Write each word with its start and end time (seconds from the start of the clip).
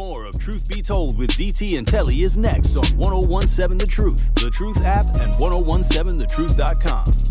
More 0.00 0.24
of 0.24 0.38
Truth 0.38 0.66
Be 0.66 0.80
Told 0.80 1.18
with 1.18 1.28
DT 1.32 1.76
and 1.76 1.86
Telly 1.86 2.22
is 2.22 2.38
next 2.38 2.74
on 2.74 2.86
1017 2.96 3.76
The 3.76 3.84
Truth, 3.84 4.34
The 4.34 4.48
Truth 4.48 4.86
app, 4.86 5.04
and 5.20 5.34
1017thetruth.com. 5.34 7.29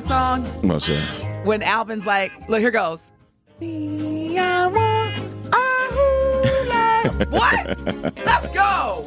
that 0.00 0.08
song? 0.08 0.44
What's 0.68 0.88
that? 0.88 1.44
When 1.44 1.62
Alvin's 1.62 2.04
like, 2.04 2.30
look, 2.48 2.60
here 2.60 2.70
goes. 2.70 3.12
Me, 3.60 4.38
I 4.38 4.66
want 4.66 5.54
a 5.54 5.66
hula. 5.94 7.26
what? 7.30 8.14
Let's 8.26 8.54
go. 8.54 9.04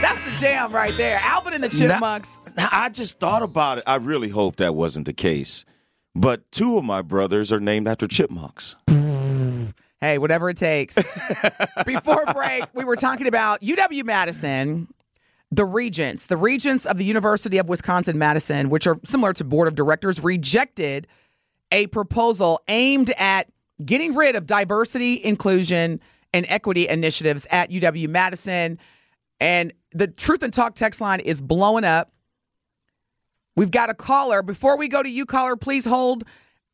That's 0.00 0.24
the 0.24 0.36
jam 0.40 0.72
right 0.72 0.94
there. 0.96 1.20
Alvin 1.22 1.54
and 1.54 1.62
the 1.62 1.68
Chipmunks. 1.68 2.40
Now, 2.56 2.68
I 2.72 2.88
just 2.88 3.20
thought 3.20 3.42
about 3.42 3.78
it. 3.78 3.84
I 3.86 3.96
really 3.96 4.28
hope 4.28 4.56
that 4.56 4.74
wasn't 4.74 5.06
the 5.06 5.12
case. 5.12 5.64
But 6.16 6.50
two 6.50 6.76
of 6.78 6.84
my 6.84 7.02
brothers 7.02 7.52
are 7.52 7.60
named 7.60 7.86
after 7.86 8.08
chipmunks. 8.08 8.74
Hey, 10.00 10.18
whatever 10.18 10.50
it 10.50 10.56
takes. 10.56 10.96
Before 11.86 12.24
break, 12.32 12.64
we 12.74 12.84
were 12.84 12.96
talking 12.96 13.28
about 13.28 13.60
UW 13.60 14.04
Madison, 14.04 14.88
the 15.50 15.64
regents, 15.64 16.26
the 16.26 16.36
regents 16.36 16.84
of 16.84 16.98
the 16.98 17.04
University 17.04 17.58
of 17.58 17.68
Wisconsin 17.68 18.18
Madison, 18.18 18.68
which 18.68 18.86
are 18.86 18.98
similar 19.04 19.32
to 19.34 19.44
board 19.44 19.68
of 19.68 19.74
directors, 19.74 20.22
rejected 20.22 21.06
a 21.72 21.86
proposal 21.88 22.60
aimed 22.68 23.10
at 23.18 23.50
getting 23.84 24.14
rid 24.14 24.36
of 24.36 24.46
diversity, 24.46 25.22
inclusion, 25.24 26.00
and 26.34 26.44
equity 26.48 26.88
initiatives 26.88 27.46
at 27.50 27.70
UW 27.70 28.08
Madison. 28.08 28.78
And 29.40 29.72
the 29.92 30.08
Truth 30.08 30.42
and 30.42 30.52
Talk 30.52 30.74
text 30.74 31.00
line 31.00 31.20
is 31.20 31.40
blowing 31.40 31.84
up. 31.84 32.12
We've 33.56 33.70
got 33.70 33.90
a 33.90 33.94
caller. 33.94 34.42
Before 34.42 34.76
we 34.76 34.88
go 34.88 35.02
to 35.02 35.08
you, 35.08 35.24
caller, 35.24 35.56
please 35.56 35.84
hold. 35.84 36.24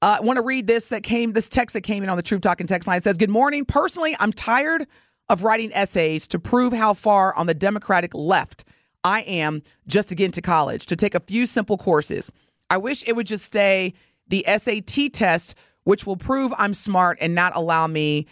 Uh, 0.03 0.19
I 0.19 0.25
want 0.25 0.37
to 0.37 0.43
read 0.43 0.67
this 0.67 0.89
that 0.89 1.03
came, 1.03 1.33
this 1.33 1.49
text 1.49 1.75
that 1.75 1.81
came 1.83 2.03
in 2.03 2.09
on 2.09 2.17
the 2.17 2.23
Truth 2.23 2.43
Talking 2.43 2.67
text 2.67 2.89
line. 2.89 2.99
It 2.99 3.05
says, 3.05 3.17
Good 3.17 3.31
morning. 3.31 3.65
Personally, 3.65 4.17
I'm 4.19 4.33
tired 4.33 4.87
of 5.29 5.45
writing 5.45 5.73
essays 5.73 6.27
to 6.29 6.39
prove 6.39 6.73
how 6.73 6.93
far 6.93 7.35
on 7.37 7.47
the 7.47 7.55
Democratic 7.55 8.13
left 8.15 8.64
I 9.05 9.21
am 9.21 9.63
just 9.87 10.09
to 10.09 10.15
get 10.15 10.27
into 10.27 10.43
college, 10.43 10.87
to 10.87 10.97
take 10.97 11.15
a 11.15 11.21
few 11.21 11.47
simple 11.47 11.77
courses. 11.77 12.31
I 12.71 12.79
wish 12.79 13.07
it 13.07 13.15
would 13.15 13.27
just 13.27 13.45
stay 13.45 13.93
the 14.29 14.45
SAT 14.49 15.13
test, 15.13 15.55
which 15.85 16.07
will 16.07 16.17
prove 16.17 16.53
I'm 16.57 16.75
smart 16.75 17.19
and 17.21 17.35
not 17.35 17.55
allow 17.55 17.87
me 17.87 18.27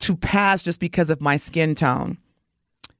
to 0.00 0.14
pass 0.14 0.62
just 0.62 0.78
because 0.80 1.10
of 1.10 1.20
my 1.20 1.36
skin 1.36 1.74
tone. 1.74 2.18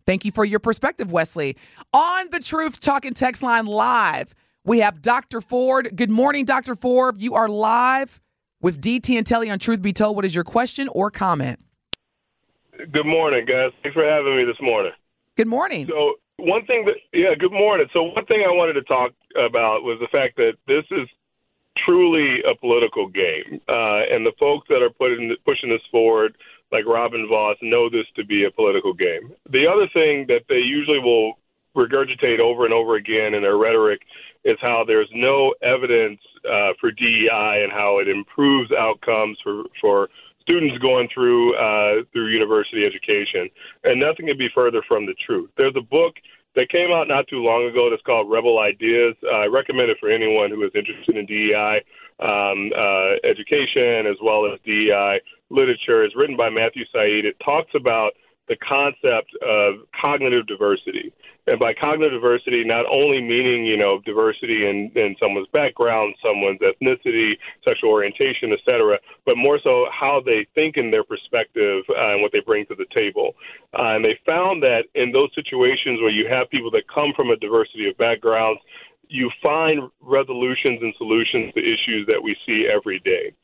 Thank 0.07 0.25
you 0.25 0.33
for 0.33 0.45
your 0.45 0.59
perspective, 0.59 1.13
Wesley. 1.13 1.57
On 1.93 2.29
the 2.31 2.41
Truth 2.41 2.81
Talking 2.81 3.15
text 3.15 3.43
line 3.43 3.67
live, 3.67 4.35
we 4.65 4.79
have 4.79 5.03
Dr. 5.03 5.41
Ford. 5.41 5.91
Good 5.95 6.11
morning, 6.11 6.45
Dr. 6.45 6.75
Ford. 6.75 7.21
You 7.21 7.35
are 7.35 7.49
live 7.49 8.21
with 8.61 8.81
DT 8.81 9.17
and 9.17 9.27
Telly 9.27 9.51
on 9.51 9.59
Truth 9.59 9.83
Be 9.83 9.93
Told. 9.93 10.17
What 10.17 10.25
is 10.25 10.35
your 10.35 10.45
question 10.45 10.89
or 10.89 11.11
comment? 11.11 11.61
Good 12.91 13.07
morning, 13.07 13.45
guys. 13.45 13.71
Thanks 13.83 13.95
for 13.95 14.05
having 14.05 14.37
me 14.37 14.45
this 14.45 14.57
morning. 14.61 14.93
Good 15.37 15.47
morning. 15.47 15.87
So, 15.89 16.15
one 16.43 16.67
thing 16.67 16.85
that, 16.87 16.97
yeah, 17.13 17.35
good 17.39 17.53
morning. 17.53 17.87
So, 17.93 18.03
one 18.03 18.27
thing 18.27 18.43
I 18.47 18.51
wanted 18.51 18.75
to 18.75 18.83
talk 18.83 19.13
about 19.37 19.85
was 19.85 19.99
the 20.01 20.09
fact 20.09 20.37
that 20.37 20.55
this 20.67 20.85
is 20.91 21.09
truly 21.87 22.43
a 22.43 22.55
political 22.57 23.09
game. 23.09 23.61
Uh, 23.69 24.03
and 24.11 24.27
the 24.27 24.33
folks 24.39 24.67
that 24.69 24.83
are 24.83 24.91
putting, 24.91 25.35
pushing 25.47 25.71
this 25.71 25.81
forward, 25.91 26.37
like 26.71 26.85
Robin 26.87 27.29
Vos, 27.31 27.57
know 27.63 27.89
this 27.89 28.07
to 28.17 28.25
be 28.25 28.45
a 28.45 28.51
political 28.51 28.93
game. 28.93 29.33
The 29.51 29.67
other 29.67 29.89
thing 29.95 30.27
that 30.29 30.43
they 30.49 30.59
usually 30.59 30.99
will 30.99 31.39
regurgitate 31.77 32.41
over 32.41 32.65
and 32.65 32.75
over 32.75 32.97
again 32.97 33.35
in 33.35 33.43
their 33.43 33.57
rhetoric 33.57 34.03
is 34.45 34.57
how 34.61 34.85
there's 34.87 35.09
no 35.15 35.55
evidence 35.63 36.21
uh, 36.51 36.73
for 36.81 36.91
DEI 36.91 37.63
and 37.63 37.73
how 37.73 37.99
it 37.99 38.09
improves 38.09 38.71
outcomes 38.73 39.39
for, 39.43 39.65
for 39.81 40.09
students 40.43 40.77
going 40.79 41.09
through 41.15 41.57
uh, 41.57 42.05
through 42.13 42.29
university 42.29 42.85
education, 42.85 43.49
and 43.85 43.99
nothing 43.99 44.27
could 44.27 44.39
be 44.39 44.51
further 44.55 44.83
from 44.87 45.07
the 45.07 45.15
truth. 45.25 45.51
There's 45.57 45.75
a 45.77 45.83
book 45.83 46.15
that 46.55 46.69
came 46.69 46.93
out 46.93 47.09
not 47.09 47.27
too 47.29 47.43
long 47.43 47.65
ago 47.65 47.89
that's 47.89 48.03
called 48.03 48.31
Rebel 48.31 48.59
Ideas. 48.59 49.17
Uh, 49.25 49.41
I 49.41 49.47
recommend 49.47 49.89
it 49.89 49.97
for 49.99 50.11
anyone 50.11 50.51
who 50.51 50.63
is 50.65 50.73
interested 50.75 51.17
in 51.17 51.25
DEI 51.25 51.81
um, 52.21 52.71
uh, 52.77 53.17
education 53.25 54.07
as 54.07 54.17
well 54.23 54.45
as 54.53 54.61
DEI 54.65 55.21
literature. 55.49 56.05
It's 56.05 56.15
written 56.15 56.37
by 56.37 56.51
Matthew 56.51 56.85
Syed. 56.93 57.25
It 57.25 57.37
talks 57.45 57.71
about 57.75 58.13
the 58.49 58.57
concept 58.57 59.31
of 59.47 59.87
cognitive 60.01 60.47
diversity. 60.47 61.13
And 61.47 61.59
by 61.59 61.75
cognitive 61.75 62.21
diversity, 62.21 62.63
not 62.65 62.87
only 62.87 63.21
meaning, 63.21 63.65
you 63.65 63.77
know, 63.77 64.01
diversity 64.05 64.69
in, 64.69 64.93
in 64.95 65.17
someone's 65.21 65.49
background, 65.53 66.15
someone's 66.25 66.61
ethnicity, 66.61 67.33
sexual 67.67 67.91
orientation, 67.91 68.53
et 68.53 68.61
cetera, 68.69 68.99
but 69.27 69.37
more 69.37 69.59
so 69.65 69.87
how 69.91 70.21
they 70.25 70.47
think 70.55 70.77
in 70.77 70.91
their 70.91 71.03
perspective 71.03 71.83
uh, 71.91 72.13
and 72.13 72.23
what 72.23 72.31
they 72.33 72.41
bring 72.41 72.65
to 72.67 72.77
the 72.77 72.87
table. 72.97 73.35
Uh, 73.77 73.95
and 73.95 74.05
they 74.05 74.19
found 74.27 74.63
that 74.63 74.85
in 74.95 75.11
those 75.11 75.31
situations 75.35 76.01
where 76.01 76.13
you 76.13 76.29
have 76.31 76.49
people 76.51 76.71
that 76.71 76.85
come 76.93 77.13
from 77.17 77.31
a 77.31 77.37
diversity 77.37 77.89
of 77.89 77.97
backgrounds, 77.99 78.61
you 79.13 79.31
find 79.43 79.91
resolutions 80.01 80.81
and 80.81 80.95
solutions 80.97 81.53
to 81.53 81.61
issues 81.61 82.07
that 82.09 82.21
we 82.23 82.35
see 82.47 82.67
every 82.67 82.99
day. 83.01 83.35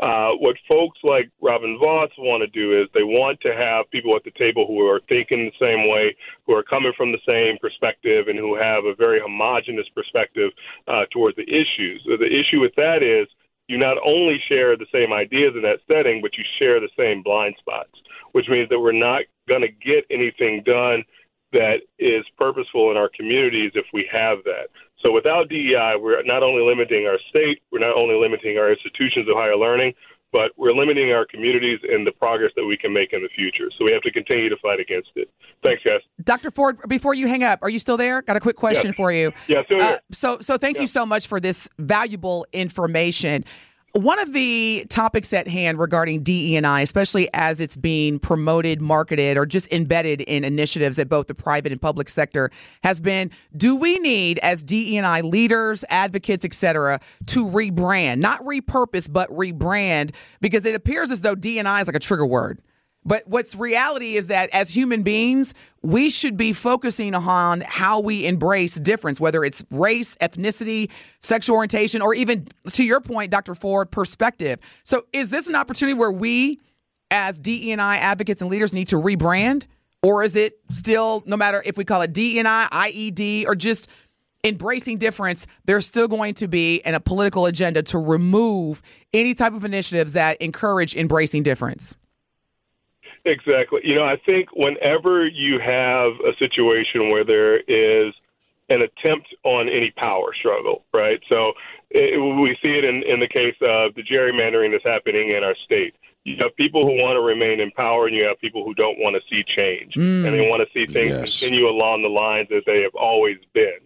Uh, 0.00 0.30
what 0.40 0.56
folks 0.66 0.98
like 1.04 1.30
Robin 1.42 1.78
Vos 1.78 2.08
want 2.16 2.40
to 2.40 2.46
do 2.48 2.72
is 2.72 2.88
they 2.94 3.02
want 3.04 3.38
to 3.42 3.52
have 3.52 3.90
people 3.90 4.16
at 4.16 4.24
the 4.24 4.30
table 4.38 4.66
who 4.66 4.80
are 4.80 5.02
thinking 5.10 5.44
the 5.44 5.66
same 5.66 5.86
way, 5.86 6.16
who 6.46 6.56
are 6.56 6.62
coming 6.62 6.92
from 6.96 7.12
the 7.12 7.20
same 7.28 7.58
perspective, 7.60 8.28
and 8.28 8.38
who 8.38 8.56
have 8.56 8.86
a 8.86 8.94
very 8.94 9.20
homogenous 9.20 9.86
perspective 9.94 10.50
uh, 10.88 11.04
towards 11.12 11.36
the 11.36 11.44
issues. 11.44 12.00
So 12.08 12.16
the 12.16 12.32
issue 12.32 12.60
with 12.60 12.74
that 12.76 13.02
is 13.02 13.28
you 13.66 13.76
not 13.76 13.98
only 14.06 14.40
share 14.50 14.78
the 14.78 14.88
same 14.90 15.12
ideas 15.12 15.52
in 15.54 15.62
that 15.62 15.80
setting, 15.92 16.22
but 16.22 16.38
you 16.38 16.44
share 16.58 16.80
the 16.80 16.88
same 16.98 17.22
blind 17.22 17.54
spots, 17.58 17.92
which 18.32 18.48
means 18.48 18.70
that 18.70 18.80
we're 18.80 18.92
not 18.92 19.22
going 19.46 19.62
to 19.62 19.68
get 19.68 20.06
anything 20.10 20.62
done 20.64 21.04
that 21.52 21.80
is 21.98 22.24
purposeful 22.38 22.90
in 22.90 22.96
our 22.96 23.10
communities 23.14 23.72
if 23.74 23.86
we 23.92 24.08
have 24.12 24.38
that. 24.44 24.68
So 25.04 25.12
without 25.12 25.48
DEI, 25.48 25.94
we're 26.00 26.22
not 26.24 26.42
only 26.42 26.62
limiting 26.62 27.06
our 27.06 27.18
state, 27.28 27.62
we're 27.70 27.78
not 27.78 27.96
only 27.96 28.16
limiting 28.16 28.58
our 28.58 28.68
institutions 28.68 29.28
of 29.28 29.36
higher 29.36 29.56
learning, 29.56 29.94
but 30.32 30.50
we're 30.56 30.72
limiting 30.72 31.12
our 31.12 31.24
communities 31.24 31.78
and 31.88 32.06
the 32.06 32.12
progress 32.12 32.52
that 32.56 32.64
we 32.66 32.76
can 32.76 32.92
make 32.92 33.12
in 33.12 33.22
the 33.22 33.28
future. 33.34 33.70
So 33.78 33.84
we 33.84 33.92
have 33.92 34.02
to 34.02 34.10
continue 34.10 34.48
to 34.50 34.56
fight 34.58 34.78
against 34.80 35.08
it. 35.16 35.30
Thanks, 35.64 35.82
guys. 35.82 36.00
Dr. 36.22 36.50
Ford, 36.50 36.78
before 36.86 37.14
you 37.14 37.26
hang 37.28 37.42
up, 37.44 37.60
are 37.62 37.70
you 37.70 37.78
still 37.78 37.96
there? 37.96 38.20
Got 38.22 38.36
a 38.36 38.40
quick 38.40 38.56
question 38.56 38.88
Yes. 38.88 38.96
for 38.96 39.10
you. 39.10 39.32
Yeah, 39.46 39.64
still 39.64 39.80
Uh, 39.80 39.98
so, 40.12 40.38
so 40.40 40.58
thank 40.58 40.80
you 40.80 40.86
so 40.86 41.06
much 41.06 41.26
for 41.28 41.40
this 41.40 41.68
valuable 41.78 42.46
information. 42.52 43.44
One 43.92 44.18
of 44.18 44.32
the 44.32 44.84
topics 44.90 45.32
at 45.32 45.48
hand 45.48 45.78
regarding 45.78 46.22
DE&I, 46.22 46.80
especially 46.82 47.28
as 47.32 47.60
it's 47.60 47.76
being 47.76 48.18
promoted, 48.18 48.82
marketed, 48.82 49.36
or 49.36 49.46
just 49.46 49.72
embedded 49.72 50.20
in 50.20 50.44
initiatives 50.44 50.98
at 50.98 51.08
both 51.08 51.26
the 51.26 51.34
private 51.34 51.72
and 51.72 51.80
public 51.80 52.10
sector, 52.10 52.50
has 52.84 53.00
been: 53.00 53.30
Do 53.56 53.74
we 53.74 53.98
need, 53.98 54.38
as 54.40 54.62
DE&I 54.62 55.22
leaders, 55.22 55.84
advocates, 55.88 56.44
et 56.44 56.54
cetera, 56.54 57.00
to 57.26 57.46
rebrand, 57.46 58.18
not 58.18 58.44
repurpose, 58.44 59.10
but 59.10 59.30
rebrand? 59.30 60.14
Because 60.40 60.64
it 60.66 60.74
appears 60.74 61.10
as 61.10 61.22
though 61.22 61.34
DE&I 61.34 61.80
is 61.80 61.86
like 61.86 61.96
a 61.96 62.00
trigger 62.00 62.26
word. 62.26 62.60
But 63.08 63.26
what's 63.26 63.56
reality 63.56 64.16
is 64.16 64.26
that 64.26 64.50
as 64.52 64.76
human 64.76 65.02
beings, 65.02 65.54
we 65.80 66.10
should 66.10 66.36
be 66.36 66.52
focusing 66.52 67.14
on 67.14 67.62
how 67.62 68.00
we 68.00 68.26
embrace 68.26 68.74
difference, 68.74 69.18
whether 69.18 69.42
it's 69.44 69.64
race, 69.70 70.14
ethnicity, 70.16 70.90
sexual 71.18 71.56
orientation, 71.56 72.02
or 72.02 72.12
even 72.12 72.46
to 72.72 72.84
your 72.84 73.00
point, 73.00 73.30
Dr. 73.30 73.54
Ford, 73.54 73.90
perspective. 73.90 74.58
So 74.84 75.06
is 75.14 75.30
this 75.30 75.48
an 75.48 75.54
opportunity 75.54 75.98
where 75.98 76.12
we 76.12 76.58
as 77.10 77.40
DE&I 77.40 77.96
advocates 77.96 78.42
and 78.42 78.50
leaders 78.50 78.74
need 78.74 78.88
to 78.88 78.96
rebrand? 78.96 79.64
Or 80.02 80.22
is 80.22 80.36
it 80.36 80.60
still, 80.68 81.22
no 81.24 81.38
matter 81.38 81.62
if 81.64 81.78
we 81.78 81.86
call 81.86 82.02
it 82.02 82.12
DE&I, 82.12 82.68
IED, 82.70 83.46
or 83.46 83.54
just 83.54 83.88
embracing 84.44 84.98
difference, 84.98 85.46
there's 85.64 85.86
still 85.86 86.08
going 86.08 86.34
to 86.34 86.46
be 86.46 86.82
an, 86.82 86.94
a 86.94 87.00
political 87.00 87.46
agenda 87.46 87.82
to 87.84 87.98
remove 87.98 88.82
any 89.14 89.32
type 89.32 89.54
of 89.54 89.64
initiatives 89.64 90.12
that 90.12 90.36
encourage 90.42 90.94
embracing 90.94 91.42
difference? 91.42 91.96
Exactly. 93.24 93.80
You 93.84 93.94
know, 93.94 94.04
I 94.04 94.16
think 94.26 94.48
whenever 94.54 95.26
you 95.26 95.58
have 95.60 96.12
a 96.26 96.36
situation 96.38 97.10
where 97.10 97.24
there 97.24 97.58
is 97.58 98.14
an 98.70 98.82
attempt 98.82 99.28
on 99.44 99.68
any 99.68 99.92
power 99.96 100.34
struggle, 100.38 100.84
right? 100.92 101.20
So 101.28 101.52
it, 101.90 102.18
we 102.20 102.56
see 102.62 102.72
it 102.72 102.84
in, 102.84 103.02
in 103.06 103.18
the 103.20 103.28
case 103.28 103.56
of 103.62 103.94
the 103.94 104.02
gerrymandering 104.02 104.72
that's 104.72 104.84
happening 104.84 105.32
in 105.32 105.42
our 105.42 105.54
state. 105.64 105.94
You 106.24 106.36
have 106.42 106.54
people 106.56 106.84
who 106.84 107.02
want 107.02 107.16
to 107.16 107.22
remain 107.22 107.60
in 107.60 107.70
power, 107.70 108.06
and 108.06 108.14
you 108.14 108.26
have 108.26 108.38
people 108.38 108.62
who 108.62 108.74
don't 108.74 108.98
want 108.98 109.16
to 109.16 109.22
see 109.30 109.42
change, 109.56 109.96
and 109.96 110.26
they 110.26 110.46
want 110.46 110.60
to 110.60 110.68
see 110.74 110.92
things 110.92 111.10
Yes. 111.10 111.40
continue 111.40 111.66
along 111.68 112.02
the 112.02 112.08
lines 112.08 112.48
that 112.50 112.64
they 112.66 112.82
have 112.82 112.94
always 112.94 113.38
been. 113.54 113.80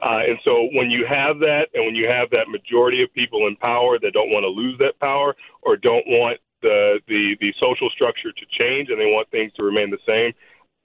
Uh, 0.00 0.20
and 0.28 0.38
so 0.44 0.68
when 0.74 0.92
you 0.92 1.04
have 1.08 1.40
that, 1.40 1.68
and 1.74 1.84
when 1.84 1.96
you 1.96 2.06
have 2.08 2.30
that 2.30 2.48
majority 2.48 3.02
of 3.02 3.12
people 3.14 3.48
in 3.48 3.56
power 3.56 3.98
that 3.98 4.12
don't 4.12 4.30
want 4.30 4.44
to 4.44 4.48
lose 4.48 4.78
that 4.78 4.96
power 5.00 5.34
or 5.62 5.76
don't 5.76 6.06
want 6.06 6.38
the, 6.62 7.00
the 7.08 7.36
the 7.40 7.54
social 7.62 7.90
structure 7.90 8.32
to 8.32 8.44
change 8.60 8.90
and 8.90 9.00
they 9.00 9.12
want 9.12 9.30
things 9.30 9.52
to 9.54 9.62
remain 9.62 9.90
the 9.90 9.98
same, 10.08 10.32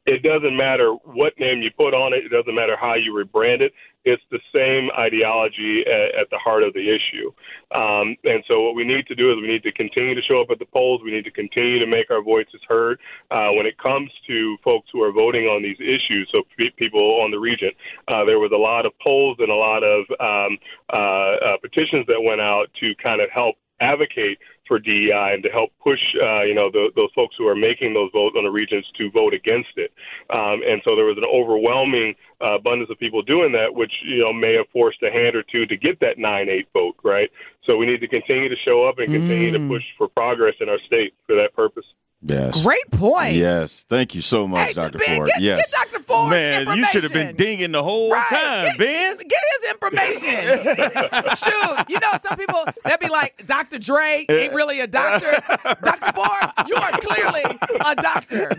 it 0.05 0.21
doesn't 0.21 0.55
matter 0.55 0.91
what 0.91 1.33
name 1.39 1.61
you 1.61 1.71
put 1.77 1.93
on 1.93 2.13
it. 2.13 2.25
It 2.25 2.29
doesn't 2.29 2.53
matter 2.53 2.75
how 2.75 2.95
you 2.95 3.13
rebrand 3.13 3.61
it. 3.61 3.71
It's 4.03 4.21
the 4.31 4.39
same 4.53 4.89
ideology 4.99 5.85
at, 5.87 6.19
at 6.19 6.29
the 6.29 6.37
heart 6.37 6.63
of 6.63 6.73
the 6.73 6.83
issue. 6.83 7.31
Um, 7.73 8.17
and 8.25 8.43
so, 8.51 8.59
what 8.63 8.75
we 8.75 8.83
need 8.83 9.07
to 9.07 9.15
do 9.15 9.31
is 9.31 9.37
we 9.39 9.47
need 9.47 9.63
to 9.63 9.71
continue 9.71 10.13
to 10.13 10.21
show 10.29 10.41
up 10.41 10.47
at 10.51 10.59
the 10.59 10.65
polls. 10.65 10.99
We 11.05 11.11
need 11.11 11.23
to 11.23 11.31
continue 11.31 11.79
to 11.79 11.87
make 11.87 12.11
our 12.11 12.21
voices 12.21 12.59
heard 12.67 12.99
uh, 13.31 13.51
when 13.55 13.65
it 13.65 13.77
comes 13.77 14.11
to 14.27 14.57
folks 14.61 14.89
who 14.91 15.01
are 15.01 15.13
voting 15.13 15.45
on 15.45 15.63
these 15.63 15.79
issues. 15.79 16.29
So, 16.35 16.43
p- 16.57 16.73
people 16.75 17.21
on 17.23 17.31
the 17.31 17.39
region, 17.39 17.71
uh, 18.09 18.25
there 18.25 18.39
was 18.39 18.51
a 18.53 18.59
lot 18.59 18.85
of 18.85 18.91
polls 19.01 19.37
and 19.39 19.49
a 19.49 19.55
lot 19.55 19.83
of 19.83 20.03
um, 20.19 20.57
uh, 20.91 21.53
uh 21.53 21.57
petitions 21.61 22.05
that 22.07 22.21
went 22.21 22.41
out 22.41 22.67
to 22.81 22.93
kind 23.01 23.21
of 23.21 23.29
help 23.31 23.55
advocate 23.79 24.37
for 24.73 24.79
DEI 24.79 25.37
and 25.37 25.43
to 25.43 25.49
help 25.49 25.69
push, 25.83 26.01
uh, 26.17 26.41
you 26.41 26.55
know, 26.55 26.71
the, 26.71 26.89
those 26.95 27.13
folks 27.13 27.35
who 27.37 27.47
are 27.47 27.55
making 27.55 27.93
those 27.93 28.09
votes 28.11 28.33
on 28.35 28.43
the 28.43 28.49
regions 28.49 28.83
to 28.97 29.11
vote 29.11 29.31
against 29.31 29.69
it. 29.77 29.93
Um, 30.33 30.65
and 30.65 30.81
so 30.81 30.95
there 30.95 31.05
was 31.05 31.17
an 31.21 31.29
overwhelming 31.29 32.15
uh, 32.41 32.55
abundance 32.55 32.89
of 32.89 32.97
people 32.97 33.21
doing 33.21 33.51
that, 33.51 33.69
which 33.69 33.93
you 34.03 34.17
know 34.25 34.33
may 34.33 34.55
have 34.57 34.65
forced 34.73 34.97
a 35.03 35.11
hand 35.11 35.35
or 35.35 35.43
two 35.43 35.67
to 35.67 35.77
get 35.77 35.99
that 35.99 36.17
nine-eight 36.17 36.69
vote, 36.73 36.95
right? 37.03 37.29
So 37.69 37.77
we 37.77 37.85
need 37.85 38.01
to 38.01 38.07
continue 38.07 38.49
to 38.49 38.55
show 38.67 38.83
up 38.89 38.97
and 38.97 39.13
continue 39.13 39.51
mm. 39.51 39.61
to 39.61 39.67
push 39.67 39.83
for 39.95 40.07
progress 40.07 40.55
in 40.59 40.69
our 40.69 40.79
state 40.87 41.13
for 41.27 41.35
that 41.35 41.53
purpose. 41.53 41.85
Yes. 42.25 42.63
Great 42.63 42.89
point. 42.91 43.35
Yes. 43.35 43.85
Thank 43.89 44.15
you 44.15 44.21
so 44.21 44.47
much, 44.47 44.67
hey, 44.67 44.73
Dr. 44.73 44.97
Ben, 44.97 45.17
Ford. 45.17 45.27
Get, 45.27 45.41
yes. 45.41 45.71
Get 45.71 45.91
Dr. 45.91 46.03
Ford. 46.03 46.29
Man, 46.31 46.77
you 46.77 46.85
should 46.85 47.03
have 47.03 47.11
been 47.11 47.35
dinging 47.35 47.73
the 47.73 47.83
whole 47.83 48.11
right. 48.11 48.25
time, 48.29 48.65
get, 48.65 48.77
Ben. 48.77 49.17
Get 49.17 49.41
his 49.59 49.71
information. 49.71 50.29
Shoot. 51.35 51.89
You 51.89 51.99
know, 51.99 52.11
some 52.21 52.37
people, 52.37 52.63
they'd 52.85 52.99
be 52.99 53.09
like, 53.09 53.45
Dr. 53.45 53.77
Dre 53.77 54.25
ain't 54.29 54.53
really 54.53 54.79
a 54.79 54.87
doctor. 54.87 55.31
Dr. 55.83 56.13
Ford, 56.13 56.67
you 56.67 56.75
are 56.75 56.91
clearly 56.91 57.43
a 57.85 57.95
doctor. 57.95 58.49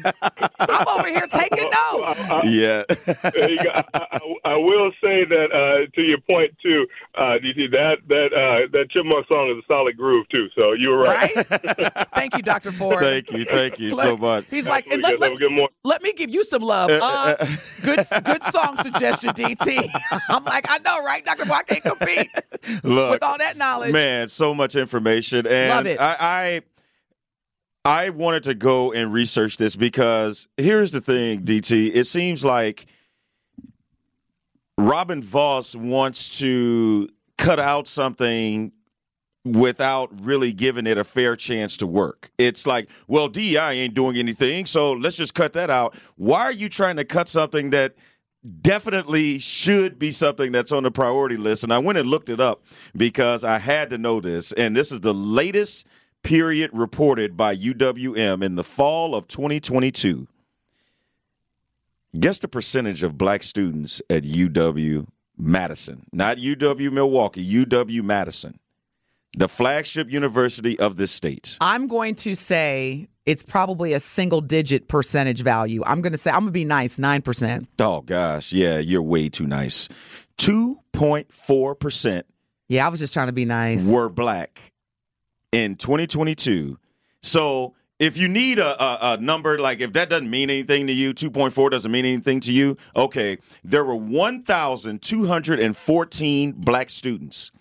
I'm 0.59 0.89
over 0.89 1.09
here 1.09 1.27
taking 1.29 1.65
notes. 1.65 2.21
Uh, 2.31 2.43
yeah. 2.45 2.85
I, 2.89 3.85
I, 3.95 4.19
I, 4.45 4.57
will 4.57 4.91
say 5.03 5.25
that, 5.25 5.49
uh, 5.53 5.91
to 5.95 6.03
your 6.03 6.19
point, 6.29 6.55
too, 6.63 6.87
uh, 7.17 7.39
DT, 7.43 7.73
that, 7.73 7.97
that, 8.09 8.33
uh, 8.35 8.69
that 8.73 8.91
Chipmunk 8.91 9.27
song 9.29 9.51
is 9.51 9.65
a 9.65 9.73
solid 9.73 9.97
groove, 9.97 10.27
too. 10.29 10.49
So 10.59 10.73
you 10.73 10.91
were 10.91 11.03
right. 11.03 11.35
right? 11.35 12.09
Thank 12.15 12.37
you, 12.37 12.43
Dr. 12.43 12.71
Ford. 12.71 13.01
Thank 13.01 13.31
you. 13.33 13.45
Thank 13.55 13.79
you 13.79 13.95
so 13.95 14.17
much. 14.17 14.47
He's 14.51 14.67
like, 14.67 14.87
and 14.87 15.03
let, 15.03 15.21
let, 15.21 15.39
let, 15.85 16.03
me 16.03 16.13
give 16.13 16.31
you 16.31 16.45
some 16.45 16.63
love. 16.63 16.91
Uh, 16.91 17.01
uh, 17.03 17.37
uh, 17.41 17.47
good 17.83 18.07
good 18.25 18.43
song 18.45 18.77
suggestion, 18.83 19.31
DT. 19.31 19.89
I'm 20.29 20.45
like, 20.45 20.67
I 20.69 20.79
know, 20.79 21.05
right, 21.05 21.25
Doctor? 21.25 21.45
I 21.53 21.63
can't 21.63 21.83
compete 21.83 22.31
Look, 22.83 23.13
with 23.13 23.23
all 23.23 23.39
that 23.39 23.57
knowledge. 23.57 23.93
Man, 23.93 24.29
so 24.29 24.55
much 24.55 24.77
information, 24.77 25.47
and 25.47 25.71
Love 25.71 25.87
it. 25.87 26.01
I, 26.01 26.17
I 26.21 26.63
I 27.85 28.11
wanted 28.11 28.45
to 28.45 28.55
go 28.55 28.93
and 28.93 29.13
research 29.13 29.59
this 29.59 29.77
because 29.77 30.49
here's 30.57 30.91
the 30.91 31.01
thing, 31.01 31.43
DT. 31.43 31.91
It 31.95 32.05
seems 32.05 32.45
like 32.45 32.87
Robin 34.79 35.23
Vos 35.23 35.77
wants 35.77 36.39
to 36.39 37.09
cut 37.37 37.61
out 37.61 37.87
something 37.87 38.73
without 39.45 40.11
really 40.25 40.53
giving 40.53 40.87
it 40.87 40.97
a 40.97 41.05
fair 41.05 41.37
chance 41.37 41.77
to 41.77 41.87
work. 41.87 42.31
It's 42.39 42.67
like, 42.67 42.89
well, 43.07 43.29
DEI 43.29 43.73
ain't 43.73 43.95
doing 43.95 44.17
anything, 44.17 44.67
so 44.67 44.93
let's 44.93 45.17
just 45.17 45.35
cut 45.35 45.53
that 45.53 45.71
out. 45.71 45.95
Why 46.17 46.41
are 46.41 46.53
you 46.53 46.69
trying 46.69 46.97
to 46.97 47.05
cut 47.05 47.29
something 47.29 47.71
that 47.71 47.95
definitely 48.63 49.39
should 49.39 49.99
be 49.99 50.13
something 50.13 50.51
that's 50.51 50.73
on 50.73 50.85
the 50.85 50.91
priority 50.91 51.37
list? 51.37 51.63
And 51.63 51.73
I 51.73 51.79
went 51.79 51.99
and 51.99 52.09
looked 52.09 52.31
it 52.31 52.41
up 52.41 52.63
because 52.97 53.45
I 53.45 53.59
had 53.59 53.91
to 53.91 53.99
know 53.99 54.21
this. 54.21 54.53
And 54.53 54.75
this 54.75 54.91
is 54.91 55.01
the 55.01 55.15
latest 55.15 55.87
period 56.23 56.71
reported 56.73 57.37
by 57.37 57.55
UWM 57.55 58.43
in 58.43 58.55
the 58.55 58.65
fall 58.65 59.15
of 59.15 59.29
2022. 59.29 60.27
Guess 62.19 62.39
the 62.39 62.49
percentage 62.49 63.03
of 63.03 63.19
black 63.19 63.43
students 63.43 64.01
at 64.09 64.23
UW 64.23 65.07
Madison, 65.37 66.07
not 66.13 66.39
UW 66.39 66.93
Milwaukee, 66.93 67.45
UW 67.45 68.03
Madison 68.03 68.59
the 69.37 69.49
flagship 69.49 70.11
university 70.11 70.79
of 70.79 70.97
this 70.97 71.11
state. 71.11 71.57
I'm 71.61 71.87
going 71.87 72.15
to 72.17 72.35
say 72.35 73.09
it's 73.27 73.43
probably 73.43 73.93
a 73.93 74.01
single 74.01 74.41
digit 74.41 74.89
percentage 74.89 75.43
value. 75.43 75.83
I'm 75.85 76.01
going 76.03 76.13
to 76.13 76.19
say, 76.19 76.31
I'm 76.31 76.41
going 76.41 76.49
to 76.49 76.53
be 76.53 76.65
nice, 76.65 76.99
9%. 76.99 77.67
Oh, 77.81 78.01
gosh. 78.03 78.53
Yeah, 78.53 78.79
you're 78.79 79.03
way 79.03 79.29
too 79.29 79.47
nice. 79.47 79.89
2.4%. 80.39 82.23
Yeah, 82.69 82.87
I 82.87 82.89
was 82.89 83.01
just 83.01 83.13
trying 83.13 83.29
to 83.29 83.33
be 83.33 83.45
nice. 83.45 83.91
Were 83.91 84.09
black 84.09 84.73
in 85.53 85.77
2022. 85.77 86.79
So 87.23 87.75
if 87.99 88.17
you 88.17 88.29
need 88.29 88.59
a, 88.59 88.83
a, 88.83 89.15
a, 89.15 89.19
number, 89.19 89.59
like 89.59 89.81
if 89.81 89.93
that 89.95 90.11
doesn't 90.11 90.31
mean 90.31 90.51
anything 90.51 90.87
to 90.89 90.93
you, 90.93 91.15
2.4 91.15 91.71
doesn't 91.71 91.93
mean 91.93 92.05
anything 92.05 92.41
to 92.41 92.53
you, 92.53 92.77
okay, 92.97 93.39
there 93.63 93.85
were 93.85 93.97
1,214 93.97 96.53
black 96.53 96.91
students 96.91 97.53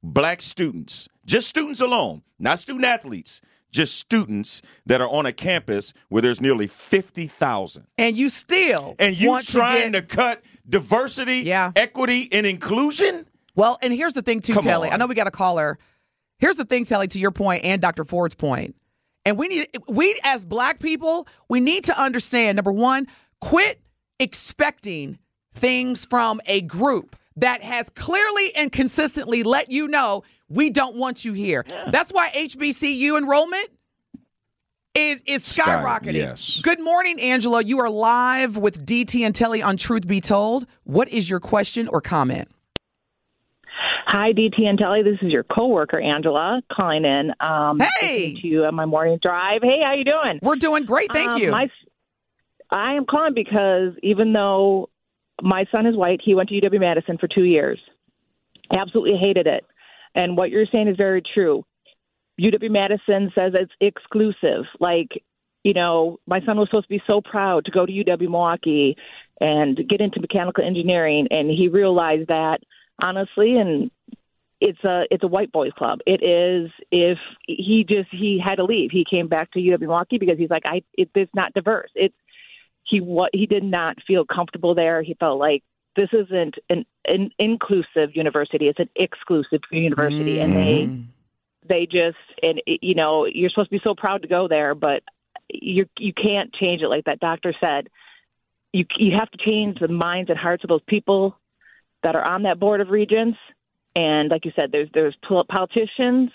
black 0.03 0.41
students, 0.41 1.07
just 1.25 1.47
students 1.47 1.81
alone, 1.81 2.21
not 2.37 2.59
student 2.59 2.85
athletes, 2.85 3.41
just 3.71 3.97
students 3.97 4.61
that 4.85 5.01
are 5.01 5.09
on 5.09 5.25
a 5.25 5.33
campus 5.33 5.93
where 6.09 6.21
there's 6.21 6.39
nearly 6.41 6.67
50,000. 6.67 7.87
and 7.97 8.15
you 8.15 8.29
still 8.29 8.95
And 8.99 9.19
you 9.19 9.41
trying 9.41 9.91
to, 9.93 10.01
to, 10.01 10.07
cut 10.07 10.43
diversity, 10.67 11.39
Yeah. 11.39 11.71
equity, 11.75 12.29
and 12.31 12.45
inclusion? 12.45 13.25
Well, 13.55 13.77
and 13.81 13.93
here's 13.93 14.13
the 14.13 14.21
thing, 14.21 14.41
too, 14.41 14.53
Come 14.53 14.63
Telly. 14.63 14.87
on. 14.89 14.93
I 14.93 14.97
know 14.97 15.07
we 15.07 15.15
got 15.15 15.27
a 15.27 15.31
caller. 15.31 15.77
Here's 16.39 16.55
the 16.57 16.65
thing, 16.65 16.85
Telly, 16.85 17.07
to 17.07 17.19
your 17.19 17.31
point 17.31 17.63
and 17.63 17.81
Dr. 17.81 18.03
Ford's 18.05 18.35
point. 18.35 18.75
And 19.25 19.37
we 19.37 19.47
need, 19.47 19.67
we 19.87 20.19
as 20.23 20.45
black 20.45 20.79
people, 20.79 21.27
we 21.49 21.59
need 21.59 21.85
to 21.85 21.99
understand 21.99 22.57
number 22.57 22.71
one, 22.71 23.07
quit 23.41 23.81
expecting 24.19 25.17
things 25.53 26.05
from 26.05 26.39
a 26.45 26.61
group 26.61 27.15
that 27.37 27.61
has 27.61 27.89
clearly 27.89 28.55
and 28.55 28.71
consistently 28.71 29.43
let 29.43 29.71
you 29.71 29.87
know 29.87 30.23
we 30.47 30.69
don't 30.69 30.95
want 30.95 31.25
you 31.25 31.33
here. 31.33 31.65
That's 31.87 32.13
why 32.13 32.29
HBCU 32.29 33.17
enrollment 33.17 33.67
is 34.93 35.21
is 35.25 35.43
Sky- 35.43 35.63
skyrocketing. 35.83 36.13
yes. 36.13 36.59
Good 36.61 36.79
morning, 36.79 37.19
Angela. 37.19 37.61
You 37.63 37.79
are 37.79 37.89
live 37.89 38.55
with 38.55 38.85
DT 38.85 39.25
and 39.25 39.35
Telly 39.35 39.61
on 39.61 39.75
Truth 39.75 40.07
Be 40.07 40.21
Told. 40.21 40.67
What 40.83 41.09
is 41.09 41.29
your 41.29 41.39
question 41.41 41.87
or 41.89 41.99
comment? 41.99 42.47
Hi, 44.07 44.33
DT 44.33 44.63
and 44.65 44.77
Telly. 44.77 45.01
This 45.01 45.17
is 45.21 45.31
your 45.31 45.43
coworker 45.43 45.99
Angela 45.99 46.61
calling 46.71 47.05
in. 47.05 47.31
Um, 47.39 47.79
Hey! 47.99 48.35
to 48.35 48.47
you 48.47 48.65
on 48.65 48.75
my 48.75 48.85
morning 48.85 49.17
drive. 49.21 49.61
Hey, 49.63 49.79
how 49.83 49.93
you 49.93 50.03
doing? 50.03 50.39
We're 50.43 50.57
doing 50.57 50.85
great. 50.85 51.11
Thank 51.11 51.31
Um, 51.31 51.41
you. 51.41 51.51
My, 51.51 51.69
I 52.71 52.93
am 52.93 53.05
calling 53.05 53.33
because 53.33 53.93
even 54.03 54.31
though 54.31 54.89
my 55.41 55.65
son 55.71 55.87
is 55.87 55.95
white, 55.95 56.21
he 56.23 56.35
went 56.35 56.49
to 56.49 56.55
UW 56.61 56.79
Madison 56.79 57.17
for 57.17 57.27
two 57.27 57.43
years. 57.43 57.79
Absolutely 58.75 59.17
hated 59.17 59.47
it. 59.47 59.65
And 60.13 60.37
what 60.37 60.51
you're 60.51 60.67
saying 60.71 60.87
is 60.87 60.97
very 60.97 61.21
true. 61.33 61.65
UW 62.39 62.69
Madison 62.69 63.31
says 63.37 63.53
it's 63.55 63.73
exclusive. 63.81 64.65
Like, 64.79 65.09
you 65.63 65.73
know, 65.73 66.19
my 66.27 66.41
son 66.45 66.57
was 66.57 66.67
supposed 66.69 66.85
to 66.87 66.89
be 66.95 67.01
so 67.09 67.21
proud 67.21 67.65
to 67.65 67.71
go 67.71 67.85
to 67.87 67.91
UW 67.91 68.21
Milwaukee 68.21 68.97
and 69.41 69.75
get 69.89 69.99
into 69.99 70.21
mechanical 70.21 70.63
engineering, 70.63 71.27
and 71.31 71.49
he 71.49 71.69
realized 71.69 72.27
that 72.29 72.59
honestly, 73.01 73.57
and 73.57 73.91
it's 74.61 74.83
a 74.83 75.03
it's 75.11 75.23
a 75.23 75.27
white 75.27 75.51
boys 75.51 75.71
club. 75.77 75.99
It 76.05 76.27
is 76.27 76.71
if 76.91 77.17
he 77.45 77.85
just 77.87 78.09
he 78.11 78.41
had 78.43 78.55
to 78.55 78.63
leave. 78.63 78.89
He 78.91 79.05
came 79.09 79.27
back 79.27 79.51
to 79.51 79.59
UW 79.59 79.79
Milwaukee 79.79 80.17
because 80.17 80.37
he's 80.37 80.49
like 80.49 80.63
I 80.65 80.81
it, 80.93 81.09
it's 81.13 81.33
not 81.35 81.53
diverse. 81.53 81.89
It's 81.95 82.15
he 82.83 83.01
what 83.01 83.31
he 83.33 83.45
did 83.45 83.63
not 83.63 83.97
feel 84.07 84.25
comfortable 84.25 84.75
there. 84.75 85.01
He 85.01 85.15
felt 85.15 85.39
like 85.39 85.63
this 85.95 86.09
isn't 86.13 86.55
an, 86.69 86.85
an 87.07 87.31
inclusive 87.39 88.15
university. 88.15 88.67
It's 88.67 88.79
an 88.79 88.89
exclusive 88.95 89.61
university, 89.71 90.39
and 90.39 90.53
they 90.53 90.87
mm-hmm. 90.87 91.01
they 91.67 91.85
just 91.85 92.17
and 92.43 92.61
it- 92.65 92.83
you 92.83 92.95
know 92.95 93.25
you're 93.25 93.49
supposed 93.49 93.69
to 93.69 93.77
be 93.77 93.83
so 93.85 93.95
proud 93.95 94.21
to 94.21 94.27
go 94.27 94.47
there, 94.47 94.73
but 94.75 95.03
you 95.49 95.85
you 95.97 96.13
can't 96.13 96.53
change 96.53 96.81
it 96.81 96.87
like 96.89 97.05
that 97.05 97.19
doctor 97.19 97.53
said. 97.63 97.89
You 98.71 98.85
you 98.97 99.17
have 99.17 99.29
to 99.31 99.37
change 99.37 99.79
the 99.79 99.87
minds 99.87 100.29
and 100.29 100.39
hearts 100.39 100.63
of 100.63 100.69
those 100.69 100.83
people 100.87 101.37
that 102.05 102.15
are 102.15 102.23
on 102.23 102.43
that 102.43 102.59
board 102.59 102.81
of 102.81 102.89
regents. 102.89 103.37
And 103.95 104.29
like 104.29 104.45
you 104.45 104.51
said, 104.55 104.71
there's 104.71 104.89
there's 104.93 105.17
politicians, 105.49 106.29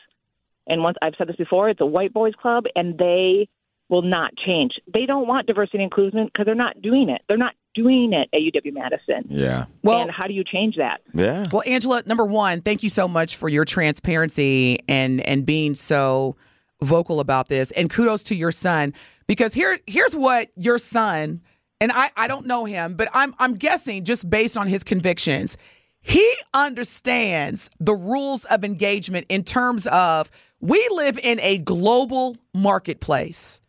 and 0.66 0.82
once 0.82 0.96
I've 1.00 1.14
said 1.16 1.28
this 1.28 1.36
before, 1.36 1.68
it's 1.68 1.80
a 1.80 1.86
white 1.86 2.12
boys 2.12 2.32
club, 2.40 2.64
and 2.74 2.98
they 2.98 3.48
will 3.88 4.02
not 4.02 4.32
change. 4.36 4.72
They 4.92 5.06
don't 5.06 5.26
want 5.26 5.46
diversity 5.46 5.78
and 5.78 5.84
inclusion 5.84 6.24
because 6.24 6.46
they're 6.46 6.54
not 6.54 6.80
doing 6.82 7.08
it. 7.08 7.22
They're 7.28 7.38
not 7.38 7.54
doing 7.74 8.12
it 8.12 8.28
at 8.32 8.40
UW 8.40 8.72
Madison. 8.72 9.26
Yeah. 9.28 9.66
Well, 9.82 10.02
and 10.02 10.10
how 10.10 10.26
do 10.26 10.32
you 10.32 10.42
change 10.42 10.76
that? 10.76 11.02
Yeah. 11.14 11.48
Well, 11.52 11.62
Angela, 11.66 12.02
number 12.04 12.24
one, 12.24 12.62
thank 12.62 12.82
you 12.82 12.90
so 12.90 13.06
much 13.06 13.36
for 13.36 13.48
your 13.48 13.64
transparency 13.64 14.80
and 14.88 15.20
and 15.20 15.46
being 15.46 15.74
so 15.76 16.36
vocal 16.82 17.20
about 17.20 17.48
this. 17.48 17.70
And 17.72 17.88
kudos 17.90 18.24
to 18.24 18.34
your 18.34 18.52
son 18.52 18.94
because 19.28 19.54
here 19.54 19.78
here's 19.86 20.16
what 20.16 20.48
your 20.56 20.78
son 20.78 21.42
and 21.80 21.90
I 21.92 22.10
I 22.16 22.28
don't 22.28 22.46
know 22.46 22.64
him, 22.64 22.94
but 22.94 23.08
I'm 23.12 23.34
I'm 23.38 23.54
guessing 23.54 24.04
just 24.04 24.28
based 24.28 24.56
on 24.56 24.68
his 24.68 24.84
convictions, 24.84 25.56
he 26.00 26.34
understands 26.54 27.70
the 27.78 27.94
rules 27.94 28.44
of 28.46 28.64
engagement 28.64 29.26
in 29.28 29.44
terms 29.44 29.86
of 29.86 30.30
we 30.60 30.86
live 30.92 31.18
in 31.18 31.40
a 31.40 31.58
global 31.58 32.36
marketplace. 32.54 33.60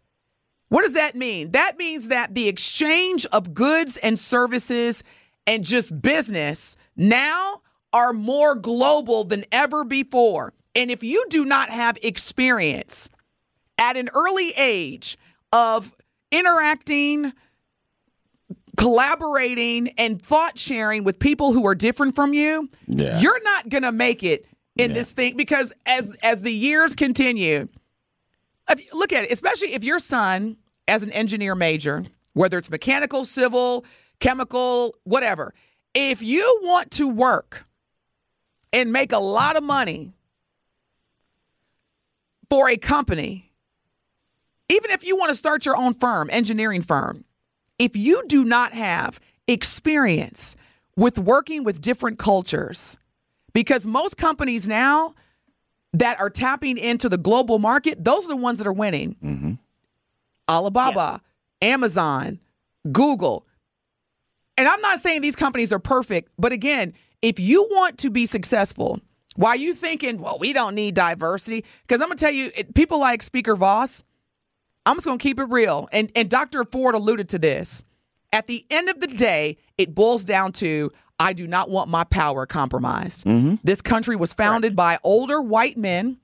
What 0.70 0.84
does 0.84 0.94
that 0.94 1.16
mean? 1.16 1.52
That 1.52 1.78
means 1.78 2.08
that 2.10 2.34
the 2.34 2.48
exchange 2.48 3.26
of 3.28 3.54
goods 3.54 3.98
and 3.98 4.18
services 4.18 5.04
and 5.46 5.66
just 5.66 6.02
business 6.02 6.78
now 6.96 7.62
are 7.94 8.14
more 8.14 8.56
global 8.56 9.26
than 9.26 9.44
ever 9.52 9.84
before. 9.84 10.54
And 10.76 10.90
if 10.90 11.04
you 11.04 11.26
do 11.30 11.44
not 11.44 11.70
have 11.72 11.98
experience 12.02 13.10
at 13.78 13.98
an 13.98 14.10
early 14.14 14.54
age 14.56 15.18
of 15.52 15.94
interacting, 16.32 17.34
collaborating, 18.82 19.90
and 19.98 20.22
thought 20.22 20.58
sharing 20.58 21.04
with 21.04 21.20
people 21.20 21.54
who 21.54 21.66
are 21.68 21.76
different 21.76 22.16
from 22.16 22.34
you, 22.34 22.68
Yeah. 22.88 23.20
you're 23.20 23.42
not 23.44 23.70
going 23.70 23.84
to 23.84 23.92
make 23.92 24.24
it 24.24 24.46
in 24.76 24.94
this 24.94 25.12
thing 25.12 25.38
because 25.38 25.72
as 25.86 26.16
as 26.24 26.42
the 26.42 26.52
years 26.52 26.96
continue, 26.96 27.68
if 28.70 28.80
you 28.80 28.88
look 28.94 29.14
at 29.14 29.24
it, 29.26 29.32
especially 29.32 29.74
if 29.74 29.84
your 29.84 30.00
son, 30.00 30.58
as 30.88 31.04
an 31.04 31.12
engineer 31.12 31.54
major, 31.56 32.04
whether 32.34 32.58
it's 32.58 32.70
mechanical, 32.70 33.24
civil, 33.26 33.86
chemical, 34.20 34.96
whatever, 35.04 35.54
if 35.94 36.22
you 36.24 36.60
want 36.64 36.90
to 36.92 37.08
work 37.08 37.66
and 38.74 38.92
make 38.92 39.12
a 39.12 39.20
lot 39.20 39.58
of 39.58 39.64
money 39.64 40.14
for 42.50 42.70
a 42.70 42.78
company, 42.78 43.52
even 44.70 44.90
if 44.92 45.06
you 45.06 45.18
want 45.18 45.30
to 45.30 45.36
start 45.36 45.66
your 45.66 45.76
own 45.76 45.94
firm, 45.94 46.30
engineering 46.32 46.82
firm, 46.82 47.26
if 47.82 47.96
you 47.96 48.22
do 48.28 48.46
not 48.46 48.74
have 48.74 49.20
experience 49.48 50.56
with 50.96 51.18
working 51.18 51.64
with 51.64 51.82
different 51.82 52.20
cultures, 52.20 53.00
because 53.54 53.88
most 53.88 54.18
companies 54.18 54.68
now 54.68 55.16
that 55.92 56.20
are 56.20 56.30
tapping 56.30 56.78
into 56.78 57.10
the 57.10 57.18
global 57.18 57.58
market, 57.58 58.04
those 58.04 58.26
are 58.26 58.28
the 58.28 58.36
ones 58.36 58.60
that 58.60 58.68
are 58.68 58.74
winning. 58.74 59.16
Mm-hmm. 59.24 59.54
Alibaba, 60.48 61.22
Amazon, 61.60 62.40
Google. 62.92 63.48
And 64.58 64.68
I'm 64.68 64.82
not 64.82 65.00
saying 65.00 65.22
these 65.22 65.36
companies 65.36 65.74
are 65.74 65.80
perfect, 65.80 66.30
but 66.38 66.52
again, 66.52 66.94
if 67.24 67.40
you 67.40 67.68
want 67.72 67.98
to 68.00 68.12
be 68.12 68.28
successful, 68.28 69.00
why 69.36 69.50
are 69.50 69.56
you 69.56 69.74
thinking, 69.74 70.20
well, 70.22 70.38
we 70.38 70.54
don't 70.54 70.76
need 70.76 70.94
diversity? 70.94 71.66
Because 71.88 72.00
I'm 72.00 72.10
going 72.10 72.18
to 72.18 72.24
tell 72.24 72.32
you, 72.32 72.52
people 72.76 73.00
like 73.00 73.24
Speaker 73.24 73.56
Vos, 73.56 74.04
I'm 74.86 74.98
just 74.98 75.06
going 75.06 75.20
to 75.20 75.24
keep 75.24 75.40
it 75.40 75.46
real. 75.46 75.88
And, 75.92 76.12
and 76.16 76.30
Dr. 76.30 76.66
Ford 76.66 76.96
alluded 76.96 77.30
to 77.30 77.40
this. 77.40 77.84
At 78.34 78.48
the 78.48 78.66
end 78.70 78.90
of 78.90 79.00
the 79.00 79.08
day, 79.08 79.58
it 79.78 79.94
boils 79.94 80.24
down 80.24 80.54
to 80.54 80.92
I 81.20 81.34
do 81.34 81.46
not 81.46 81.70
want 81.70 81.90
my 81.90 82.04
power 82.04 82.46
compromised. 82.46 83.26
Mm-hmm. 83.26 83.56
This 83.64 83.82
country 83.82 84.16
was 84.16 84.34
founded 84.34 84.76
by 84.76 84.98
older 85.04 85.42
white 85.42 85.78
men. 85.78 86.18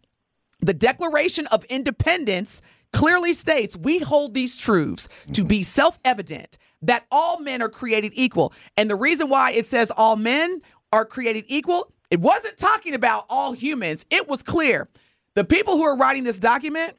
The 0.61 0.73
Declaration 0.73 1.45
of 1.47 1.63
Independence 1.65 2.63
clearly 2.93 3.33
states 3.33 3.77
we 3.77 3.99
hold 3.99 4.33
these 4.33 4.57
truths 4.57 5.07
to 5.33 5.43
be 5.43 5.59
mm-hmm. 5.59 5.63
self 5.63 5.99
evident 6.03 6.57
that 6.81 7.05
all 7.11 7.39
men 7.39 7.61
are 7.61 7.69
created 7.69 8.13
equal. 8.15 8.53
And 8.75 8.89
the 8.89 8.95
reason 8.95 9.29
why 9.29 9.51
it 9.51 9.67
says 9.67 9.91
all 9.91 10.15
men 10.15 10.61
are 10.91 11.05
created 11.05 11.45
equal, 11.47 11.91
it 12.09 12.19
wasn't 12.19 12.57
talking 12.57 12.95
about 12.95 13.25
all 13.29 13.53
humans. 13.53 14.05
It 14.09 14.27
was 14.27 14.41
clear. 14.41 14.87
The 15.35 15.43
people 15.43 15.75
who 15.75 15.83
are 15.83 15.97
writing 15.97 16.23
this 16.23 16.39
document 16.39 16.95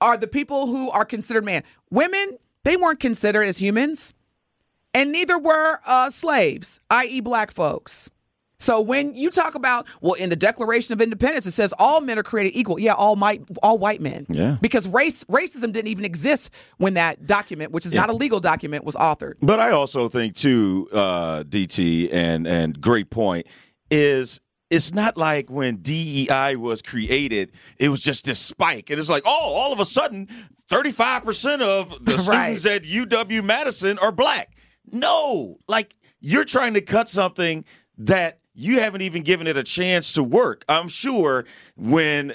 are 0.00 0.16
the 0.16 0.26
people 0.26 0.66
who 0.66 0.90
are 0.90 1.04
considered 1.04 1.44
man. 1.44 1.62
Women, 1.90 2.38
they 2.64 2.76
weren't 2.76 3.00
considered 3.00 3.44
as 3.44 3.58
humans, 3.58 4.14
and 4.94 5.12
neither 5.12 5.38
were 5.38 5.80
uh, 5.86 6.10
slaves, 6.10 6.80
i.e., 6.90 7.20
black 7.20 7.50
folks. 7.50 8.10
So 8.58 8.80
when 8.80 9.14
you 9.14 9.30
talk 9.30 9.54
about, 9.54 9.86
well, 10.00 10.14
in 10.14 10.30
the 10.30 10.36
Declaration 10.36 10.94
of 10.94 11.00
Independence, 11.00 11.44
it 11.46 11.50
says 11.50 11.74
all 11.78 12.00
men 12.00 12.18
are 12.18 12.22
created 12.22 12.58
equal. 12.58 12.78
Yeah, 12.78 12.94
all 12.94 13.14
might, 13.14 13.42
all 13.62 13.76
white 13.76 14.00
men. 14.00 14.26
Yeah. 14.30 14.54
Because 14.60 14.88
race, 14.88 15.24
racism 15.24 15.72
didn't 15.72 15.88
even 15.88 16.04
exist 16.06 16.50
when 16.78 16.94
that 16.94 17.26
document, 17.26 17.72
which 17.72 17.84
is 17.84 17.92
not 17.92 18.08
a 18.08 18.14
legal 18.14 18.40
document, 18.40 18.84
was 18.84 18.96
authored. 18.96 19.34
But 19.42 19.60
I 19.60 19.72
also 19.72 20.08
think 20.08 20.34
too, 20.34 20.88
uh, 20.92 21.42
DT, 21.44 22.12
and 22.12 22.46
and 22.46 22.80
great 22.80 23.10
point 23.10 23.46
is 23.90 24.40
it's 24.70 24.92
not 24.92 25.16
like 25.16 25.48
when 25.50 25.76
DEI 25.76 26.56
was 26.56 26.82
created, 26.82 27.52
it 27.78 27.88
was 27.88 28.00
just 28.00 28.24
this 28.24 28.38
spike. 28.40 28.90
And 28.90 28.98
it's 28.98 29.08
like, 29.10 29.22
oh, 29.26 29.52
all 29.54 29.72
of 29.72 29.80
a 29.80 29.84
sudden, 29.84 30.28
35% 30.70 31.60
of 31.62 32.04
the 32.04 32.14
Right. 32.28 32.58
students 32.58 32.66
at 32.66 32.82
UW 32.82 33.44
Madison 33.44 33.98
are 33.98 34.12
black. 34.12 34.56
No, 34.90 35.58
like 35.68 35.94
you're 36.20 36.44
trying 36.44 36.74
to 36.74 36.80
cut 36.80 37.08
something 37.08 37.64
that 37.98 38.38
you 38.54 38.80
haven't 38.80 39.02
even 39.02 39.22
given 39.22 39.46
it 39.46 39.56
a 39.56 39.62
chance 39.62 40.12
to 40.14 40.22
work. 40.22 40.64
I'm 40.68 40.88
sure 40.88 41.44
when 41.76 42.34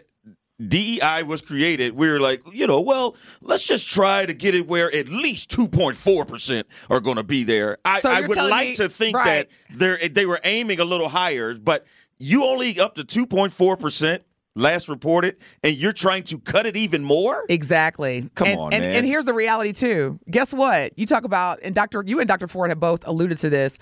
DEI 0.65 1.23
was 1.25 1.41
created, 1.41 1.95
we 1.95 2.07
were 2.09 2.19
like, 2.19 2.41
you 2.53 2.67
know, 2.67 2.81
well, 2.81 3.15
let's 3.41 3.65
just 3.67 3.89
try 3.89 4.25
to 4.25 4.33
get 4.33 4.53
it 4.53 4.67
where 4.67 4.93
at 4.93 5.07
least 5.09 5.49
2.4% 5.51 6.63
are 6.89 6.99
going 6.99 7.15
to 7.17 7.23
be 7.23 7.43
there. 7.43 7.77
I, 7.83 7.99
So 7.99 8.11
I 8.11 8.21
would 8.27 8.37
like 8.37 8.69
me- 8.69 8.75
to 8.75 8.87
think 8.89 9.17
right. 9.17 9.49
that 9.71 9.77
they're, 9.77 10.07
they 10.07 10.25
were 10.25 10.39
aiming 10.43 10.79
a 10.79 10.85
little 10.85 11.09
higher, 11.09 11.55
but 11.55 11.85
you 12.21 12.45
only 12.45 12.79
up 12.79 12.95
to 12.95 13.03
2.4% 13.03 14.19
last 14.55 14.89
reported, 14.89 15.37
and 15.63 15.75
you're 15.75 15.93
trying 15.93 16.23
to 16.23 16.39
cut 16.39 16.65
it 16.65 16.75
even 16.75 17.03
more? 17.03 17.45
Exactly. 17.49 18.29
Come 18.35 18.47
and, 18.47 18.59
on, 18.59 18.73
and, 18.73 18.83
man. 18.83 18.95
And 18.97 19.05
here's 19.05 19.25
the 19.25 19.33
reality 19.33 19.73
too. 19.73 20.19
Guess 20.29 20.53
what? 20.53 20.97
You 20.97 21.05
talk 21.05 21.23
about, 21.23 21.59
and 21.63 21.73
Dr. 21.73 22.03
You 22.05 22.19
and 22.19 22.27
Dr. 22.27 22.47
Ford 22.47 22.69
have 22.69 22.79
both 22.79 23.07
alluded 23.07 23.37
to 23.39 23.49
this. 23.49 23.77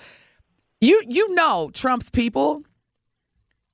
You 0.81 1.01
you 1.07 1.33
know 1.35 1.71
Trump's 1.73 2.09
people 2.09 2.63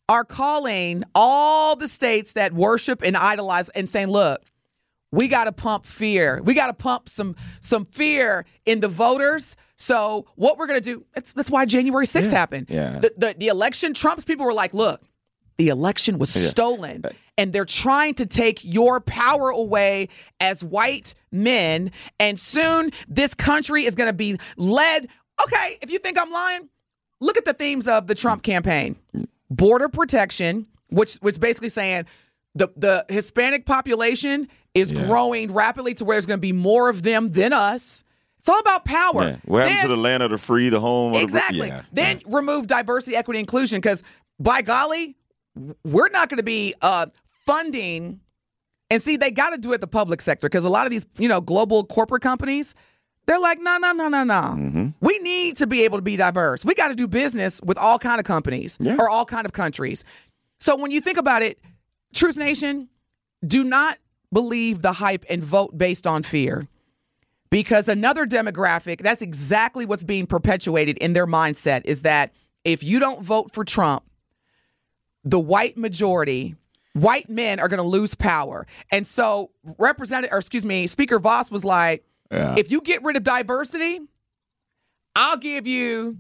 are 0.08 0.24
calling 0.24 1.04
all 1.14 1.76
the 1.76 1.88
states 1.88 2.34
that 2.34 2.54
worship 2.54 3.02
and 3.04 3.18
idolize 3.18 3.70
and 3.70 3.90
saying, 3.90 4.08
look, 4.08 4.42
we 5.12 5.28
got 5.28 5.46
to 5.46 5.52
pump 5.52 5.86
fear. 5.86 6.42
We 6.44 6.54
got 6.54 6.68
to 6.68 6.74
pump 6.74 7.10
some 7.10 7.36
some 7.62 7.86
fear 7.86 8.46
in 8.66 8.80
the 8.80 8.88
voters. 8.88 9.56
So 9.78 10.26
what 10.36 10.58
we're 10.58 10.68
going 10.68 10.82
to 10.82 10.94
do? 10.94 11.06
That's 11.14 11.34
that's 11.34 11.50
why 11.52 11.66
January 11.66 12.06
6th 12.06 12.32
happened. 12.32 12.68
yeah. 12.70 13.00
The, 13.00 13.14
the 13.18 13.36
the 13.38 13.48
election. 13.48 13.94
Trump's 13.94 14.26
people 14.26 14.46
were 14.46 14.54
like, 14.54 14.74
look, 14.74 15.02
the 15.58 15.70
election 15.70 16.18
was 16.18 16.30
stolen, 16.30 17.06
uh, 17.06 17.10
and 17.38 17.54
they're 17.54 17.66
trying 17.66 18.14
to 18.16 18.26
take 18.26 18.64
your 18.64 19.00
power 19.00 19.50
away 19.50 20.10
as 20.40 20.64
white 20.64 21.14
men. 21.32 21.92
And 22.20 22.40
soon 22.40 22.92
this 23.08 23.34
country 23.34 23.86
is 23.86 23.96
going 23.96 24.10
to 24.10 24.14
be 24.14 24.38
led. 24.58 25.08
Okay, 25.44 25.78
if 25.82 25.92
you 25.92 26.00
think 26.00 26.20
I'm 26.20 26.32
lying, 26.32 26.70
look 27.22 27.38
at 27.38 27.46
the 27.46 27.54
themes 27.54 27.88
of 27.88 28.08
the 28.08 28.16
Trump 28.16 28.44
campaign: 28.44 28.96
border 29.50 29.90
protection, 29.90 30.68
which 30.90 31.16
which 31.16 31.40
basically 31.40 31.70
saying 31.70 32.06
the 32.54 32.70
the 32.78 33.06
Hispanic 33.10 33.66
population 33.66 34.48
is 34.76 34.92
growing 34.92 35.52
rapidly 35.54 35.94
to 35.96 36.06
where 36.06 36.16
there's 36.16 36.26
going 36.28 36.38
to 36.38 36.42
be 36.42 36.52
more 36.52 36.90
of 36.90 37.02
them 37.02 37.32
than 37.32 37.54
us. 37.54 38.04
It's 38.40 38.50
all 38.50 38.60
about 38.60 38.86
power. 38.86 39.24
Yeah. 39.24 39.38
What 39.46 39.64
happened 39.64 39.82
to 39.82 39.88
the 39.88 39.98
land 39.98 40.22
of 40.22 40.30
the 40.30 40.38
free, 40.38 40.70
the 40.70 40.80
home 40.80 41.16
of 41.16 41.22
Exactly. 41.22 41.62
the 41.62 41.68
yeah. 41.68 41.82
Then 41.92 42.22
remove 42.28 42.68
diversity, 42.68 43.16
equity, 43.16 43.40
inclusion 43.40 43.80
because 43.80 44.04
by 44.40 44.62
golly, 44.62 45.16
we're 45.84 46.10
not 46.10 46.30
going 46.30 46.38
to 46.38 46.44
be 46.44 46.76
uh, 46.82 47.08
funding. 47.32 48.20
And 48.92 49.02
see, 49.02 49.18
they 49.18 49.32
got 49.32 49.50
to 49.52 49.58
do 49.58 49.74
it 49.74 49.82
the 49.82 49.88
public 49.88 50.22
sector 50.22 50.48
because 50.48 50.64
a 50.64 50.70
lot 50.70 50.86
of 50.86 50.92
these, 50.92 51.06
you 51.18 51.28
know, 51.28 51.42
global 51.42 51.86
corporate 51.86 52.22
companies, 52.22 52.76
they're 53.26 53.40
like, 53.40 53.60
no, 53.60 53.78
no, 53.80 53.94
no, 53.94 54.10
no, 54.10 54.24
no. 54.24 54.34
Mm-hmm. 54.34 54.88
We 55.02 55.18
need 55.20 55.58
to 55.58 55.66
be 55.66 55.84
able 55.86 55.98
to 55.98 56.04
be 56.04 56.16
diverse. 56.18 56.64
We 56.64 56.76
got 56.76 56.90
to 56.90 56.96
do 56.96 57.08
business 57.08 57.60
with 57.64 57.80
all 57.80 57.98
kind 57.98 58.20
of 58.20 58.26
companies 58.26 58.78
Yeah. 58.80 58.98
or 59.00 59.10
all 59.10 59.26
kind 59.26 59.46
of 59.46 59.54
countries. 59.54 60.04
So 60.60 60.76
when 60.76 60.92
you 60.92 61.02
think 61.02 61.18
about 61.18 61.42
it, 61.42 61.60
Truth 62.14 62.38
Nation, 62.38 62.90
do 63.46 63.64
not 63.64 63.98
believe 64.34 64.82
the 64.82 64.94
hype 64.94 65.26
and 65.30 65.42
vote 65.44 65.78
based 65.78 66.06
on 66.08 66.24
fear 66.24 66.68
because 67.50 67.88
another 67.88 68.26
demographic 68.26 69.00
that's 69.02 69.22
exactly 69.22 69.86
what's 69.86 70.04
being 70.04 70.26
perpetuated 70.28 70.98
in 70.98 71.14
their 71.14 71.28
mindset 71.28 71.82
is 71.86 72.02
that 72.02 72.34
if 72.64 72.84
you 72.84 73.00
don't 73.00 73.22
vote 73.22 73.54
for 73.54 73.64
Trump, 73.64 74.04
the 75.24 75.40
white 75.40 75.78
majority 75.78 76.56
white 76.94 77.30
men 77.30 77.60
are 77.60 77.68
going 77.68 77.82
to 77.82 77.88
lose 77.88 78.16
power. 78.16 78.66
And 78.90 79.06
so, 79.06 79.52
Representative, 79.78 80.34
or 80.34 80.38
excuse 80.40 80.64
me, 80.64 80.88
Speaker 80.88 81.20
Vos 81.20 81.52
was 81.52 81.66
like, 81.66 82.06
Yeah. 82.32 82.56
if 82.58 82.72
you 82.72 82.80
get 82.82 83.04
rid 83.04 83.18
of 83.18 83.24
diversity, 83.24 84.00
I'll 85.16 85.36
give 85.38 85.68
you, 85.68 86.18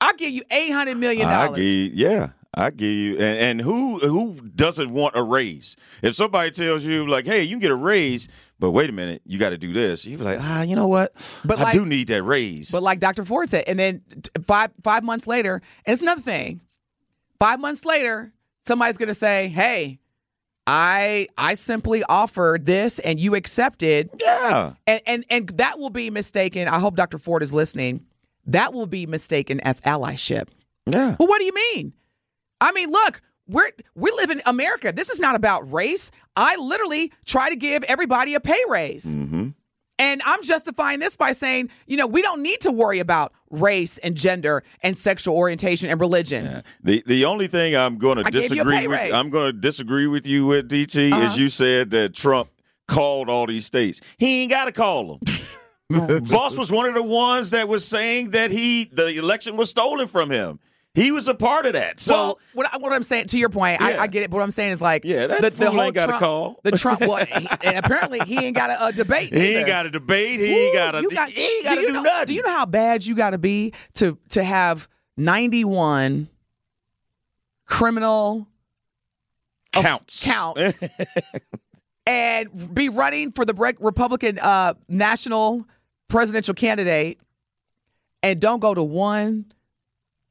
I'll 0.00 0.14
give 0.14 0.30
you 0.30 0.42
eight 0.50 0.70
hundred 0.72 0.96
million 0.96 1.28
dollars. 1.28 1.60
yeah. 1.60 2.30
I 2.58 2.70
give 2.70 2.90
you, 2.90 3.12
and, 3.14 3.38
and 3.38 3.60
who 3.60 3.98
who 3.98 4.34
doesn't 4.40 4.90
want 4.90 5.14
a 5.16 5.22
raise? 5.22 5.76
If 6.02 6.14
somebody 6.16 6.50
tells 6.50 6.84
you 6.84 7.06
like, 7.06 7.24
"Hey, 7.24 7.42
you 7.42 7.50
can 7.50 7.60
get 7.60 7.70
a 7.70 7.74
raise," 7.76 8.28
but 8.58 8.72
wait 8.72 8.90
a 8.90 8.92
minute, 8.92 9.22
you 9.24 9.38
got 9.38 9.50
to 9.50 9.58
do 9.58 9.72
this. 9.72 10.04
You 10.04 10.18
be 10.18 10.24
like, 10.24 10.38
"Ah, 10.40 10.62
you 10.62 10.74
know 10.74 10.88
what? 10.88 11.12
But 11.44 11.60
I 11.60 11.64
like- 11.64 11.72
do 11.74 11.86
need 11.86 12.08
that 12.08 12.22
raise." 12.22 12.70
But 12.70 12.82
like 12.82 12.98
Dr. 13.00 13.24
Ford 13.24 13.48
said, 13.48 13.64
and 13.66 13.78
then 13.78 14.02
five 14.46 14.70
five 14.82 15.04
months 15.04 15.26
later, 15.26 15.62
and 15.86 15.92
it's 15.94 16.02
another 16.02 16.20
thing. 16.20 16.60
Five 17.38 17.60
months 17.60 17.84
later, 17.84 18.32
somebody's 18.66 18.96
gonna 18.96 19.14
say, 19.14 19.48
"Hey, 19.48 20.00
I 20.66 21.28
I 21.38 21.54
simply 21.54 22.02
offered 22.02 22.66
this, 22.66 22.98
and 22.98 23.20
you 23.20 23.34
accepted." 23.36 24.10
yeah, 24.20 24.72
and 24.86 25.00
and 25.06 25.24
and 25.30 25.48
that 25.58 25.78
will 25.78 25.90
be 25.90 26.10
mistaken. 26.10 26.66
I 26.66 26.78
hope 26.80 26.96
Dr. 26.96 27.18
Ford 27.18 27.42
is 27.42 27.52
listening. 27.52 28.04
That 28.46 28.72
will 28.72 28.86
be 28.86 29.06
mistaken 29.06 29.60
as 29.60 29.80
allyship. 29.82 30.48
yeah. 30.86 31.16
Well, 31.18 31.28
what 31.28 31.38
do 31.38 31.44
you 31.44 31.52
mean? 31.54 31.92
I 32.60 32.72
mean, 32.72 32.90
look, 32.90 33.20
we're 33.46 33.70
we 33.94 34.10
live 34.12 34.30
in 34.30 34.42
America. 34.46 34.92
This 34.92 35.08
is 35.10 35.20
not 35.20 35.34
about 35.36 35.70
race. 35.72 36.10
I 36.36 36.56
literally 36.56 37.12
try 37.24 37.48
to 37.50 37.56
give 37.56 37.82
everybody 37.84 38.34
a 38.34 38.40
pay 38.40 38.60
raise. 38.68 39.14
Mm-hmm. 39.14 39.48
And 40.00 40.22
I'm 40.24 40.44
justifying 40.44 41.00
this 41.00 41.16
by 41.16 41.32
saying, 41.32 41.70
you 41.88 41.96
know, 41.96 42.06
we 42.06 42.22
don't 42.22 42.40
need 42.40 42.60
to 42.60 42.70
worry 42.70 43.00
about 43.00 43.32
race 43.50 43.98
and 43.98 44.16
gender 44.16 44.62
and 44.80 44.96
sexual 44.96 45.34
orientation 45.34 45.90
and 45.90 46.00
religion. 46.00 46.44
Yeah. 46.44 46.60
The 46.84 47.02
the 47.06 47.24
only 47.24 47.48
thing 47.48 47.74
I'm 47.76 47.98
going 47.98 48.18
to 48.18 48.24
I 48.24 48.30
gave 48.30 48.42
you 48.42 48.46
a 48.46 48.64
disagree 48.64 48.86
with 48.86 48.96
raise. 49.00 49.12
I'm 49.12 49.30
going 49.30 49.52
to 49.52 49.58
disagree 49.58 50.06
with 50.06 50.24
you 50.26 50.46
with 50.46 50.68
DT 50.68 51.12
Uh-huh. 51.12 51.26
is 51.26 51.36
you 51.36 51.48
said 51.48 51.90
that 51.90 52.14
Trump 52.14 52.50
called 52.86 53.28
all 53.28 53.46
these 53.46 53.66
states. 53.66 54.00
He 54.18 54.42
ain't 54.42 54.50
got 54.52 54.66
to 54.66 54.72
call 54.72 55.18
them. 55.18 55.36
Vos 56.22 56.56
was 56.58 56.70
one 56.70 56.86
of 56.86 56.94
the 56.94 57.02
ones 57.02 57.50
that 57.50 57.66
was 57.66 57.84
saying 57.84 58.30
that 58.30 58.50
he 58.50 58.84
the 58.84 59.16
election 59.16 59.56
was 59.56 59.70
stolen 59.70 60.06
from 60.06 60.30
him. 60.30 60.60
He 60.98 61.12
was 61.12 61.28
a 61.28 61.34
part 61.34 61.64
of 61.66 61.74
that. 61.74 62.00
So 62.00 62.14
well, 62.14 62.38
what, 62.54 62.74
I- 62.74 62.76
what 62.78 62.92
I'm 62.92 63.02
saying 63.02 63.26
to 63.28 63.38
your 63.38 63.48
point, 63.50 63.80
I, 63.80 63.92
Yeah. 63.92 64.02
I 64.02 64.06
get 64.08 64.22
it. 64.24 64.30
But 64.30 64.38
what 64.38 64.42
I'm 64.42 64.50
saying 64.50 64.72
is 64.72 64.80
like, 64.80 65.04
Yeah, 65.04 65.26
that 65.28 65.40
the, 65.40 65.50
fool 65.50 65.70
whole 65.70 65.82
ain't 65.82 65.94
gotta 65.94 66.10
Trump, 66.12 66.20
call. 66.24 66.60
the 66.64 66.72
Trump. 66.72 67.00
Well, 67.00 67.24
he, 67.24 67.48
and 67.62 67.76
apparently 67.78 68.20
he 68.20 68.36
ain't 68.44 68.56
got 68.56 68.70
a, 68.70 68.86
a 68.86 68.92
debate. 68.92 69.32
he 69.32 69.50
either. 69.50 69.58
ain't 69.60 69.68
got 69.68 69.86
a 69.86 69.90
debate. 69.90 70.40
He 70.40 70.46
ain't 70.66 70.74
got 70.74 70.90
to. 70.92 71.02
you 71.02 71.10
got- 71.10 71.28
He 71.28 71.42
ain't 71.44 71.64
got 71.64 71.74
to 71.76 71.80
you 71.80 71.86
do 71.88 71.92
know, 71.92 72.02
nothing. 72.02 72.26
Do 72.26 72.34
you 72.34 72.42
know 72.42 72.50
how 72.50 72.66
bad 72.66 73.06
you 73.06 73.14
got 73.14 73.30
to 73.30 73.38
be 73.38 73.72
to 73.94 74.18
to 74.30 74.42
have 74.42 74.88
91 75.16 76.28
criminal 77.66 78.46
of- 79.76 79.82
counts? 79.84 80.24
counts 80.24 80.82
and 82.06 82.74
be 82.74 82.88
running 82.88 83.30
for 83.32 83.44
the 83.44 83.54
Republican 83.54 84.38
uh, 84.38 84.74
national 84.88 85.66
presidential 86.08 86.54
candidate 86.54 87.20
and 88.22 88.40
don't 88.40 88.60
go 88.60 88.74
to 88.74 88.82
one 88.82 89.44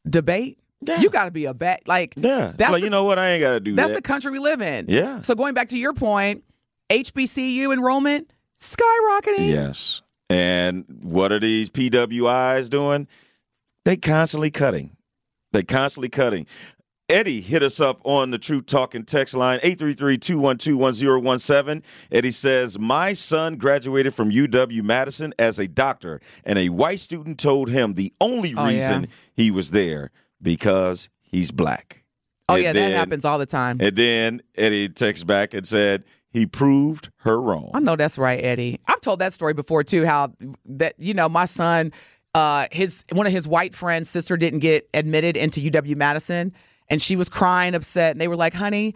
debate? 0.09 0.56
Yeah. 0.81 1.01
You 1.01 1.09
got 1.09 1.25
to 1.25 1.31
be 1.31 1.45
a 1.45 1.53
bad 1.53 1.81
like 1.87 2.13
yeah. 2.15 2.53
That's 2.55 2.71
like 2.71 2.81
the- 2.81 2.85
you 2.85 2.89
know 2.91 3.03
what? 3.03 3.19
I 3.19 3.31
ain't 3.31 3.41
got 3.41 3.53
to 3.53 3.59
do 3.59 3.75
that's 3.75 3.89
that. 3.89 3.95
the 3.95 4.01
country 4.01 4.31
we 4.31 4.39
live 4.39 4.61
in. 4.61 4.85
Yeah. 4.87 5.21
So 5.21 5.35
going 5.35 5.53
back 5.53 5.69
to 5.69 5.77
your 5.77 5.93
point, 5.93 6.43
HBCU 6.89 7.73
enrollment 7.73 8.31
skyrocketing. 8.59 9.49
Yes. 9.49 10.01
And 10.29 10.85
what 11.01 11.31
are 11.31 11.39
these 11.39 11.69
PWIs 11.69 12.69
doing? 12.69 13.07
They 13.85 13.95
constantly 13.97 14.51
cutting. 14.51 14.91
They 15.53 15.63
constantly 15.63 16.09
cutting. 16.09 16.45
Eddie 17.09 17.39
hit 17.39 17.63
us 17.63 17.79
up 17.79 18.01
on 18.03 18.31
the 18.31 18.37
Truth 18.37 18.65
Talking 18.65 19.05
text 19.05 19.33
line 19.33 19.59
833-212-1017. 19.63 21.81
Eddie 22.11 22.31
says, 22.31 22.77
"My 22.77 23.13
son 23.13 23.55
graduated 23.55 24.13
from 24.13 24.29
UW 24.31 24.83
Madison 24.83 25.33
as 25.39 25.57
a 25.59 25.67
doctor, 25.67 26.19
and 26.43 26.59
a 26.59 26.67
white 26.69 26.99
student 26.99 27.39
told 27.39 27.69
him 27.69 27.93
the 27.93 28.11
only 28.19 28.53
Oh, 28.57 28.67
yeah. 28.67 28.69
reason 28.69 29.07
he 29.33 29.49
was 29.51 29.71
there 29.71 30.11
because 30.41 31.09
he's 31.21 31.51
black." 31.51 32.03
Oh 32.49 32.55
And 32.55 32.63
yeah, 32.63 32.73
then- 32.73 32.91
that 32.91 32.97
happens 32.97 33.25
all 33.25 33.37
the 33.37 33.45
time. 33.45 33.77
And 33.81 33.95
then 33.95 34.41
Eddie 34.55 34.89
texts 34.89 35.23
back 35.23 35.53
and 35.53 35.67
said, 35.67 36.03
"He 36.29 36.45
proved 36.45 37.09
her 37.17 37.39
wrong." 37.41 37.71
I 37.73 37.79
know 37.79 37.95
that's 37.95 38.17
right, 38.17 38.41
Eddie. 38.43 38.79
I've 38.87 39.01
told 39.01 39.19
that 39.19 39.33
story 39.33 39.53
before 39.53 39.83
too. 39.83 40.05
How 40.05 40.31
that 40.65 40.93
you 40.97 41.13
know 41.13 41.27
my 41.27 41.45
son, 41.45 41.91
uh, 42.33 42.67
his 42.71 43.03
one 43.11 43.25
of 43.27 43.33
his 43.33 43.47
white 43.47 43.73
friends' 43.75 44.09
sister 44.09 44.37
didn't 44.37 44.59
get 44.59 44.87
admitted 44.93 45.35
into 45.35 45.59
UW 45.59 45.95
Madison, 45.97 46.53
and 46.89 47.01
she 47.01 47.15
was 47.15 47.27
crying, 47.29 47.75
upset, 47.75 48.11
and 48.11 48.21
they 48.21 48.27
were 48.29 48.35
like, 48.37 48.53
"Honey, 48.53 48.95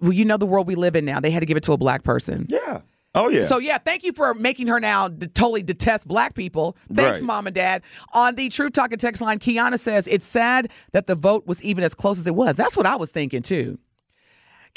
well, 0.00 0.12
you 0.12 0.24
know 0.24 0.36
the 0.36 0.46
world 0.46 0.66
we 0.66 0.74
live 0.74 0.96
in 0.96 1.04
now. 1.04 1.20
They 1.20 1.30
had 1.30 1.40
to 1.40 1.46
give 1.46 1.56
it 1.56 1.62
to 1.64 1.72
a 1.72 1.78
black 1.78 2.02
person." 2.02 2.46
Yeah. 2.48 2.80
Oh 3.18 3.28
yeah. 3.28 3.42
So 3.42 3.58
yeah, 3.58 3.78
thank 3.78 4.04
you 4.04 4.12
for 4.12 4.32
making 4.34 4.68
her 4.68 4.78
now 4.80 5.08
d- 5.08 5.26
totally 5.26 5.62
detest 5.62 6.06
black 6.06 6.34
people. 6.34 6.76
Thanks, 6.92 7.18
Right. 7.18 7.26
mom 7.26 7.46
and 7.46 7.54
dad. 7.54 7.82
On 8.12 8.34
the 8.34 8.48
Truth 8.48 8.72
Talking 8.74 8.98
text 8.98 9.20
line, 9.20 9.38
Kiana 9.38 9.78
says 9.78 10.06
it's 10.06 10.26
sad 10.26 10.70
that 10.92 11.06
the 11.06 11.14
vote 11.14 11.46
was 11.46 11.62
even 11.62 11.82
as 11.84 11.94
close 11.94 12.18
as 12.18 12.26
it 12.26 12.34
was. 12.34 12.54
That's 12.56 12.76
what 12.76 12.86
I 12.86 12.96
was 12.96 13.10
thinking 13.10 13.42
too. 13.42 13.78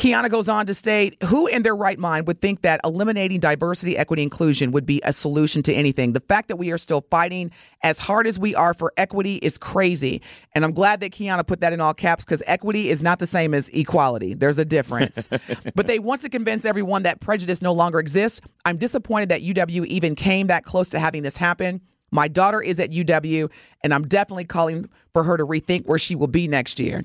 Kiana 0.01 0.31
goes 0.31 0.49
on 0.49 0.65
to 0.65 0.73
state, 0.73 1.21
who 1.25 1.45
in 1.45 1.61
their 1.61 1.75
right 1.75 1.99
mind 1.99 2.25
would 2.25 2.41
think 2.41 2.61
that 2.61 2.81
eliminating 2.83 3.39
diversity, 3.39 3.95
equity, 3.95 4.23
inclusion 4.23 4.71
would 4.71 4.83
be 4.83 4.99
a 5.03 5.13
solution 5.13 5.61
to 5.61 5.73
anything? 5.75 6.13
The 6.13 6.21
fact 6.21 6.47
that 6.47 6.55
we 6.55 6.71
are 6.71 6.79
still 6.79 7.05
fighting 7.11 7.51
as 7.83 7.99
hard 7.99 8.25
as 8.25 8.39
we 8.39 8.55
are 8.55 8.73
for 8.73 8.91
equity 8.97 9.35
is 9.35 9.59
crazy. 9.59 10.23
And 10.55 10.65
I'm 10.65 10.71
glad 10.71 11.01
that 11.01 11.11
Kiana 11.11 11.45
put 11.45 11.59
that 11.59 11.71
in 11.71 11.79
all 11.79 11.93
caps 11.93 12.25
because 12.25 12.41
equity 12.47 12.89
is 12.89 13.03
not 13.03 13.19
the 13.19 13.27
same 13.27 13.53
as 13.53 13.69
equality. 13.69 14.33
There's 14.33 14.57
a 14.57 14.65
difference. 14.65 15.29
but 15.75 15.85
they 15.85 15.99
want 15.99 16.23
to 16.23 16.29
convince 16.29 16.65
everyone 16.65 17.03
that 17.03 17.19
prejudice 17.19 17.61
no 17.61 17.71
longer 17.71 17.99
exists. 17.99 18.41
I'm 18.65 18.77
disappointed 18.77 19.29
that 19.29 19.43
UW 19.43 19.85
even 19.85 20.15
came 20.15 20.47
that 20.47 20.65
close 20.65 20.89
to 20.89 20.99
having 20.99 21.21
this 21.21 21.37
happen. 21.37 21.79
My 22.09 22.27
daughter 22.27 22.59
is 22.59 22.79
at 22.79 22.89
UW, 22.89 23.51
and 23.83 23.93
I'm 23.93 24.07
definitely 24.07 24.45
calling 24.45 24.89
for 25.13 25.25
her 25.25 25.37
to 25.37 25.45
rethink 25.45 25.85
where 25.85 25.99
she 25.99 26.15
will 26.15 26.25
be 26.25 26.47
next 26.47 26.79
year. 26.79 27.03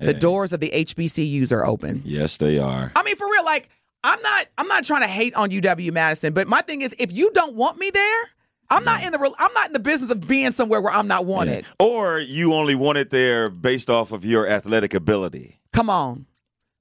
The 0.00 0.14
doors 0.14 0.52
of 0.52 0.60
the 0.60 0.70
HBCUs 0.70 1.52
are 1.52 1.64
open. 1.66 2.02
yes, 2.04 2.36
they 2.38 2.58
are. 2.58 2.90
I 2.96 3.02
mean, 3.02 3.16
for 3.16 3.26
real, 3.30 3.44
like 3.44 3.68
I'm 4.02 4.20
not 4.22 4.46
I'm 4.56 4.66
not 4.68 4.84
trying 4.84 5.02
to 5.02 5.08
hate 5.08 5.34
on 5.34 5.50
UW 5.50 5.92
Madison, 5.92 6.32
but 6.32 6.48
my 6.48 6.62
thing 6.62 6.82
is 6.82 6.94
if 6.98 7.12
you 7.12 7.30
don't 7.32 7.54
want 7.54 7.76
me 7.78 7.90
there, 7.90 8.22
I'm 8.70 8.84
not 8.84 9.02
in 9.02 9.12
the 9.12 9.18
real- 9.18 9.34
I'm 9.38 9.52
not 9.52 9.66
in 9.66 9.72
the 9.72 9.78
business 9.80 10.10
of 10.10 10.26
being 10.26 10.52
somewhere 10.52 10.80
where 10.80 10.92
I'm 10.92 11.06
not 11.08 11.26
wanted. 11.26 11.64
Or 11.78 12.18
you 12.18 12.54
only 12.54 12.74
want 12.74 12.98
it 12.98 13.10
there 13.10 13.48
based 13.50 13.90
off 13.90 14.10
of 14.12 14.24
your 14.24 14.46
athletic 14.48 14.94
ability. 14.94 15.60
Come 15.72 15.90
on. 15.90 16.26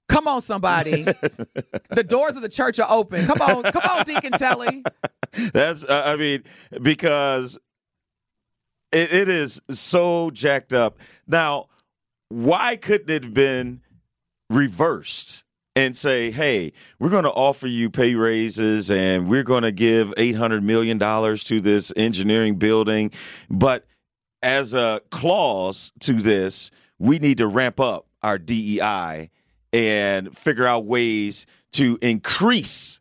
Come 0.08 0.27
on, 0.27 0.41
somebody. 0.41 1.03
the 1.91 2.03
doors 2.08 2.36
of 2.36 2.41
the 2.41 2.49
church 2.49 2.79
are 2.79 2.89
open. 2.89 3.25
Come 3.27 3.41
on, 3.41 3.63
come 3.63 3.84
on, 3.91 4.05
Deacon 4.05 4.32
Telly. 4.32 4.84
That's, 5.53 5.84
uh, 5.84 6.01
I 6.05 6.15
mean, 6.15 6.43
because 6.82 7.58
it, 8.91 9.13
it 9.13 9.29
is 9.29 9.62
so 9.69 10.32
jacked 10.32 10.73
up. 10.73 10.97
Now, 11.27 11.67
why 12.30 12.76
couldn't 12.76 13.10
it 13.10 13.24
have 13.26 13.34
been 13.34 13.82
reversed 14.50 15.44
and 15.76 15.96
say, 15.96 16.32
hey, 16.32 16.74
we're 17.00 17.10
going 17.10 17.24
to 17.24 17.32
offer 17.32 17.68
you 17.68 17.89
pay 17.89 18.15
raises 18.15 18.89
and 18.92 19.30
we're 19.30 19.44
going 19.44 19.63
to 19.63 19.72
give 19.72 20.10
$800 20.15 20.63
million 20.63 21.00
to 21.00 21.62
this 21.62 21.94
engineering 21.96 22.56
building. 22.56 23.12
But 23.50 23.86
as 24.42 24.74
a 24.74 25.02
clause 25.12 25.92
to 26.02 26.13
this, 26.13 26.72
we 26.98 27.20
need 27.20 27.38
to 27.38 27.48
ramp 27.48 27.80
up 27.80 28.08
our 28.22 28.38
DEI 28.38 29.30
and 29.72 30.36
figure 30.38 30.65
out 30.65 30.86
ways 30.86 31.46
to 31.74 31.98
increase 32.02 33.00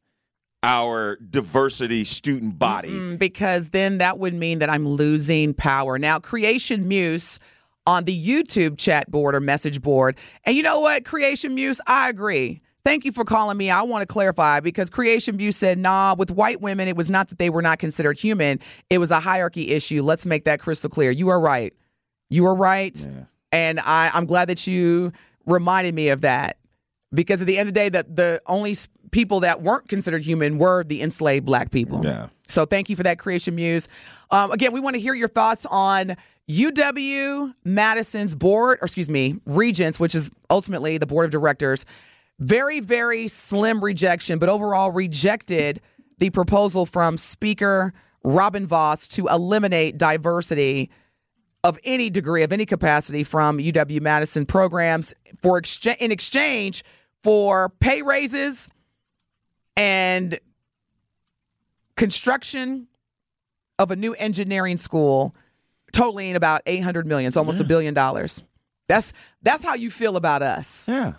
our 0.62 1.17
diversity 1.17 2.05
student 2.05 2.59
body. 2.59 2.91
Mm, 2.91 3.19
because 3.19 3.69
then 3.69 3.99
that 3.99 4.19
would 4.19 4.35
mean 4.35 4.59
that 4.59 4.69
I'm 4.69 4.87
losing 4.87 5.55
power. 5.55 5.99
Now, 5.99 6.19
Creation 6.19 6.88
Muse 6.88 7.38
on 7.88 8.05
the 8.05 8.27
YouTube 8.27 8.77
chat 8.77 9.11
board 9.11 9.35
or 9.35 9.40
message 9.40 9.81
board. 9.81 10.18
And 10.44 10.55
you 10.55 10.62
know 10.62 10.81
what, 10.81 11.07
Creation 11.07 11.55
Muse, 11.55 11.81
I 11.87 12.11
agree. 12.11 12.61
Thank 12.85 13.07
you 13.07 13.12
for 13.12 13.24
calling 13.24 13.57
me. 13.57 13.70
I 13.70 13.81
want 13.81 14.03
to 14.03 14.07
clarify 14.07 14.61
because 14.61 14.90
Creation 14.90 15.38
Muse 15.38 15.57
said, 15.57 15.79
nah, 15.79 16.14
with 16.14 16.31
white 16.31 16.61
women, 16.61 16.87
it 16.87 16.96
was 16.96 17.09
not 17.09 17.29
that 17.31 17.38
they 17.38 17.48
were 17.48 17.62
not 17.62 17.79
considered 17.79 18.18
human, 18.18 18.61
it 18.90 18.98
was 18.98 19.11
a 19.11 19.20
hierarchy 19.20 19.70
issue. 19.70 20.03
Let's 20.03 20.27
make 20.27 20.44
that 20.44 20.61
crystal 20.61 20.90
clear. 20.90 21.11
You 21.11 21.31
are 21.31 21.40
right. 21.40 21.72
You 22.29 22.44
are 22.44 22.55
right. 22.55 23.09
And 23.53 23.81
I, 23.81 24.11
I'm 24.12 24.27
glad 24.27 24.51
that 24.51 24.66
you 24.66 25.12
reminded 25.46 25.94
me 25.94 26.09
of 26.11 26.20
that 26.20 26.59
because 27.14 27.40
at 27.40 27.46
the 27.46 27.57
end 27.57 27.70
of 27.70 27.74
the 27.74 27.81
day, 27.81 27.88
that 27.88 28.14
the 28.14 28.42
only 28.44 28.77
people 29.12 29.40
that 29.40 29.62
weren't 29.62 29.88
considered 29.88 30.22
human 30.22 30.59
were 30.59 30.85
the 30.85 31.01
enslaved 31.01 31.46
black 31.46 31.70
people. 31.70 32.05
Yeah. 32.05 32.29
So 32.42 32.66
thank 32.66 32.90
you 32.90 32.96
for 32.96 33.05
that 33.05 33.18
creation 33.18 33.55
muse. 33.55 33.88
Um, 34.31 34.51
again, 34.51 34.72
we 34.72 34.81
want 34.81 34.94
to 34.94 35.01
hear 35.01 35.14
your 35.14 35.29
thoughts 35.29 35.64
on 35.70 36.18
UW 36.49 37.55
Madison's 37.65 38.35
board, 38.35 38.79
or 38.81 38.85
excuse 38.85 39.11
me, 39.11 39.37
Regents, 39.45 40.01
which 40.01 40.15
is 40.15 40.31
ultimately 40.49 40.99
the 40.99 41.07
board 41.07 41.27
of 41.27 41.31
directors. 41.31 41.85
Very, 42.39 42.81
very 42.81 43.29
slim 43.29 43.83
rejection, 43.83 44.39
but 44.39 44.49
overall 44.49 44.91
rejected 44.91 45.81
the 46.19 46.31
proposal 46.31 46.87
from 46.87 47.17
Speaker 47.17 47.93
Robin 48.25 48.67
Vos 48.67 49.07
to 49.09 49.27
eliminate 49.29 49.99
diversity 49.99 50.91
of 51.65 51.79
any 51.85 52.09
degree, 52.09 52.43
of 52.43 52.53
any 52.53 52.65
capacity 52.65 53.25
from 53.25 53.59
UW 53.59 54.01
Madison 54.01 54.47
programs 54.47 55.13
for 55.43 55.59
exchange 55.59 55.99
in 56.01 56.13
exchange 56.13 56.85
for 57.23 57.69
pay 57.81 58.03
raises 58.03 58.71
and 59.77 60.39
construction 61.97 62.87
of 63.79 63.91
a 63.91 63.97
new 63.97 64.15
engineering 64.15 64.77
school 64.77 65.35
totaling 65.99 66.37
about 66.37 66.63
800 66.67 67.07
million. 67.07 67.29
It's 67.29 67.37
almost 67.37 67.61
a 67.61 67.65
billion 67.65 67.95
dollars. 67.95 68.43
That's 68.89 69.13
that's 69.43 69.65
how 69.65 69.75
you 69.75 69.91
feel 69.91 70.17
about 70.17 70.43
us. 70.43 70.89
Yeah. 70.89 71.15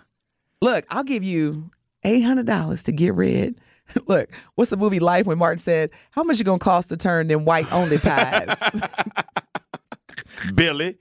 Look, 0.60 0.84
I'll 0.90 1.04
give 1.04 1.24
you 1.24 1.70
$800 2.04 2.82
to 2.82 2.92
get 2.92 3.14
rid. 3.14 3.60
Look, 4.06 4.30
what's 4.54 4.70
the 4.70 4.76
movie 4.76 5.00
Life 5.00 5.26
when 5.26 5.38
Martin 5.38 5.58
said, 5.58 5.90
"How 6.10 6.22
much 6.22 6.40
it 6.40 6.44
going 6.44 6.58
to 6.58 6.64
cost 6.64 6.90
to 6.90 6.96
turn 6.96 7.28
them 7.28 7.44
white 7.44 7.70
only 7.72 7.98
pies?" 7.98 8.56
Billy. 10.54 10.98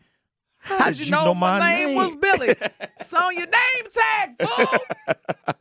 How'd 0.57 0.97
you, 0.97 1.09
know, 1.09 1.33
my 1.33 1.59
name, 1.59 1.95
was 1.95 2.15
Billy? 2.15 2.49
it's 2.99 3.13
on 3.13 3.35
your 3.35 3.45
name 3.45 3.85
tag, 3.93 4.35
fool. 4.41 4.79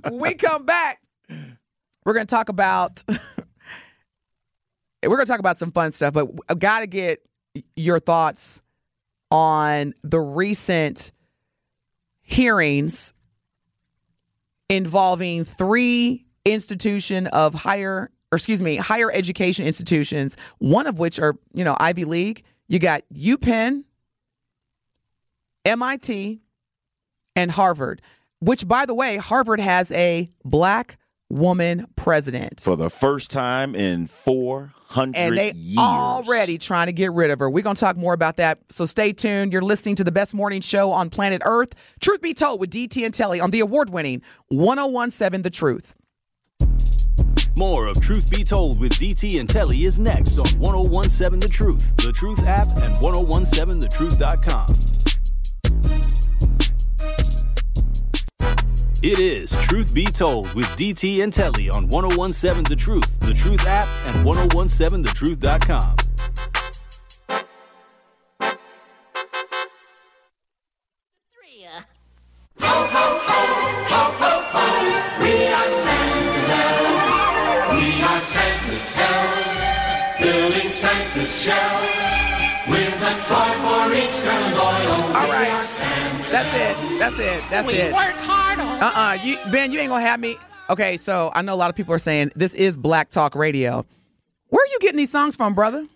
when 0.02 0.20
we 0.20 0.34
come 0.34 0.66
back, 0.66 1.00
we're 2.04 2.14
going 2.14 2.26
to 2.26 2.30
talk 2.30 2.48
about 2.48 3.04
we're 3.08 3.16
going 5.16 5.26
to 5.26 5.30
talk 5.30 5.38
about 5.38 5.58
some 5.58 5.70
fun 5.70 5.92
stuff, 5.92 6.12
but 6.12 6.28
I've 6.48 6.58
got 6.58 6.80
to 6.80 6.86
get 6.86 7.22
your 7.76 8.00
thoughts 8.00 8.60
on 9.30 9.94
the 10.02 10.20
recent 10.20 11.12
hearings 12.22 13.14
involving 14.68 15.44
three 15.44 16.26
institution 16.44 17.26
of 17.28 17.54
higher 17.54 18.10
or 18.30 18.36
excuse 18.36 18.60
me, 18.60 18.76
higher 18.76 19.10
education 19.10 19.66
institutions, 19.66 20.36
one 20.58 20.86
of 20.86 20.98
which 20.98 21.18
are, 21.18 21.34
you 21.54 21.64
know, 21.64 21.76
Ivy 21.80 22.04
League. 22.04 22.44
You 22.68 22.78
got 22.78 23.02
UPenn, 23.14 23.84
MIT, 25.64 26.42
and 27.34 27.50
Harvard, 27.50 28.02
which, 28.40 28.68
by 28.68 28.84
the 28.84 28.94
way, 28.94 29.16
Harvard 29.16 29.60
has 29.60 29.90
a 29.92 30.28
black 30.44 30.98
woman 31.30 31.86
president. 31.96 32.60
For 32.60 32.76
the 32.76 32.90
first 32.90 33.30
time 33.30 33.74
in 33.74 34.06
400 34.06 35.16
And 35.16 35.36
they 35.36 35.52
years. 35.52 35.78
already 35.78 36.58
trying 36.58 36.86
to 36.86 36.92
get 36.92 37.12
rid 37.12 37.30
of 37.30 37.38
her. 37.40 37.50
We're 37.50 37.62
going 37.62 37.76
to 37.76 37.80
talk 37.80 37.96
more 37.96 38.14
about 38.14 38.36
that. 38.36 38.60
So 38.70 38.86
stay 38.86 39.12
tuned. 39.12 39.52
You're 39.52 39.62
listening 39.62 39.96
to 39.96 40.04
the 40.04 40.12
best 40.12 40.34
morning 40.34 40.60
show 40.60 40.92
on 40.92 41.10
planet 41.10 41.42
Earth. 41.44 41.74
Truth 42.00 42.22
be 42.22 42.34
told 42.34 42.60
with 42.60 42.70
DT 42.70 43.04
and 43.04 43.12
Telly 43.12 43.40
on 43.40 43.50
the 43.50 43.60
award 43.60 43.90
winning 43.90 44.22
1017 44.48 45.42
The 45.42 45.50
Truth. 45.50 45.94
More 47.58 47.88
of 47.88 48.00
Truth 48.00 48.30
Be 48.30 48.44
Told 48.44 48.80
with 48.80 48.92
DT 48.92 49.40
and 49.40 49.48
Telly 49.48 49.82
is 49.82 49.98
next 49.98 50.38
on 50.38 50.46
1017 50.60 51.40
The 51.40 51.48
Truth, 51.48 51.96
The 51.96 52.12
Truth 52.12 52.46
app, 52.46 52.68
and 52.80 52.94
1017thetruth.com. 52.96 55.07
It 59.00 59.20
is 59.20 59.52
Truth 59.52 59.94
Be 59.94 60.04
Told 60.06 60.52
with 60.54 60.66
DT 60.70 61.22
and 61.22 61.32
Telly 61.32 61.70
on 61.70 61.88
1017 61.88 62.64
The 62.64 62.74
Truth, 62.74 63.20
The 63.20 63.32
Truth 63.32 63.64
app, 63.64 63.86
and 64.06 64.26
1017thetruth.com. 64.26 65.96
We 75.20 75.46
are 75.46 75.70
Santa's 75.78 76.48
elves. 76.50 77.18
We 77.70 78.02
are 78.02 78.20
Santa's 78.20 78.98
elves. 78.98 79.62
Filling 80.18 80.70
Santa's 80.70 81.32
shelves 81.40 82.18
with 82.66 83.02
a 83.02 83.14
toy 83.30 83.52
for 83.62 83.94
each 83.94 84.18
little 84.26 84.50
boy. 84.58 84.82
Oh, 84.90 85.12
All 85.14 85.28
right. 85.28 85.48
That's 86.30 86.54
it. 86.54 86.98
That's 86.98 87.18
it. 87.18 87.42
That's 87.48 87.66
we 87.66 87.78
work 87.92 88.16
hard 88.20 88.47
on 88.80 88.82
Uh 88.82 88.92
uh 88.96 89.18
You 89.22 89.38
Ben, 89.50 89.72
you 89.72 89.80
ain't 89.80 89.90
gonna 89.90 90.02
have 90.02 90.20
me. 90.20 90.36
Okay, 90.70 90.96
so 90.96 91.30
I 91.34 91.42
know 91.42 91.54
a 91.54 91.56
lot 91.56 91.70
of 91.70 91.76
people 91.76 91.94
are 91.94 91.98
saying 91.98 92.32
this 92.36 92.54
is 92.54 92.76
Black 92.76 93.10
Talk 93.10 93.34
Radio. 93.34 93.84
Where 94.48 94.62
are 94.62 94.68
you 94.68 94.78
getting 94.80 94.98
these 94.98 95.10
songs 95.10 95.36
from, 95.36 95.54
brother? 95.54 95.86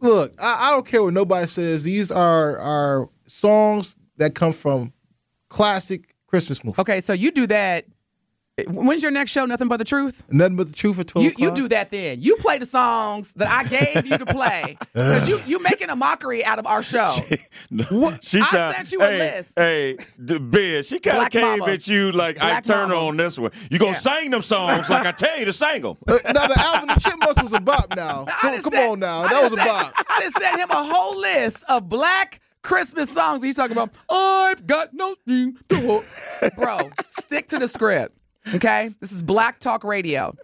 Look, 0.00 0.34
I, 0.40 0.68
I 0.68 0.70
don't 0.70 0.86
care 0.86 1.02
what 1.02 1.12
nobody 1.14 1.46
says. 1.46 1.84
These 1.84 2.10
are 2.10 2.58
are 2.58 3.08
songs 3.26 3.96
that 4.16 4.34
come 4.34 4.52
from 4.52 4.92
classic 5.48 6.14
Christmas 6.26 6.62
movies. 6.62 6.78
Okay, 6.78 7.00
so 7.00 7.12
you 7.12 7.30
do 7.30 7.46
that. 7.48 7.86
When's 8.66 9.02
your 9.02 9.12
next 9.12 9.30
show? 9.30 9.44
Nothing 9.46 9.68
but 9.68 9.76
the 9.76 9.84
truth. 9.84 10.24
Nothing 10.30 10.56
but 10.56 10.66
the 10.68 10.72
truth 10.74 10.98
at 10.98 11.06
twelve 11.08 11.24
You 11.24 11.32
you 11.38 11.54
do 11.54 11.68
that 11.68 11.90
then. 11.90 12.20
You 12.20 12.36
play 12.36 12.58
the 12.58 12.66
songs 12.66 13.32
that 13.34 13.48
I 13.48 13.64
gave 13.68 14.06
you 14.06 14.18
to 14.18 14.26
play 14.26 14.76
because 14.92 15.28
you 15.28 15.40
you 15.46 15.58
making 15.62 15.90
a 15.90 15.96
mockery 15.96 16.44
out 16.44 16.58
of 16.58 16.66
our 16.66 16.82
show. 16.82 17.08
She 17.10 17.36
I 18.40 18.44
sound- 18.44 18.76
sent 18.76 18.92
you 18.92 19.00
a 19.02 19.06
hey, 19.06 19.18
list. 19.18 19.52
Hey, 19.56 19.96
d- 20.24 20.38
Ben, 20.38 20.82
she 20.82 20.98
kind 20.98 21.18
of 21.26 21.30
came 21.30 21.58
mama. 21.60 21.72
at 21.72 21.86
you 21.86 22.12
like 22.12 22.40
I 22.40 22.60
turn 22.60 22.88
mama. 22.88 23.06
on 23.08 23.16
this 23.16 23.38
one. 23.38 23.50
You 23.70 23.78
gonna 23.78 23.92
Yeah. 23.92 23.98
sing 23.98 24.30
them 24.30 24.42
songs 24.42 24.88
like 24.90 25.06
I 25.06 25.12
tell 25.12 25.38
you 25.38 25.44
to 25.44 25.52
sing 25.52 25.82
them. 25.82 25.96
Uh, 26.08 26.18
now 26.32 26.46
the 26.48 26.58
Alvin 26.58 26.88
the 26.88 27.00
Chipmunks 27.00 27.42
was 27.42 27.52
a 27.52 27.60
bop. 27.60 27.94
Now, 27.96 28.24
I 28.28 28.32
come, 28.32 28.62
come 28.62 28.72
sent- 28.72 28.90
on 28.92 28.98
now, 29.00 29.20
I 29.20 29.22
that 29.24 29.30
done 29.30 29.42
was 29.44 29.52
a 29.52 29.56
sent- 29.56 29.68
bop. 29.68 29.92
I 30.08 30.20
just 30.22 30.38
sent 30.38 30.60
him 30.60 30.70
a 30.70 30.82
whole 30.84 31.18
list 31.20 31.64
of 31.68 31.88
black 31.88 32.40
Christmas 32.62 33.08
songs. 33.10 33.42
He's 33.42 33.54
talking 33.54 33.72
about, 33.72 33.90
I've 34.10 34.66
got 34.66 34.92
nothing 34.92 35.56
to 35.68 35.76
hold. 35.80 36.04
Bro, 36.56 36.90
stick 37.08 37.48
to 37.48 37.58
the 37.58 37.68
script. 37.68 38.17
Okay? 38.54 38.94
This 39.00 39.12
is 39.12 39.22
Black 39.22 39.58
Talk 39.58 39.84
Radio. 39.84 40.36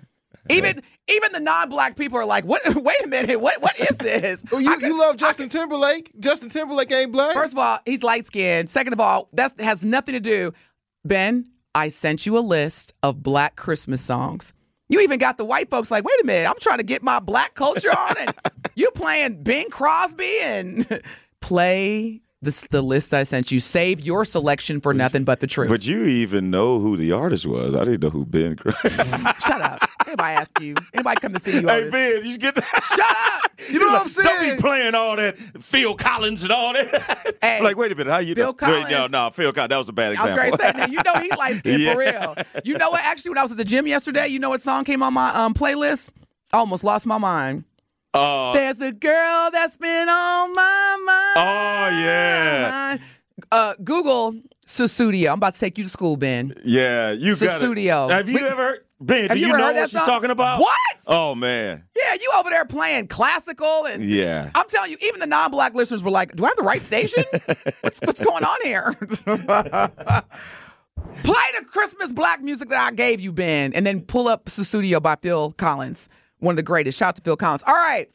Even 0.50 0.82
even 1.08 1.32
the 1.32 1.40
non-black 1.40 1.96
people 1.96 2.18
are 2.18 2.24
like, 2.24 2.44
what 2.44 2.62
wait 2.82 3.02
a 3.04 3.06
minute, 3.06 3.40
what 3.40 3.60
what 3.62 3.78
is 3.78 3.96
this? 3.98 4.44
Oh, 4.52 4.58
you, 4.58 4.76
you 4.80 4.98
love 4.98 5.16
Justin 5.16 5.48
Timberlake? 5.48 6.12
Justin 6.20 6.48
Timberlake 6.48 6.92
ain't 6.92 7.12
black. 7.12 7.34
First 7.34 7.52
of 7.52 7.58
all, 7.58 7.78
he's 7.86 8.02
light 8.02 8.26
skinned. 8.26 8.68
Second 8.68 8.92
of 8.92 9.00
all, 9.00 9.28
that 9.32 9.58
has 9.60 9.84
nothing 9.84 10.14
to 10.14 10.20
do. 10.20 10.52
Ben, 11.04 11.46
I 11.74 11.88
sent 11.88 12.26
you 12.26 12.38
a 12.38 12.40
list 12.40 12.94
of 13.02 13.22
black 13.22 13.56
Christmas 13.56 14.00
songs. 14.00 14.52
You 14.88 15.00
even 15.00 15.18
got 15.18 15.38
the 15.38 15.44
white 15.44 15.70
folks 15.70 15.90
like, 15.90 16.04
wait 16.04 16.20
a 16.22 16.26
minute, 16.26 16.48
I'm 16.48 16.58
trying 16.60 16.78
to 16.78 16.84
get 16.84 17.02
my 17.02 17.18
black 17.18 17.54
culture 17.54 17.90
on, 17.90 18.16
and 18.18 18.34
you 18.74 18.90
playing 18.90 19.42
Bing 19.42 19.70
Crosby 19.70 20.38
and 20.40 21.02
play 21.40 22.20
this, 22.44 22.62
the 22.70 22.82
list 22.82 23.12
I 23.12 23.24
sent 23.24 23.50
you. 23.50 23.60
Save 23.60 24.00
your 24.00 24.24
selection 24.24 24.80
for 24.80 24.94
nothing 24.94 25.24
but 25.24 25.40
the 25.40 25.46
truth. 25.46 25.68
But 25.68 25.86
you 25.86 26.04
even 26.04 26.50
know 26.50 26.78
who 26.78 26.96
the 26.96 27.12
artist 27.12 27.46
was. 27.46 27.74
I 27.74 27.84
didn't 27.84 28.02
know 28.02 28.10
who 28.10 28.24
Ben. 28.24 28.56
Shut 29.46 29.60
up. 29.60 29.80
Anybody 30.06 30.34
ask 30.34 30.60
you? 30.60 30.74
Anybody 30.92 31.20
come 31.20 31.32
to 31.32 31.40
see 31.40 31.60
you? 31.60 31.66
hey? 31.66 31.90
Ben, 31.90 32.24
you 32.24 32.38
get 32.38 32.54
that? 32.54 32.64
Shut 32.94 33.00
up. 33.34 33.50
you 33.70 33.78
know 33.78 33.86
what 33.86 34.02
I'm 34.02 34.08
saying? 34.08 34.28
Don't 34.28 34.56
be 34.56 34.60
playing 34.60 34.94
all 34.94 35.16
that 35.16 35.38
Phil 35.38 35.94
Collins 35.94 36.42
and 36.42 36.52
all 36.52 36.72
that. 36.72 37.36
Hey, 37.40 37.60
like, 37.62 37.76
wait 37.76 37.92
a 37.92 37.94
minute, 37.94 38.10
how 38.10 38.18
you 38.18 38.34
Phil 38.34 38.46
know? 38.46 38.52
Collins. 38.52 38.84
Wait, 38.84 38.90
no, 38.90 39.06
no, 39.06 39.30
Phil 39.30 39.52
Collins. 39.52 39.70
That 39.70 39.78
was 39.78 39.88
a 39.88 39.92
bad 39.92 40.16
I 40.16 40.22
was 40.22 40.30
example. 40.30 40.36
great 40.36 40.60
saying 40.60 40.76
that. 40.76 40.90
You 40.90 41.00
know 41.04 41.20
he 41.20 41.30
light 41.36 41.58
skinned 41.58 41.92
for 41.92 41.98
real. 41.98 42.34
You 42.64 42.78
know 42.78 42.90
what? 42.90 43.02
Actually, 43.02 43.30
when 43.30 43.38
I 43.38 43.42
was 43.42 43.52
at 43.52 43.58
the 43.58 43.64
gym 43.64 43.86
yesterday, 43.86 44.28
you 44.28 44.38
know 44.38 44.50
what 44.50 44.62
song 44.62 44.84
came 44.84 45.02
on 45.02 45.14
my 45.14 45.30
um, 45.30 45.54
playlist? 45.54 46.10
I 46.52 46.58
almost 46.58 46.84
lost 46.84 47.06
my 47.06 47.18
mind. 47.18 47.64
Uh, 48.14 48.52
There's 48.52 48.80
a 48.80 48.92
girl 48.92 49.50
that's 49.52 49.76
been 49.76 50.08
on 50.08 50.52
my 50.54 50.96
mind. 51.04 51.36
oh 51.36 52.00
yeah, 52.00 52.96
Uh, 53.50 53.74
Google 53.82 54.34
Sussudio. 54.66 55.28
I'm 55.32 55.34
about 55.38 55.54
to 55.54 55.60
take 55.60 55.76
you 55.78 55.84
to 55.84 55.90
school, 55.90 56.16
Ben. 56.16 56.54
yeah. 56.64 57.10
You 57.12 57.32
got 57.34 57.42
it. 57.42 57.50
Sussudio. 57.50 58.08
Have 58.10 58.28
you 58.28 58.36
We- 58.36 58.44
ever 58.46 58.62
heard 58.62 58.78
Ben? 59.00 59.28
Do 59.30 59.38
you 59.38 59.48
you, 59.48 59.52
know 59.52 59.72
what 59.72 59.90
she's 59.90 59.98
song? 59.98 60.06
talking 60.06 60.30
about? 60.30 60.60
What? 60.60 60.70
Oh 61.06 61.34
man, 61.34 61.84
Yeah, 61.94 62.14
you 62.14 62.30
over 62.38 62.48
there 62.48 62.64
playing 62.64 63.08
classical 63.08 63.84
and 63.84 64.02
yeah. 64.02 64.50
I'm 64.54 64.66
telling 64.68 64.90
you, 64.92 64.96
even 65.02 65.20
the 65.20 65.26
non-black 65.26 65.74
listeners 65.74 66.02
were 66.02 66.10
like, 66.12 66.32
"Do 66.36 66.44
I 66.44 66.48
have 66.48 66.56
the 66.56 66.62
right 66.62 66.82
station? 66.84 67.24
what's 67.82 68.00
what's 68.00 68.20
going 68.22 68.44
on 68.44 68.56
here?" 68.62 68.94
Play 71.22 71.44
the 71.58 71.64
Christmas 71.66 72.12
black 72.12 72.40
music 72.42 72.68
that 72.70 72.78
I 72.80 72.90
gave 72.92 73.20
you, 73.20 73.32
Ben, 73.32 73.72
and 73.74 73.86
then 73.86 74.00
pull 74.02 74.28
up 74.28 74.46
Sussudio 74.46 75.02
by 75.02 75.16
Phil 75.20 75.52
Collins, 75.52 76.08
one 76.44 76.52
of 76.52 76.56
the 76.56 76.62
greatest. 76.62 76.98
Shout 76.98 77.08
out 77.08 77.16
to 77.16 77.22
Phil 77.22 77.36
Collins. 77.36 77.64
All 77.66 77.74
right. 77.74 78.08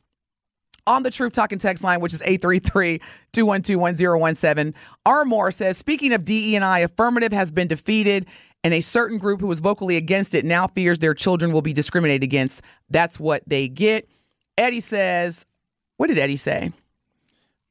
On 0.88 1.04
the 1.04 1.12
Truth 1.12 1.34
Talking 1.34 1.60
text 1.60 1.84
line, 1.84 2.00
which 2.00 2.14
is 2.14 2.22
833-212-1017, 2.22 4.74
Armour 5.06 5.52
says, 5.52 5.78
speaking 5.78 6.14
of 6.14 6.24
DE&I, 6.26 6.80
affirmative 6.80 7.32
has 7.32 7.52
been 7.52 7.68
defeated, 7.68 8.26
and 8.64 8.74
a 8.74 8.82
certain 8.82 9.20
group 9.20 9.40
who 9.40 9.48
was 9.48 9.60
vocally 9.60 9.98
against 9.98 10.34
it 10.34 10.46
now 10.46 10.66
fears 10.68 10.98
their 11.00 11.14
children 11.14 11.52
will 11.52 11.62
be 11.62 11.74
discriminated 11.74 12.24
against. 12.24 12.64
That's 12.90 13.20
what 13.20 13.44
they 13.46 13.68
get. 13.68 14.10
Eddie 14.58 14.80
says, 14.80 15.46
what 15.98 16.08
did 16.08 16.18
Eddie 16.18 16.38
say? 16.38 16.72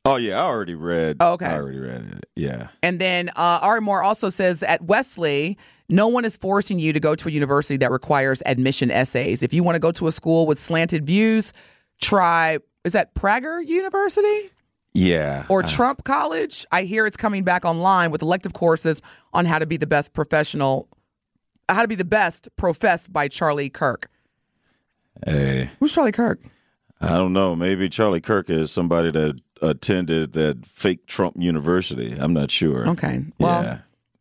Oh 0.08 0.16
yeah, 0.16 0.36
I 0.42 0.46
already 0.46 0.74
read. 0.74 1.16
Oh, 1.20 1.32
okay. 1.32 1.46
I 1.46 1.56
already 1.58 1.78
read 1.78 2.02
it. 2.16 2.28
Yeah. 2.36 2.68
And 2.82 3.00
then 3.00 3.28
uh, 3.30 3.58
Ari 3.62 3.80
Moore 3.80 4.02
also 4.02 4.28
says 4.30 4.62
at 4.62 4.82
Wesley, 4.82 5.58
no 5.88 6.08
one 6.08 6.24
is 6.24 6.36
forcing 6.36 6.78
you 6.78 6.92
to 6.92 7.00
go 7.00 7.14
to 7.14 7.28
a 7.28 7.32
university 7.32 7.76
that 7.78 7.90
requires 7.90 8.42
admission 8.46 8.90
essays. 8.90 9.42
If 9.42 9.52
you 9.52 9.62
want 9.62 9.76
to 9.76 9.80
go 9.80 9.92
to 9.92 10.06
a 10.06 10.12
school 10.12 10.46
with 10.46 10.58
slanted 10.58 11.04
views, 11.06 11.52
try, 12.00 12.58
is 12.84 12.92
that 12.92 13.14
Prager 13.14 13.64
University 13.66 14.50
Yeah. 14.94 15.44
or 15.48 15.62
Trump 15.62 16.04
College? 16.04 16.64
I 16.72 16.82
hear 16.84 17.06
it's 17.06 17.16
coming 17.16 17.44
back 17.44 17.64
online 17.64 18.10
with 18.10 18.22
elective 18.22 18.52
courses 18.52 19.02
on 19.32 19.44
how 19.46 19.58
to 19.58 19.66
be 19.66 19.76
the 19.76 19.86
best 19.86 20.12
professional, 20.12 20.88
how 21.68 21.82
to 21.82 21.88
be 21.88 21.94
the 21.96 22.04
best 22.04 22.48
professed 22.56 23.12
by 23.12 23.28
Charlie 23.28 23.70
Kirk. 23.70 24.10
Hey, 25.26 25.70
Who's 25.80 25.92
Charlie 25.92 26.12
Kirk? 26.12 26.40
I 27.00 27.16
don't 27.16 27.32
know. 27.32 27.54
Maybe 27.54 27.88
Charlie 27.88 28.20
Kirk 28.20 28.50
is 28.50 28.72
somebody 28.72 29.10
that 29.12 29.40
attended 29.62 30.32
that 30.32 30.66
fake 30.66 31.06
Trump 31.06 31.36
University. 31.38 32.16
I'm 32.18 32.32
not 32.32 32.50
sure. 32.50 32.88
Okay. 32.88 33.24
Well, 33.38 33.62
yeah. 33.62 33.78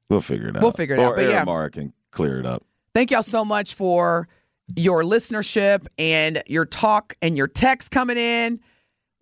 We'll 0.09 0.21
figure 0.21 0.47
it 0.49 0.55
out. 0.55 0.61
We'll 0.61 0.71
figure 0.71 0.95
it 0.95 0.99
or 0.99 1.07
out, 1.07 1.15
but 1.15 1.27
yeah. 1.27 1.43
Aramar 1.43 1.71
can 1.71 1.93
clear 2.11 2.39
it 2.39 2.45
up. 2.45 2.63
Thank 2.93 3.11
y'all 3.11 3.23
so 3.23 3.43
much 3.43 3.73
for 3.73 4.27
your 4.75 5.03
listenership 5.03 5.87
and 5.97 6.43
your 6.47 6.65
talk 6.65 7.15
and 7.21 7.37
your 7.37 7.47
text 7.47 7.91
coming 7.91 8.17
in. 8.17 8.59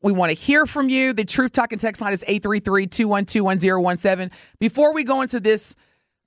We 0.02 0.12
want 0.12 0.32
to 0.32 0.38
hear 0.38 0.66
from 0.66 0.90
you. 0.90 1.14
The 1.14 1.26
Truth 1.26 1.54
Talking 1.54 1.80
text 1.80 2.02
line 2.02 2.14
is 2.14 2.24
833 2.28 2.88
212 2.88 3.44
1017. 3.44 4.38
Before 4.60 4.94
we 4.94 5.04
go 5.04 5.22
into 5.22 5.40
this 5.40 5.76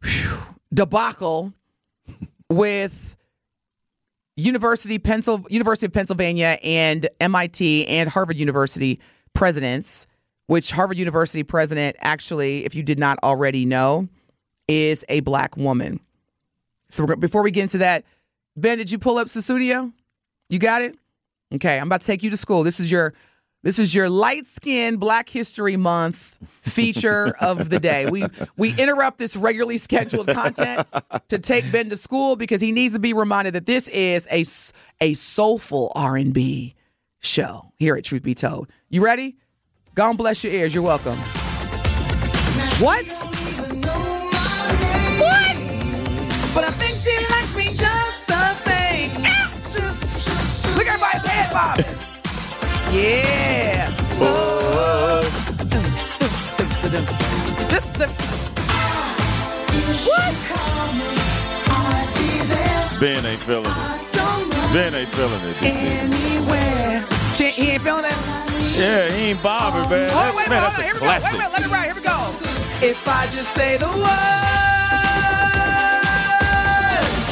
whew, 0.02 0.38
debacle 0.74 1.52
with 2.50 3.16
University, 4.38 5.00
Pencil, 5.00 5.44
University 5.50 5.86
of 5.86 5.92
Pennsylvania 5.92 6.60
and 6.62 7.08
MIT 7.20 7.88
and 7.88 8.08
Harvard 8.08 8.36
University 8.36 9.00
presidents, 9.34 10.06
which 10.46 10.70
Harvard 10.70 10.96
University 10.96 11.42
president 11.42 11.96
actually, 11.98 12.64
if 12.64 12.72
you 12.72 12.84
did 12.84 13.00
not 13.00 13.18
already 13.24 13.66
know, 13.66 14.08
is 14.68 15.04
a 15.08 15.20
black 15.20 15.56
woman. 15.56 15.98
So 16.88 17.04
before 17.16 17.42
we 17.42 17.50
get 17.50 17.62
into 17.62 17.78
that, 17.78 18.04
Ben, 18.56 18.78
did 18.78 18.92
you 18.92 18.98
pull 19.00 19.18
up 19.18 19.26
Sussudio? 19.26 19.92
You 20.48 20.60
got 20.60 20.82
it? 20.82 20.96
Okay, 21.56 21.76
I'm 21.76 21.88
about 21.88 22.02
to 22.02 22.06
take 22.06 22.22
you 22.22 22.30
to 22.30 22.36
school. 22.36 22.62
This 22.62 22.78
is 22.78 22.92
your 22.92 23.14
this 23.62 23.78
is 23.78 23.94
your 23.94 24.08
light 24.08 24.46
skinned 24.46 25.00
Black 25.00 25.28
History 25.28 25.76
Month 25.76 26.38
feature 26.62 27.34
of 27.40 27.70
the 27.70 27.80
day. 27.80 28.06
We 28.06 28.24
we 28.56 28.74
interrupt 28.76 29.18
this 29.18 29.36
regularly 29.36 29.78
scheduled 29.78 30.28
content 30.28 30.86
to 31.28 31.38
take 31.38 31.70
Ben 31.72 31.90
to 31.90 31.96
school 31.96 32.36
because 32.36 32.60
he 32.60 32.72
needs 32.72 32.94
to 32.94 33.00
be 33.00 33.12
reminded 33.12 33.54
that 33.54 33.66
this 33.66 33.88
is 33.88 34.28
a, 34.30 34.44
a 35.04 35.14
soulful 35.14 35.92
R&B 35.94 36.74
show 37.20 37.72
here 37.76 37.96
at 37.96 38.04
Truth 38.04 38.22
Be 38.22 38.34
Told. 38.34 38.70
You 38.88 39.04
ready? 39.04 39.36
God 39.94 40.16
bless 40.16 40.44
your 40.44 40.52
ears. 40.52 40.74
You're 40.74 40.84
welcome. 40.84 41.18
What? 42.80 43.27
The 57.98 58.06
Ben 63.00 63.26
ain't 63.26 63.40
feeling 63.40 63.66
it. 63.66 63.72
Ben 64.72 64.94
ain't 64.94 65.08
feeling 65.08 65.40
it. 65.42 65.62
Anywhere. 65.62 67.04
She, 67.34 67.48
he 67.48 67.70
ain't 67.70 67.82
feeling 67.82 68.04
it. 68.04 68.12
Yeah, 68.76 69.08
he 69.10 69.30
ain't 69.30 69.42
bobbing, 69.42 69.90
man. 69.90 70.10
Oh, 70.12 70.34
wait, 70.36 70.48
man, 70.48 70.62
that's 70.62 70.78
a 70.78 70.82
go. 70.82 70.86
Wait 70.86 70.96
classic. 70.96 71.38
Let 71.38 71.62
it 71.62 71.70
ride. 71.70 71.86
Here 71.86 71.94
we 71.96 72.02
go. 72.02 72.34
If 72.86 73.08
I 73.08 73.26
just 73.34 73.50
say 73.50 73.76
the 73.78 73.86
word. 73.86 73.98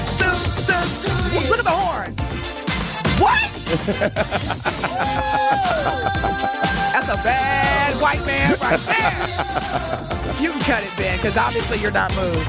So, 0.04 0.36
so, 0.38 0.74
so. 0.84 1.12
Look 1.48 1.60
at 1.60 1.64
the 1.64 1.70
horns. 1.70 2.20
What? 3.20 3.50
A 7.20 7.22
bad 7.22 7.96
white 7.96 8.24
man 8.26 8.56
right 8.60 8.80
there. 10.32 10.42
You 10.42 10.50
can 10.50 10.60
cut 10.60 10.84
it, 10.84 10.90
Ben, 10.96 11.16
because 11.16 11.36
obviously 11.36 11.78
you're 11.78 11.90
not 11.90 12.14
moved. 12.14 12.48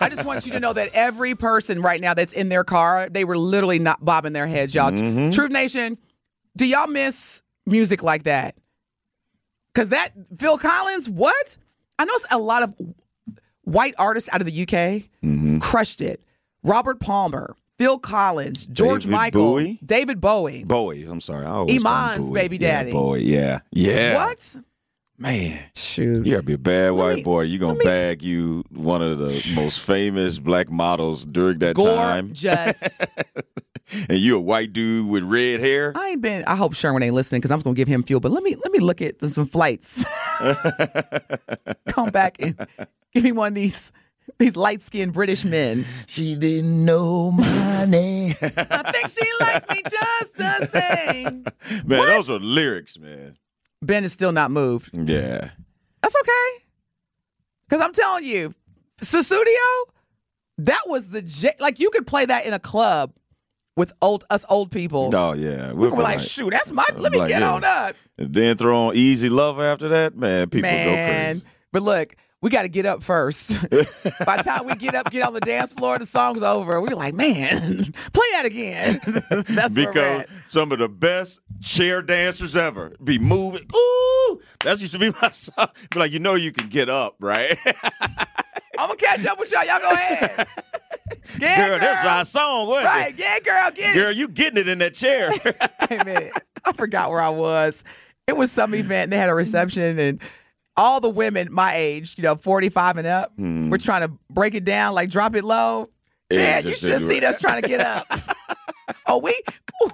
I 0.00 0.08
just 0.10 0.24
want 0.24 0.44
you 0.46 0.52
to 0.52 0.60
know 0.60 0.72
that 0.72 0.90
every 0.92 1.34
person 1.34 1.80
right 1.80 2.00
now 2.00 2.12
that's 2.12 2.32
in 2.32 2.48
their 2.48 2.64
car, 2.64 3.08
they 3.08 3.24
were 3.24 3.38
literally 3.38 3.78
not 3.78 4.04
bobbing 4.04 4.32
their 4.32 4.46
heads, 4.46 4.74
y'all. 4.74 4.90
Mm-hmm. 4.90 5.30
Truth 5.30 5.50
Nation, 5.50 5.96
do 6.56 6.66
y'all 6.66 6.86
miss 6.86 7.42
music 7.66 8.02
like 8.02 8.24
that? 8.24 8.56
Because 9.72 9.90
that 9.90 10.10
Phil 10.38 10.58
Collins, 10.58 11.08
what? 11.08 11.56
I 11.98 12.04
know 12.04 12.18
a 12.30 12.38
lot 12.38 12.62
of 12.62 12.74
white 13.62 13.94
artists 13.96 14.28
out 14.32 14.40
of 14.40 14.46
the 14.46 14.62
UK 14.62 15.08
mm-hmm. 15.22 15.58
crushed 15.60 16.00
it. 16.00 16.22
Robert 16.62 17.00
Palmer, 17.00 17.54
Phil 17.78 17.98
Collins, 17.98 18.66
George 18.66 19.04
David 19.04 19.16
Michael, 19.16 19.40
Bowie? 19.52 19.78
David 19.84 20.20
Bowie. 20.20 20.64
Bowie, 20.64 21.04
I'm 21.04 21.20
sorry. 21.20 21.46
I 21.46 21.50
always 21.50 21.80
call 21.82 21.92
him 21.92 21.98
Iman's 21.98 22.28
Bowie. 22.30 22.40
baby 22.40 22.56
Yeah, 22.56 22.68
daddy. 22.82 22.92
Bowie, 22.92 23.24
yeah. 23.24 23.60
Yeah. 23.70 24.14
What? 24.26 24.56
Man. 25.16 25.60
Shoot. 25.76 26.26
You 26.26 26.32
gotta 26.32 26.42
be 26.44 26.52
a 26.54 26.58
bad 26.58 26.90
white 26.92 27.16
me- 27.16 27.22
boy. 27.22 27.42
You 27.42 27.58
gonna 27.58 27.78
me- 27.78 27.84
bag 27.84 28.22
you 28.22 28.64
one 28.70 29.02
of 29.02 29.18
the 29.18 29.52
most 29.56 29.80
famous 29.80 30.38
black 30.38 30.70
models 30.70 31.24
during 31.24 31.58
that 31.60 31.76
time, 31.76 32.26
Gorgeous. 32.28 32.82
and 34.08 34.18
you 34.18 34.36
a 34.36 34.40
white 34.40 34.72
dude 34.72 35.08
with 35.08 35.22
red 35.24 35.60
hair. 35.60 35.92
I 35.96 36.10
ain't 36.10 36.20
been. 36.20 36.44
I 36.44 36.54
hope 36.56 36.74
Sherman 36.74 37.02
ain't 37.02 37.14
listening 37.14 37.40
because 37.40 37.50
I'm 37.52 37.60
gonna 37.60 37.74
give 37.74 37.88
him 37.88 38.02
fuel. 38.02 38.20
But 38.20 38.32
let 38.32 38.42
me 38.42 38.54
let 38.56 38.70
me 38.72 38.78
look 38.80 39.00
at 39.02 39.20
some 39.24 39.46
flights. 39.46 40.04
Come 41.88 42.10
back 42.10 42.36
and 42.40 42.56
give 43.12 43.24
me 43.24 43.32
one 43.32 43.48
of 43.48 43.54
these 43.54 43.90
these 44.38 44.56
light 44.56 44.82
skinned 44.82 45.12
British 45.12 45.44
men. 45.44 45.84
She 46.06 46.36
didn't 46.36 46.84
know 46.84 47.32
my 47.32 47.84
name. 47.88 48.34
I 48.40 48.92
think 48.92 49.08
she 49.08 49.28
likes 49.40 49.68
me 49.68 49.82
just 49.82 50.36
the 50.36 50.66
same. 50.66 51.44
man, 51.84 52.06
those 52.06 52.30
are 52.30 52.38
lyrics, 52.38 52.98
man. 52.98 53.36
Ben 53.82 54.04
is 54.04 54.12
still 54.12 54.32
not 54.32 54.50
moved. 54.50 54.90
Yeah. 54.92 55.50
That's 56.02 56.14
okay. 56.20 56.64
Because 57.68 57.84
I'm 57.84 57.92
telling 57.92 58.24
you, 58.24 58.54
Sussudio, 59.00 59.84
that 60.58 60.82
was 60.86 61.08
the 61.08 61.22
j- 61.22 61.54
like 61.60 61.78
you 61.78 61.90
could 61.90 62.06
play 62.06 62.24
that 62.24 62.46
in 62.46 62.52
a 62.52 62.58
club 62.58 63.12
with 63.76 63.92
old 64.02 64.24
us 64.30 64.44
old 64.48 64.70
people. 64.70 65.10
Oh 65.14 65.32
yeah. 65.32 65.72
we 65.72 65.88
were 65.88 66.02
like, 66.02 66.20
shoot, 66.20 66.50
that's 66.50 66.72
my. 66.72 66.84
Let 66.96 67.12
me 67.12 67.18
like, 67.18 67.28
get 67.28 67.40
yeah. 67.40 67.52
on 67.52 67.64
up. 67.64 67.96
And 68.16 68.32
then 68.32 68.56
throw 68.56 68.88
on 68.88 68.96
Easy 68.96 69.28
Lover 69.28 69.64
after 69.64 69.88
that, 69.90 70.16
man. 70.16 70.48
People 70.50 70.70
go 70.70 70.94
crazy. 70.94 71.44
But 71.70 71.82
look, 71.82 72.16
we 72.40 72.50
got 72.50 72.62
to 72.62 72.68
get 72.68 72.86
up 72.86 73.02
first. 73.02 73.48
By 73.70 74.36
the 74.36 74.42
time 74.44 74.66
we 74.66 74.74
get 74.76 74.94
up, 74.94 75.10
get 75.10 75.22
on 75.26 75.32
the 75.34 75.40
dance 75.40 75.72
floor, 75.72 75.98
the 75.98 76.06
song's 76.06 76.42
over. 76.42 76.80
We're 76.80 76.94
like, 76.94 77.14
man, 77.14 77.92
play 78.12 78.26
that 78.32 78.44
again. 78.44 79.00
That's 79.48 79.74
where 79.74 79.86
we're 79.86 79.92
Because 79.92 80.20
at. 80.22 80.28
some 80.48 80.70
of 80.72 80.78
the 80.78 80.88
best 80.88 81.40
chair 81.60 82.00
dancers 82.02 82.56
ever 82.56 82.94
be 83.02 83.18
moving. 83.18 83.62
Ooh, 83.74 84.40
that 84.64 84.80
used 84.80 84.92
to 84.92 84.98
be 84.98 85.10
my 85.20 85.30
song. 85.30 85.66
Be 85.90 85.98
like, 85.98 86.12
you 86.12 86.20
know, 86.20 86.34
you 86.36 86.52
can 86.52 86.68
get 86.68 86.88
up, 86.88 87.16
right? 87.20 87.56
I'm 88.78 88.86
gonna 88.88 88.96
catch 88.96 89.26
up 89.26 89.38
with 89.40 89.50
y'all. 89.50 89.64
Y'all 89.64 89.80
go 89.80 89.90
ahead. 89.90 90.46
Yeah, 91.40 91.68
girl, 91.68 91.78
that's 91.80 92.06
our 92.06 92.24
song, 92.24 92.68
wasn't 92.68 92.86
Right, 92.86 93.12
it? 93.14 93.18
yeah, 93.18 93.40
girl, 93.40 93.70
get 93.72 93.94
Girl, 93.94 94.12
you 94.12 94.28
getting 94.28 94.58
it 94.58 94.68
in 94.68 94.78
that 94.78 94.94
chair. 94.94 95.30
Wait 95.44 96.00
a 96.00 96.04
minute. 96.04 96.32
I 96.64 96.72
forgot 96.72 97.10
where 97.10 97.20
I 97.20 97.28
was. 97.28 97.82
It 98.26 98.36
was 98.36 98.50
some 98.52 98.74
event. 98.74 99.04
And 99.04 99.12
they 99.12 99.16
had 99.16 99.28
a 99.28 99.34
reception, 99.34 99.98
and 99.98 100.20
all 100.78 101.00
the 101.00 101.10
women 101.10 101.52
my 101.52 101.74
age, 101.74 102.14
you 102.16 102.22
know, 102.22 102.36
45 102.36 102.98
and 102.98 103.06
up, 103.06 103.32
hmm. 103.36 103.68
we're 103.68 103.78
trying 103.78 104.02
to 104.02 104.12
break 104.30 104.54
it 104.54 104.64
down, 104.64 104.94
like 104.94 105.10
drop 105.10 105.34
it 105.34 105.44
low. 105.44 105.90
Man, 106.30 106.64
you 106.64 106.74
should 106.74 107.08
see 107.08 107.24
us 107.24 107.40
trying 107.40 107.62
to 107.62 107.68
get 107.68 107.80
up. 107.80 108.06
oh, 109.06 109.18
we 109.18 109.34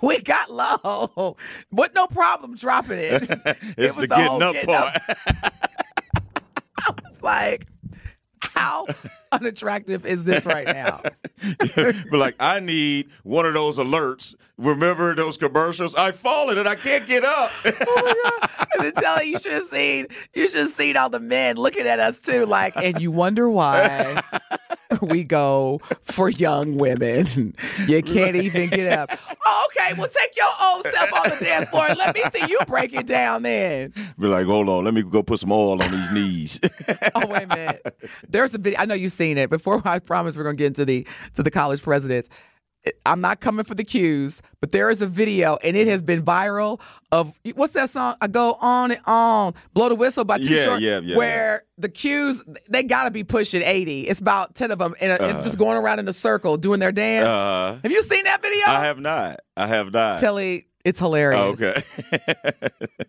we 0.03 0.21
got 0.21 0.51
low, 0.51 1.37
but 1.73 1.95
no 1.95 2.07
problem 2.07 2.55
dropping 2.55 2.99
it. 2.99 3.23
it's 3.79 3.97
was 3.97 3.97
the 3.97 4.01
the 4.03 4.07
getting 4.09 4.43
up 4.43 4.53
getting 4.53 4.75
up. 4.75 4.93
part. 4.93 5.19
I 6.79 6.91
was 6.91 7.23
like, 7.23 7.67
how 8.41 8.87
unattractive 9.33 10.05
is 10.05 10.25
this 10.25 10.45
right 10.45 10.67
now? 10.67 11.01
but 11.67 12.13
like, 12.13 12.35
I 12.41 12.61
need 12.61 13.09
one 13.23 13.47
of 13.47 13.55
those 13.55 13.79
alerts. 13.79 14.35
Remember 14.59 15.15
those 15.15 15.37
commercials? 15.37 15.95
I've 15.95 16.17
fallen 16.17 16.59
and 16.59 16.69
I 16.69 16.75
can't 16.75 17.07
get 17.07 17.25
up. 17.25 17.51
Oh, 17.65 18.45
and 18.45 18.54
then 18.79 18.93
telling 18.93 19.29
you 19.31 19.39
should 19.39 19.53
have 19.53 19.69
seen, 19.69 20.07
you 20.35 20.49
should 20.49 20.61
have 20.61 20.73
seen 20.73 20.97
all 20.97 21.11
the 21.11 21.21
men 21.21 21.57
looking 21.57 21.87
at 21.87 22.01
us 22.01 22.21
too, 22.21 22.45
like, 22.47 22.77
and 22.77 23.01
you 23.01 23.11
wonder 23.11 23.49
why 23.49 24.21
we 25.01 25.25
go 25.25 25.81
for 26.03 26.29
young 26.29 26.77
women. 26.77 27.55
You 27.87 28.03
can't 28.03 28.37
even 28.37 28.71
get 28.71 28.93
up. 28.93 29.19
Oh, 29.47 29.69
okay, 29.71 29.95
well, 29.99 30.09
take 30.09 30.37
your 30.37 30.47
old 30.63 30.87
self 30.87 31.13
on 31.15 31.39
the 31.39 31.45
dance 31.45 31.69
floor 31.69 31.87
and 31.89 31.99
let 31.99 32.15
me 32.15 32.23
see 32.33 32.47
you 32.51 32.59
break 32.67 32.95
it 32.95 33.07
down 33.07 33.43
then. 33.43 33.93
Be 34.19 34.27
like, 34.27 34.47
hold 34.47 34.69
on, 34.69 34.85
let 34.85 34.95
me 34.95 35.03
go 35.03 35.23
put 35.23 35.41
some 35.41 35.53
oil 35.53 35.83
on 35.83 35.91
these 35.91 36.11
knees. 36.13 36.61
Oh, 37.17 37.27
wait 37.29 37.45
a 37.45 37.47
minute. 37.47 38.01
There's 38.29 38.55
a 38.55 38.59
video. 38.59 38.81
I 38.81 38.85
know 38.87 38.95
you've 38.95 39.13
seen 39.13 39.39
it. 39.39 39.49
Before 39.51 39.81
I 39.85 39.99
promise 40.01 40.37
we're 40.37 40.43
going 40.43 40.57
to 40.57 40.61
get 40.61 40.67
into 40.69 40.85
the 40.85 41.07
to 41.35 41.43
the 41.43 41.51
college 41.51 41.83
presidents. 41.83 42.29
I'm 43.07 43.21
not 43.21 43.41
coming 43.41 43.65
for 43.65 43.75
the 43.75 43.85
Ques, 43.85 44.43
but 44.61 44.71
there 44.71 44.91
is 44.91 45.01
a 45.01 45.07
video 45.07 45.57
and 45.63 45.77
it 45.77 45.87
has 45.89 46.03
been 46.03 46.23
viral 46.23 46.81
of 47.13 47.39
what's 47.55 47.73
that 47.75 47.91
song? 47.91 48.17
I 48.21 48.27
go 48.27 48.55
on 48.61 48.91
and 48.91 49.01
on, 49.07 49.55
blow 49.73 49.89
the 49.89 49.95
whistle 49.95 50.25
by 50.25 50.39
Too 50.39 50.45
Yeah, 50.45 50.65
Short, 50.65 50.81
yeah, 50.81 51.01
yeah, 51.03 51.17
where 51.17 51.65
the 51.79 51.89
Ques 51.89 52.43
they 52.69 52.83
got 52.83 53.05
to 53.05 53.11
be 53.11 53.25
pushing 53.25 53.63
80. 53.63 54.03
It's 54.09 54.21
about 54.21 54.55
10 54.55 54.71
of 54.71 54.79
them 54.79 54.95
and, 55.01 55.21
and 55.21 55.43
just 55.43 55.59
going 55.59 55.79
around 55.79 55.99
in 55.99 56.09
a 56.09 56.13
circle 56.13 56.57
doing 56.57 56.81
their 56.81 56.93
dance. 56.93 57.27
Uh, 57.27 57.79
have 57.83 57.93
you 57.93 58.03
seen 58.03 58.25
that 58.25 58.43
video? 58.43 58.65
I 58.67 58.85
have 58.85 58.99
not. 58.99 59.41
I 59.57 59.67
have 59.67 59.93
not. 59.93 60.21
Telly, 60.21 60.67
it's 60.85 60.99
hilarious. 60.99 61.41
Oh, 61.41 61.51
okay. 61.53 61.83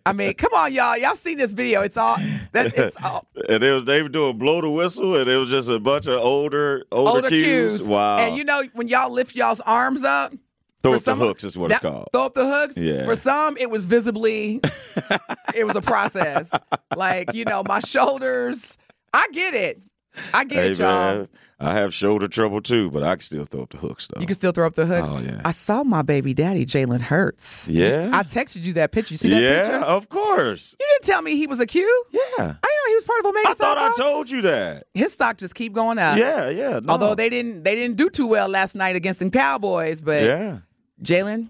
I 0.06 0.12
mean, 0.12 0.34
come 0.34 0.54
on, 0.54 0.72
y'all. 0.72 0.96
Y'all 0.96 1.14
seen 1.14 1.38
this 1.38 1.52
video? 1.52 1.82
It's 1.82 1.96
all 1.96 2.16
that. 2.52 2.76
It's 2.76 2.96
all, 3.04 3.26
and 3.48 3.62
it 3.62 3.70
was 3.72 3.84
they 3.84 4.02
were 4.02 4.08
doing 4.08 4.38
blow 4.38 4.60
the 4.60 4.70
whistle, 4.70 5.16
and 5.16 5.28
it 5.28 5.36
was 5.36 5.50
just 5.50 5.68
a 5.68 5.78
bunch 5.78 6.06
of 6.06 6.20
older 6.20 6.84
older, 6.92 7.10
older 7.16 7.28
Ques. 7.28 7.78
Ques. 7.80 7.82
Wow. 7.88 8.18
And 8.18 8.36
you 8.36 8.44
know 8.44 8.62
when 8.74 8.88
y'all 8.88 9.12
lift 9.12 9.34
y'all's 9.36 9.60
arms 9.60 10.04
up, 10.04 10.32
throw 10.82 10.94
up 10.94 11.02
the 11.02 11.14
hooks 11.14 11.44
is 11.44 11.58
what 11.58 11.68
that- 11.68 11.76
it's 11.76 11.82
called. 11.82 12.08
Throw 12.12 12.26
up 12.26 12.34
the 12.34 12.46
hooks. 12.46 12.76
Yeah. 12.76 13.04
For 13.04 13.14
some, 13.14 13.56
it 13.58 13.70
was 13.70 13.86
visibly, 13.86 14.60
it 15.54 15.64
was 15.66 15.76
a 15.76 15.82
process. 15.82 16.50
like 16.96 17.34
you 17.34 17.44
know, 17.44 17.62
my 17.66 17.80
shoulders. 17.80 18.78
I 19.12 19.28
get 19.32 19.54
it. 19.54 19.82
I 20.34 20.44
get 20.44 20.58
Hey 20.58 20.70
it, 20.70 20.78
y'all. 20.78 20.88
man, 21.16 21.28
I 21.58 21.72
have 21.74 21.94
shoulder 21.94 22.28
trouble 22.28 22.60
too, 22.60 22.90
but 22.90 23.02
I 23.02 23.14
can 23.14 23.22
still 23.22 23.44
throw 23.46 23.62
up 23.62 23.70
the 23.70 23.78
hooks 23.78 24.08
though. 24.08 24.20
You 24.20 24.26
can 24.26 24.34
still 24.34 24.52
throw 24.52 24.66
up 24.66 24.74
the 24.74 24.84
hooks. 24.84 25.08
Oh, 25.10 25.18
yeah. 25.18 25.40
I 25.42 25.52
saw 25.52 25.84
my 25.84 26.02
baby 26.02 26.34
daddy, 26.34 26.66
Jalen 26.66 27.00
Hurts. 27.00 27.66
Yeah? 27.66 28.10
I 28.12 28.24
texted 28.24 28.62
you 28.64 28.74
that 28.74 28.92
picture. 28.92 29.14
You 29.14 29.18
see 29.18 29.30
that 29.30 29.40
yeah, 29.40 29.60
picture? 29.62 29.76
of 29.76 30.08
course. 30.10 30.76
You 30.78 30.86
didn't 30.92 31.04
tell 31.04 31.22
me 31.22 31.34
he 31.36 31.46
was 31.46 31.58
a 31.58 31.66
Q. 31.66 31.80
Yeah. 32.12 32.20
I 32.38 32.42
didn't 32.44 32.60
know 32.62 32.88
he 32.88 32.94
was 32.94 33.04
part 33.04 33.20
of 33.20 33.26
Omega 33.26 33.48
I 33.48 33.54
thought 33.54 33.78
I 33.78 33.92
told 33.96 34.28
you 34.28 34.42
that. 34.42 34.84
His 34.92 35.14
stock 35.14 35.38
just 35.38 35.54
keep 35.54 35.72
going 35.72 35.98
up. 35.98 36.18
yeah, 36.18 36.50
yeah. 36.50 36.80
no. 36.82 36.92
Although 36.92 37.14
they 37.14 37.30
didn't 37.30 37.62
they 37.62 37.74
didn't 37.74 37.96
do 37.96 38.10
too 38.10 38.26
well 38.26 38.48
last 38.50 38.74
night 38.74 38.94
against 38.96 39.18
them 39.20 39.30
Cowboys, 39.30 40.02
but 40.02 40.24
Yeah. 40.24 40.58
Jalen, 41.02 41.48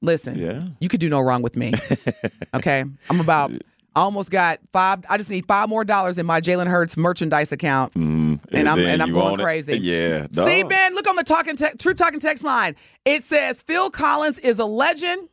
listen, 0.00 0.38
Yeah. 0.38 0.62
you 0.80 0.88
could 0.88 1.00
do 1.00 1.10
no 1.10 1.20
wrong 1.20 1.42
with 1.42 1.56
me. 1.56 1.74
okay, 2.54 2.84
I'm 3.10 3.20
about. 3.20 3.52
I 3.94 4.00
almost 4.00 4.30
got 4.30 4.58
five. 4.72 5.04
I 5.08 5.16
just 5.18 5.28
need 5.30 5.46
five 5.46 5.68
more 5.68 5.84
dollars 5.84 6.18
in 6.18 6.26
my 6.26 6.40
Jalen 6.40 6.66
Hurts 6.66 6.96
merchandise 6.96 7.52
account, 7.52 7.92
Mm, 7.94 8.40
and 8.52 8.68
I'm 8.68 8.78
and 8.78 9.02
I'm 9.02 9.12
going 9.12 9.38
it? 9.40 9.42
crazy. 9.42 9.78
Yeah. 9.82 10.26
See. 10.32 10.62
Ben, 10.62 10.94
look 10.94 11.06
on 11.08 11.16
the 11.16 11.24
talking 11.24 11.56
te- 11.56 11.76
True 11.78 11.94
Talking 11.94 12.20
text 12.20 12.42
line. 12.44 12.74
It 13.04 13.22
says 13.22 13.60
Phil 13.62 13.90
Collins 13.90 14.38
is 14.38 14.58
a 14.58 14.64
legend. 14.64 15.28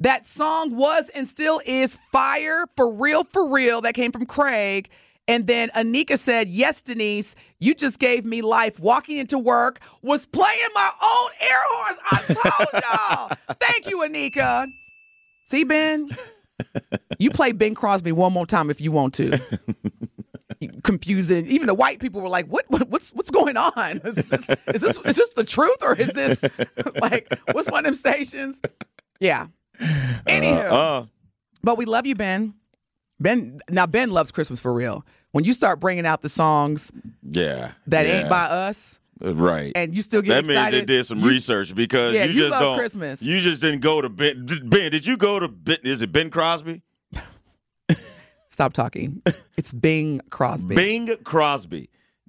That 0.00 0.26
song 0.26 0.74
was 0.74 1.08
and 1.10 1.28
still 1.28 1.60
is 1.64 1.98
fire 2.10 2.66
for 2.76 2.92
real, 2.92 3.22
for 3.24 3.48
real. 3.48 3.80
That 3.82 3.94
came 3.94 4.10
from 4.12 4.26
Craig. 4.26 4.88
And 5.28 5.46
then 5.46 5.68
Anika 5.76 6.18
said, 6.18 6.48
Yes, 6.48 6.82
Denise, 6.82 7.36
you 7.60 7.74
just 7.74 8.00
gave 8.00 8.24
me 8.24 8.42
life. 8.42 8.80
Walking 8.80 9.18
into 9.18 9.38
work 9.38 9.78
was 10.02 10.26
playing 10.26 10.58
my 10.74 10.90
own 11.00 11.30
air 11.40 11.62
horns. 11.68 11.98
I 12.10 13.28
told 13.30 13.38
y'all. 13.48 13.56
Thank 13.60 13.88
you, 13.88 13.98
Anika. 14.00 14.66
See, 15.44 15.62
Ben, 15.62 16.08
you 17.18 17.30
play 17.30 17.52
Bing 17.52 17.74
Crosby 17.74 18.12
one 18.12 18.32
more 18.32 18.46
time 18.46 18.70
if 18.70 18.80
you 18.80 18.92
want 18.92 19.14
to. 19.14 19.38
Confusing. 20.84 21.46
Even 21.46 21.66
the 21.66 21.74
white 21.74 21.98
people 21.98 22.20
were 22.20 22.28
like, 22.28 22.46
"What? 22.46 22.66
what 22.68 22.88
what's 22.88 23.10
what's 23.12 23.30
going 23.30 23.56
on? 23.56 24.00
Is 24.04 24.14
this, 24.28 24.50
is 24.72 24.80
this 24.80 25.00
is 25.04 25.16
this 25.16 25.30
the 25.34 25.44
truth 25.44 25.78
or 25.82 25.94
is 25.94 26.10
this 26.10 26.44
like 27.00 27.26
what's 27.50 27.68
one 27.68 27.80
of 27.80 27.86
them 27.86 27.94
stations?" 27.94 28.60
Yeah. 29.18 29.48
Anywho, 29.80 30.70
Uh, 30.72 31.06
but 31.62 31.78
we 31.78 31.84
love 31.84 32.06
you, 32.06 32.14
Ben. 32.14 32.54
Ben. 33.18 33.58
Now 33.70 33.86
Ben 33.86 34.10
loves 34.10 34.30
Christmas 34.30 34.60
for 34.60 34.72
real. 34.72 35.04
When 35.32 35.44
you 35.44 35.52
start 35.52 35.80
bringing 35.80 36.06
out 36.06 36.22
the 36.22 36.28
songs 36.28 36.92
yeah. 37.28 37.72
that 37.88 38.06
yeah. 38.06 38.20
ain't 38.20 38.28
by 38.28 38.44
us, 38.44 39.00
Right. 39.22 39.72
and 39.74 39.94
you 39.94 40.02
still 40.02 40.20
get 40.22 40.44
that 40.44 40.46
means 40.46 40.70
they 40.72 40.84
did 40.84 41.06
some 41.06 41.20
you- 41.20 41.28
research 41.28 41.74
because 41.74 42.12
Yeah, 42.14 42.24
you 42.24 42.32
you 42.32 42.38
just 42.40 42.50
love 42.50 42.60
don't. 42.60 42.78
Christmas. 42.78 43.22
You 43.22 43.40
just 43.40 43.60
didn't 43.62 43.80
go 43.80 44.00
to 44.02 44.08
Ben. 44.08 44.46
Ben, 44.64 44.90
did 44.90 45.06
you 45.06 45.16
go 45.16 45.38
to 45.38 45.48
Ben? 45.48 45.78
Is 45.84 46.02
it 46.02 46.12
Ben 46.12 46.30
Crosby? 46.30 46.82
Stop 48.46 48.72
talking. 48.74 49.22
It's 49.56 49.72
Bing 49.72 50.20
Crosby. 50.30 50.74
Bing 50.74 51.16
Crosby. 51.24 51.88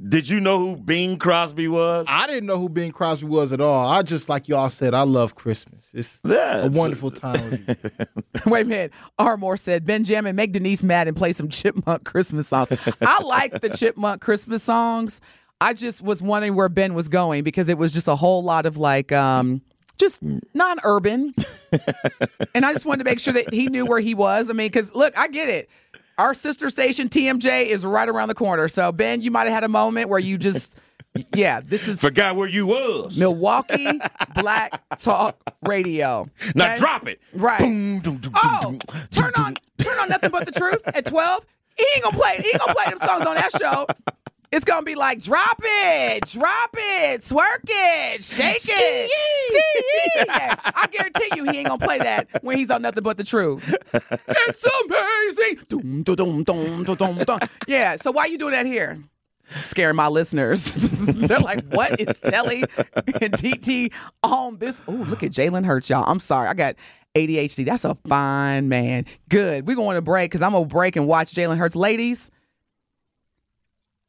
Did 0.09 0.27
you 0.27 0.39
know 0.39 0.57
who 0.57 0.75
Bing 0.77 1.17
Crosby 1.17 1.67
was? 1.67 2.07
I 2.09 2.25
didn't 2.27 2.45
know 2.47 2.57
who 2.57 2.67
Bing 2.67 2.91
Crosby 2.91 3.27
was 3.27 3.53
at 3.53 3.61
all. 3.61 3.87
I 3.87 4.01
just 4.01 4.27
like 4.27 4.47
y'all 4.47 4.69
said, 4.69 4.93
I 4.93 5.03
love 5.03 5.35
Christmas. 5.35 5.91
It's 5.93 6.19
Yeah, 6.25 6.65
a 6.65 6.69
wonderful 6.69 7.11
time. 7.11 7.59
Wait 8.47 8.61
a 8.61 8.65
minute. 8.65 8.91
R. 9.19 9.37
Moore 9.37 9.55
said, 9.57 9.85
Benjamin, 9.85 10.35
make 10.35 10.51
Denise 10.51 10.81
mad 10.81 11.07
and 11.07 11.15
play 11.15 11.31
some 11.31 11.47
Chipmunk 11.49 12.05
Christmas 12.05 12.47
songs. 12.47 12.69
I 13.01 13.21
like 13.23 13.61
the 13.61 13.69
Chipmunk 13.69 14.21
Christmas 14.21 14.63
songs. 14.63 15.21
I 15.63 15.73
just 15.73 16.01
was 16.01 16.21
wondering 16.21 16.55
where 16.55 16.67
Ben 16.67 16.93
was 16.93 17.07
going 17.07 17.43
because 17.45 17.69
it 17.69 17.77
was 17.77 17.93
just 17.93 18.09
a 18.09 18.15
whole 18.17 18.43
lot 18.43 18.65
of 18.65 18.75
like, 18.77 19.13
um, 19.13 19.61
just 19.97 20.19
non 20.53 20.79
urban. 20.83 21.31
and 22.53 22.65
I 22.65 22.73
just 22.73 22.85
wanted 22.85 23.05
to 23.05 23.09
make 23.09 23.19
sure 23.19 23.33
that 23.33 23.53
he 23.53 23.67
knew 23.67 23.85
where 23.85 24.01
he 24.01 24.13
was. 24.13 24.49
I 24.49 24.53
mean, 24.53 24.67
because 24.67 24.93
look, 24.93 25.17
I 25.17 25.29
get 25.29 25.47
it. 25.47 25.69
Our 26.17 26.33
sister 26.33 26.69
station, 26.69 27.07
TMJ, 27.07 27.67
is 27.67 27.85
right 27.85 28.09
around 28.09 28.27
the 28.27 28.35
corner. 28.35 28.67
So, 28.67 28.91
Ben, 28.91 29.21
you 29.21 29.31
might 29.31 29.45
have 29.45 29.53
had 29.53 29.63
a 29.63 29.69
moment 29.69 30.09
where 30.09 30.19
you 30.19 30.37
just, 30.37 30.77
yeah, 31.33 31.61
this 31.61 31.87
is 31.87 31.99
Forgot 32.01 32.35
where 32.35 32.47
you 32.47 32.67
was. 32.67 33.17
Milwaukee 33.17 33.87
Black 34.35 34.79
Talk 34.97 35.37
Radio. 35.63 36.27
Now 36.55 36.71
Okay? 36.71 36.75
drop 36.77 37.07
it. 37.07 37.21
Right. 37.33 37.59
Boom, 37.59 37.99
dum, 38.01 38.17
dum, 38.17 38.33
Oh, 38.35 38.59
dum, 38.61 38.79
turn 39.11 39.31
on, 39.37 39.55
turn 39.77 39.97
on 39.99 40.09
nothing 40.09 40.29
but 40.29 40.45
the 40.45 40.51
truth 40.51 40.85
at 40.87 41.05
twelve. 41.05 41.45
He 41.77 41.85
ain't 41.95 42.03
gonna 42.03 42.17
play. 42.17 42.37
He 42.41 42.49
ain't 42.49 42.59
gonna 42.59 42.75
play 42.75 42.85
them 42.89 42.99
songs 42.99 43.25
on 43.25 43.35
that 43.35 43.51
show. 43.59 43.87
It's 44.53 44.65
gonna 44.65 44.83
be 44.83 44.93
like 44.93 45.19
drop 45.19 45.59
it, 45.63 46.27
drop 46.27 46.69
it, 46.77 47.21
twerk 47.21 47.63
it, 47.67 48.23
shake 48.23 48.57
it. 48.57 49.09
Ski-yee. 49.09 50.25
Yeah, 50.27 50.55
I 50.63 50.85
guarantee 50.91 51.29
you, 51.35 51.45
he 51.45 51.57
ain't 51.57 51.69
gonna 51.69 51.83
play 51.83 51.97
that 51.97 52.27
when 52.43 52.59
he's 52.59 52.69
on 52.69 52.83
nothing 52.83 53.01
but 53.01 53.17
the 53.17 53.23
truth. 53.23 53.73
it's 54.27 54.67
amazing. 54.85 55.65
Dum, 55.67 56.03
dum, 56.03 56.43
dum, 56.43 56.83
dum, 56.83 56.95
dum, 56.95 57.17
dum. 57.17 57.39
Yeah. 57.67 57.95
So 57.95 58.11
why 58.11 58.27
you 58.27 58.37
doing 58.37 58.51
that 58.51 58.67
here? 58.67 58.99
Scaring 59.47 59.95
my 59.95 60.07
listeners. 60.07 60.65
They're 60.75 61.39
like, 61.39 61.65
what 61.69 61.99
is 61.99 62.19
Telly 62.19 62.63
and 63.21 63.33
TT 63.33 63.91
on 64.21 64.57
this? 64.57 64.83
Oh, 64.87 64.91
look 64.91 65.23
at 65.23 65.31
Jalen 65.31 65.65
Hurts, 65.65 65.89
y'all. 65.89 66.03
I'm 66.07 66.19
sorry. 66.19 66.47
I 66.47 66.53
got 66.53 66.75
ADHD. 67.15 67.65
That's 67.65 67.85
a 67.85 67.95
fine 68.07 68.69
man. 68.69 69.05
Good. 69.29 69.65
We're 69.65 69.75
going 69.75 69.95
to 69.95 70.01
break 70.03 70.29
because 70.29 70.43
I'm 70.43 70.51
gonna 70.51 70.65
break 70.65 70.95
and 70.95 71.07
watch 71.07 71.33
Jalen 71.33 71.57
Hurts. 71.57 71.75
Ladies, 71.75 72.29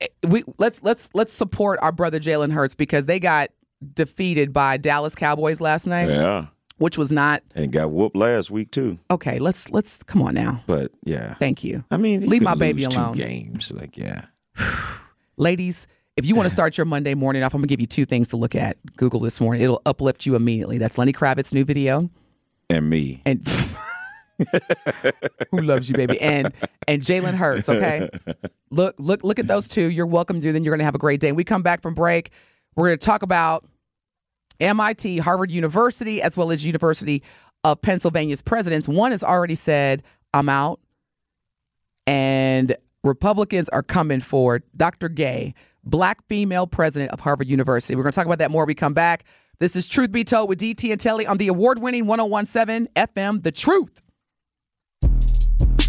Eh, 0.01 0.07
we 0.29 0.45
let's 0.59 0.83
let's 0.83 1.09
let's 1.15 1.33
support 1.33 1.79
our 1.83 1.93
brother 1.93 2.19
Jalen 2.21 2.53
Hurts 2.53 2.75
because 2.75 3.07
they 3.07 3.21
got 3.21 3.51
defeated 3.93 4.53
by 4.53 4.77
Dallas 4.77 5.15
Cowboys 5.15 5.61
last 5.61 5.87
night, 5.87 6.09
Yeah. 6.09 6.47
which 6.79 6.97
was 6.99 7.13
not 7.13 7.43
And 7.55 7.71
got 7.73 7.91
whooped 7.91 8.17
last 8.17 8.51
week 8.51 8.71
too. 8.71 8.99
okay. 9.11 9.39
Let's 9.39 9.71
let's 9.71 10.03
come 10.03 10.23
on 10.23 10.35
now. 10.35 10.63
But 10.67 10.91
yeah. 11.05 11.35
Thank 11.35 11.63
you. 11.65 11.85
I 11.91 11.97
mean, 11.97 12.27
leave 12.29 12.43
my 12.43 12.55
baby 12.55 12.85
alone. 12.85 13.13
Two 13.15 13.19
games, 13.21 13.71
like 13.73 13.97
yeah. 13.97 14.27
Ladies, 15.37 15.87
if 16.17 16.25
you 16.25 16.35
want 16.37 16.47
to 16.47 16.51
start 16.51 16.77
your 16.79 16.85
Monday 16.85 17.15
morning 17.15 17.43
off, 17.43 17.55
I'm 17.55 17.61
going 17.61 17.67
to 17.69 17.73
give 17.73 17.81
you 17.81 17.89
two 17.89 18.05
things 18.07 18.29
to 18.29 18.37
look 18.37 18.55
at. 18.55 18.77
Google 18.97 19.19
this 19.21 19.41
morning. 19.41 19.63
It'll 19.63 19.83
uplift 19.85 20.27
you 20.27 20.37
immediately. 20.37 20.79
That's 20.79 20.97
Lenny 20.97 21.13
Kravitz's 21.13 21.53
new 21.53 21.65
video. 21.65 22.09
And 22.71 22.89
me. 22.89 23.21
And 23.27 23.47
who 25.51 25.59
loves 25.61 25.89
you, 25.89 25.97
baby? 25.97 26.21
And 26.21 26.53
and 26.89 27.03
Jalen 27.03 27.35
Hurts, 27.35 27.69
okay? 27.69 28.09
Look, 28.75 28.97
look, 28.99 29.23
look 29.23 29.39
at 29.39 29.47
those 29.47 29.69
two. 29.69 29.89
You're 29.89 30.07
welcome 30.07 30.41
to. 30.41 30.53
Then 30.53 30.65
you're 30.65 30.73
going 30.73 30.81
to 30.81 30.85
have 30.85 30.97
a 30.97 30.99
great 30.99 31.21
day. 31.21 31.31
We 31.31 31.45
come 31.45 31.63
back 31.63 31.81
from 31.81 31.95
break, 31.95 32.31
we're 32.75 32.89
going 32.89 32.99
to 32.99 33.07
talk 33.07 33.23
about 33.23 33.65
MIT, 34.59 35.19
Harvard 35.19 35.53
University, 35.53 36.21
as 36.21 36.37
well 36.37 36.51
as 36.51 36.65
University 36.65 37.23
of 37.63 37.81
Pennsylvania's 37.83 38.43
presidents. 38.43 38.89
One 38.89 39.13
has 39.13 39.23
already 39.23 39.55
said, 39.55 40.03
I'm 40.33 40.49
out. 40.49 40.81
And 42.07 42.77
Republicans 43.05 43.69
are 43.69 43.83
coming 43.83 44.19
for 44.19 44.63
Dr. 44.77 45.09
Gay, 45.09 45.55
black 45.85 46.27
female 46.29 46.67
president 46.67 47.13
of 47.13 47.21
Harvard 47.21 47.47
University. 47.47 47.95
We're 47.95 48.03
going 48.03 48.13
to 48.13 48.17
talk 48.17 48.27
about 48.27 48.39
that 48.39 48.51
more 48.51 48.65
we 48.65 48.75
come 48.75 48.93
back. 48.93 49.25
This 49.61 49.77
is 49.77 49.87
Truth 49.87 50.11
Be 50.11 50.25
Told 50.25 50.49
with 50.49 50.59
DT 50.59 50.91
and 50.91 51.01
Telly 51.01 51.27
on 51.29 51.37
the 51.37 51.47
award 51.47 51.79
winning 51.79 52.07
1017 52.07 52.89
FM, 52.97 53.43
The 53.45 53.53
Truth. 53.53 54.03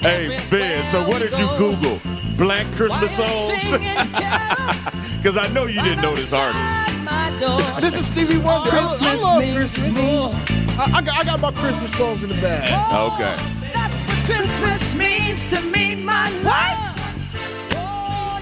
Hey 0.00 0.38
Ben, 0.50 0.84
so 0.86 1.06
what 1.08 1.20
did 1.22 1.36
you 1.38 1.48
Google? 1.56 1.98
Black 2.36 2.66
Christmas 2.76 3.16
songs? 3.16 3.72
Because 5.16 5.36
I 5.44 5.48
know 5.52 5.64
you 5.66 5.82
didn't 5.82 6.02
know 6.02 6.14
this 6.14 6.32
artist. 6.32 7.80
This 7.80 7.94
is 7.98 8.06
Stevie 8.06 8.38
Wonder. 8.38 8.70
Oh, 8.72 8.98
I, 9.00 9.12
I 9.12 9.14
love 9.16 9.42
Christmas. 9.56 9.92
more. 9.94 10.30
I, 10.78 10.90
I, 10.94 11.02
got, 11.02 11.18
I 11.18 11.24
got 11.24 11.40
my 11.40 11.52
Christmas 11.52 11.92
songs 11.96 12.22
in 12.22 12.28
the 12.28 12.34
bag. 12.36 12.68
Oh, 12.92 13.14
okay. 13.14 13.34
That's 13.72 13.94
what 14.06 14.24
Christmas 14.26 14.94
means 14.94 15.46
to 15.46 15.60
me, 15.62 15.94
my 15.96 16.30
What? 16.42 16.44
love. 16.44 16.94
Oh. 17.72 18.40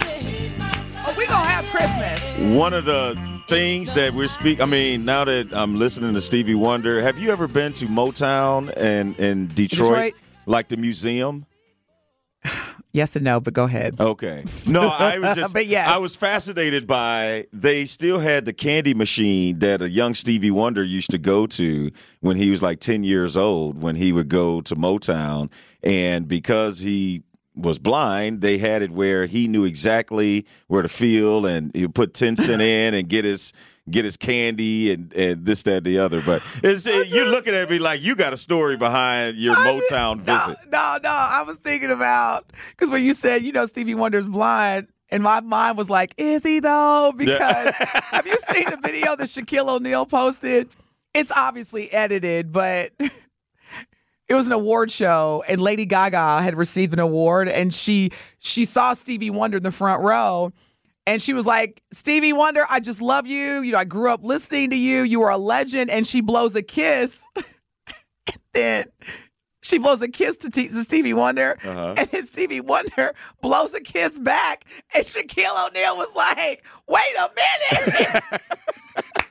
Oh, 1.07 1.15
we 1.17 1.27
going 1.27 1.43
to 1.43 1.49
have 1.49 1.65
Christmas. 1.67 2.57
One 2.57 2.75
of 2.75 2.85
the 2.85 3.17
things 3.49 3.95
that 3.95 4.13
we're 4.15 4.29
speaking, 4.29 4.63
I 4.63 4.67
mean, 4.67 5.05
now 5.05 5.25
that 5.25 5.53
I'm 5.53 5.77
listening 5.77 6.15
to 6.15 6.21
Stevie 6.21 6.55
Wonder, 6.55 7.01
have 7.01 7.19
you 7.19 7.31
ever 7.31 7.47
been 7.47 7.73
to 7.75 7.87
Motown 7.87 8.73
and 8.77 9.19
in 9.19 9.47
Detroit, 9.49 9.89
Detroit? 9.89 10.15
like 10.47 10.69
the 10.69 10.77
museum? 10.77 11.47
Yes 12.93 13.15
and 13.15 13.25
no, 13.27 13.41
but 13.41 13.53
go 13.53 13.65
ahead. 13.65 14.01
Okay. 14.01 14.43
No, 14.67 14.89
I 14.89 15.19
was 15.19 15.37
just 15.37 15.53
But 15.53 15.67
yes. 15.67 15.87
I 15.89 15.99
was 15.99 16.17
fascinated 16.17 16.87
by 16.87 17.45
they 17.53 17.85
still 17.85 18.21
had 18.21 18.47
the 18.47 18.55
candy 18.55 18.95
machine 18.95 19.59
that 19.59 19.83
a 19.83 19.89
young 19.91 20.15
Stevie 20.15 20.51
Wonder 20.51 20.83
used 20.83 21.11
to 21.11 21.19
go 21.19 21.47
to 21.49 21.91
when 22.21 22.37
he 22.37 22.51
was 22.51 22.63
like 22.63 22.81
10 22.81 23.05
years 23.05 23.37
old 23.37 23.83
when 23.83 23.97
he 23.97 24.13
would 24.13 24.29
go 24.31 24.63
to 24.63 24.75
Motown 24.75 25.51
and 25.83 26.27
because 26.27 26.79
he 26.79 27.23
was 27.57 27.79
blind, 27.79 28.43
they 28.43 28.59
had 28.59 28.83
it 28.83 28.91
where 28.91 29.27
he 29.27 29.49
knew 29.49 29.65
exactly 29.65 30.47
where 30.69 30.83
to 30.83 30.89
feel 30.89 31.47
and 31.47 31.75
he 31.75 31.89
put 31.89 32.15
10 32.15 32.37
cent 32.37 32.61
in 32.63 32.95
and 32.95 33.09
get 33.09 33.25
his 33.25 33.53
get 33.89 34.05
his 34.05 34.17
candy 34.17 34.93
and, 34.93 35.13
and 35.15 35.47
this, 35.47 35.63
that, 35.63 35.85
the 35.85 35.99
other. 35.99 36.21
But 36.21 36.43
it's, 36.63 36.87
you're 36.87 37.27
looking 37.29 37.55
at 37.55 37.71
me 37.71 37.79
like 37.79 38.03
you 38.03 38.17
got 38.17 38.33
a 38.33 38.37
story 38.37 38.77
behind 38.77 39.37
your 39.37 39.55
Motown 39.55 40.25
No, 40.27 40.39
visit. 40.47 40.59
no, 40.71 40.99
no. 41.03 41.11
I 41.11 41.43
was 41.47 41.57
thinking 41.59 41.91
about 41.91 42.53
because 42.71 42.91
when 42.91 43.05
you 43.05 43.13
said, 43.13 43.43
you 43.43 43.53
know, 43.53 43.65
Stevie 43.67 43.95
Wonder's 43.95 44.29
blind, 44.29 44.89
and 45.09 45.23
my 45.23 45.41
mind 45.41 45.79
was 45.79 45.89
like, 45.89 46.15
is 46.19 46.43
he 46.43 46.59
though? 46.59 47.13
Because 47.17 47.71
have 47.79 48.27
you 48.27 48.37
seen 48.53 48.69
the 48.69 48.77
video 48.83 49.15
that 49.15 49.29
Shaquille 49.29 49.69
O'Neal 49.69 50.05
posted? 50.05 50.69
It's 51.15 51.31
obviously 51.35 51.91
edited, 51.93 52.51
but 52.53 52.91
it 54.29 54.35
was 54.35 54.47
an 54.47 54.53
award 54.53 54.91
show, 54.91 55.45
and 55.47 55.61
Lady 55.61 55.87
Gaga 55.87 56.43
had 56.43 56.57
received 56.57 56.93
an 56.93 56.99
award, 56.99 57.49
and 57.49 57.73
she 57.73 58.11
she 58.39 58.65
saw 58.65 58.93
Stevie 58.93 59.31
Wonder 59.31 59.59
in 59.59 59.63
the 59.63 59.73
front 59.73 60.03
row. 60.03 60.53
And 61.09 61.23
she 61.23 61.33
was 61.33 61.47
like, 61.47 61.83
Stevie 61.93 62.33
Wonder, 62.33 62.65
I 62.69 62.81
just 62.81 63.01
love 63.01 63.29
you. 63.29 63.61
You 63.63 63.71
know, 63.71 63.79
I 63.79 63.85
grew 63.85 64.11
up 64.11 64.25
listening 64.25 64.71
to 64.71 64.77
you. 64.77 65.03
You 65.03 65.23
are 65.23 65.31
a 65.31 65.39
legend. 65.39 65.89
And 65.89 66.05
she 66.05 66.21
blows 66.21 66.57
a 66.57 66.63
kiss. 66.63 67.25
and 67.37 68.39
then 68.53 68.87
she 69.63 69.79
blows 69.79 70.03
a 70.03 70.09
kiss 70.09 70.37
to, 70.39 70.51
T- 70.51 70.67
to 70.67 70.83
Stevie 70.83 71.15
Wonder. 71.15 71.59
Uh-huh. 71.63 71.95
And 71.97 72.09
then 72.09 72.27
Stevie 72.27 72.61
Wonder 72.61 73.15
blows 73.41 73.73
a 73.73 73.81
kiss 73.81 74.19
back. 74.19 74.65
And 74.95 75.05
Shaquille 75.05 75.69
O'Neal 75.69 75.97
was 75.97 76.09
like, 76.17 76.65
wait 76.89 77.15
a 77.21 77.31
minute. 77.37 78.43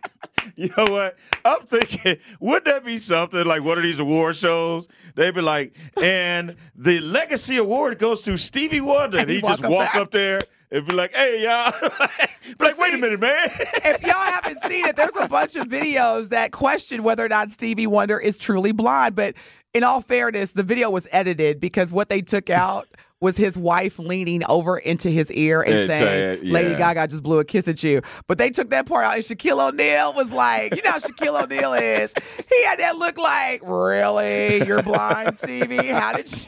You 0.58 0.70
know 0.78 0.86
what? 0.86 1.18
I'm 1.44 1.64
thinking, 1.64 2.16
wouldn't 2.40 2.66
that 2.66 2.86
be 2.86 2.98
something 2.98 3.46
like 3.46 3.62
one 3.62 3.78
of 3.78 3.84
these 3.84 4.00
award 4.00 4.38
shows? 4.38 4.88
They'd 5.16 5.36
be 5.36 5.42
like, 5.42 5.76
and 6.02 6.56
the 6.76 7.02
legacy 7.02 7.58
award 7.58 8.00
goes 8.00 8.22
to 8.22 8.38
Stevie 8.38 8.80
Wonder. 8.80 9.18
And 9.18 9.30
he 9.30 9.36
he 9.36 9.42
just 9.42 9.64
walk 9.64 9.66
up 9.66 9.72
walk 9.72 9.94
there. 9.94 10.02
up 10.02 10.12
there 10.12 10.40
and 10.72 10.88
be 10.88 10.94
like, 10.94 11.14
hey, 11.14 11.44
y'all. 11.44 11.74
be 12.58 12.66
like, 12.66 12.78
wait 12.78 12.94
a 12.94 12.98
minute, 12.98 13.20
man. 13.20 13.50
if 13.84 14.02
y'all 14.02 14.14
haven't 14.14 14.64
seen 14.66 14.86
it, 14.86 14.96
there's 14.96 15.16
a 15.20 15.28
bunch 15.28 15.58
of 15.58 15.68
videos 15.68 16.30
that 16.30 16.54
question 16.54 17.04
whether 17.04 17.26
or 17.26 17.30
not 17.30 17.52
Stevie 17.52 17.88
Wonder 17.88 18.18
is 18.18 18.38
truly 18.38 18.72
blind. 18.72 19.14
But 19.16 19.36
in 19.74 19.84
all 19.84 20.00
fairness, 20.00 20.52
the 20.52 20.64
video 20.64 20.90
was 20.90 21.06
edited 21.12 21.60
because 21.60 21.92
what 21.92 22.08
they 22.08 22.22
took 22.22 22.50
out 22.50 22.88
was 23.22 23.38
his 23.38 23.58
wife 23.58 23.98
leaning 23.98 24.44
over 24.46 24.78
into 24.78 25.10
his 25.10 25.32
ear 25.32 25.62
and 25.62 25.74
And 25.74 25.88
saying, 25.88 26.40
saying, 26.42 26.54
Lady. 26.54 26.76
Gaga 26.76 27.08
just 27.08 27.24
blew 27.24 27.40
a 27.40 27.46
kiss 27.46 27.68
at 27.68 27.82
you. 27.82 28.02
But 28.28 28.38
they 28.38 28.50
took 28.50 28.70
that 28.72 28.86
part 28.86 29.06
out, 29.06 29.16
and 29.16 29.24
Shaquille 29.24 29.70
O'Neal 29.70 30.14
was 30.14 30.32
like, 30.32 30.76
you 30.76 30.82
know 30.82 30.92
how 30.92 31.00
Shaquille 31.00 31.44
O'Neal 31.44 31.74
is. 31.74 32.12
He 32.50 32.64
had 32.66 32.80
that 32.80 32.98
look 32.98 33.18
like, 33.18 33.62
really? 33.64 34.66
You're 34.66 34.84
blind, 34.84 35.36
Stevie? 35.36 35.88
How 35.88 36.14
did 36.14 36.32
you? 36.32 36.48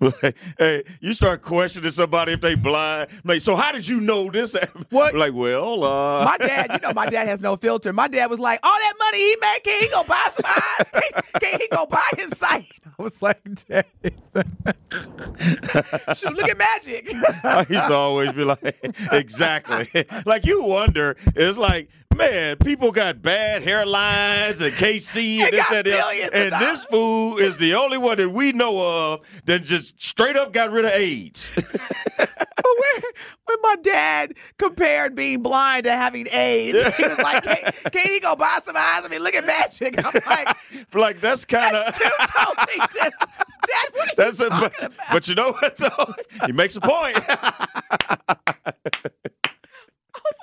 Like, 0.00 0.36
hey, 0.58 0.84
you 1.00 1.14
start 1.14 1.42
questioning 1.42 1.90
somebody 1.90 2.32
if 2.32 2.40
they 2.40 2.54
blind. 2.54 3.10
Like, 3.24 3.40
so 3.40 3.56
how 3.56 3.72
did 3.72 3.86
you 3.86 4.00
know 4.00 4.30
this? 4.30 4.56
What? 4.90 5.14
Like, 5.14 5.34
well, 5.34 5.84
uh, 5.84 6.24
My 6.24 6.38
dad, 6.38 6.70
you 6.72 6.78
know, 6.80 6.94
my 6.94 7.08
dad 7.08 7.26
has 7.28 7.40
no 7.40 7.56
filter. 7.56 7.92
My 7.92 8.08
dad 8.08 8.30
was 8.30 8.38
like, 8.38 8.58
all 8.62 8.78
that 8.78 8.94
money 8.98 9.18
he 9.18 9.36
made, 9.40 9.58
can 9.64 9.82
he 9.82 9.88
go 9.88 10.02
buy 10.04 10.28
some 10.32 10.44
eyes? 10.46 10.86
Can, 10.92 11.40
can 11.40 11.60
he 11.60 11.68
go 11.68 11.86
buy 11.86 12.08
his 12.16 12.36
sight? 12.38 12.66
I 12.98 13.02
was 13.02 13.20
like, 13.22 13.40
Dad. 13.68 13.84
Shoot, 16.16 16.32
look 16.32 16.48
at 16.48 16.58
magic. 16.58 17.10
I 17.44 17.66
used 17.68 17.86
to 17.86 17.94
always 17.94 18.32
be 18.32 18.44
like, 18.44 18.76
exactly. 19.12 20.04
like 20.24 20.46
you 20.46 20.64
wonder, 20.64 21.16
it's 21.36 21.58
like, 21.58 21.90
man, 22.18 22.56
people 22.56 22.92
got 22.92 23.22
bad 23.22 23.62
hairlines 23.62 24.60
and 24.60 24.74
KC 24.74 25.38
and 25.42 25.52
this, 25.52 25.68
that, 25.68 25.86
of 25.86 26.30
And 26.34 26.52
this 26.60 26.84
fool 26.84 27.38
is 27.38 27.56
the 27.58 27.74
only 27.74 27.96
one 27.96 28.18
that 28.18 28.28
we 28.30 28.52
know 28.52 29.12
of 29.14 29.42
that 29.46 29.64
just 29.64 30.00
straight 30.02 30.36
up 30.36 30.52
got 30.52 30.70
rid 30.70 30.84
of 30.84 30.90
AIDS. 30.90 31.50
when, 32.18 33.02
when 33.46 33.56
my 33.62 33.76
dad 33.82 34.34
compared 34.58 35.14
being 35.14 35.42
blind 35.42 35.84
to 35.84 35.92
having 35.92 36.26
AIDS, 36.30 36.96
he 36.96 37.02
was 37.04 37.18
like, 37.18 37.44
can, 37.44 37.72
can 37.92 38.10
he 38.12 38.20
go 38.20 38.34
buy 38.36 38.58
some 38.64 38.76
eyes? 38.76 39.02
I 39.04 39.08
mean, 39.08 39.22
look 39.22 39.34
at 39.34 39.46
magic. 39.46 40.04
I'm 40.04 40.12
like, 40.26 40.56
like 40.94 41.20
that's 41.20 41.44
kind 41.44 41.74
of 41.74 41.94
totally. 41.94 42.78
Dad, 42.98 43.12
what 43.92 44.08
are 44.08 44.14
that's 44.16 44.40
you 44.40 44.46
it. 44.46 44.50
talking 44.50 44.70
But, 44.80 44.82
about? 44.82 45.12
but 45.12 45.28
you 45.28 45.34
know 45.34 45.52
what 45.52 45.76
though? 45.76 46.14
He 46.46 46.52
makes 46.52 46.76
a 46.76 46.80
point. 46.80 47.16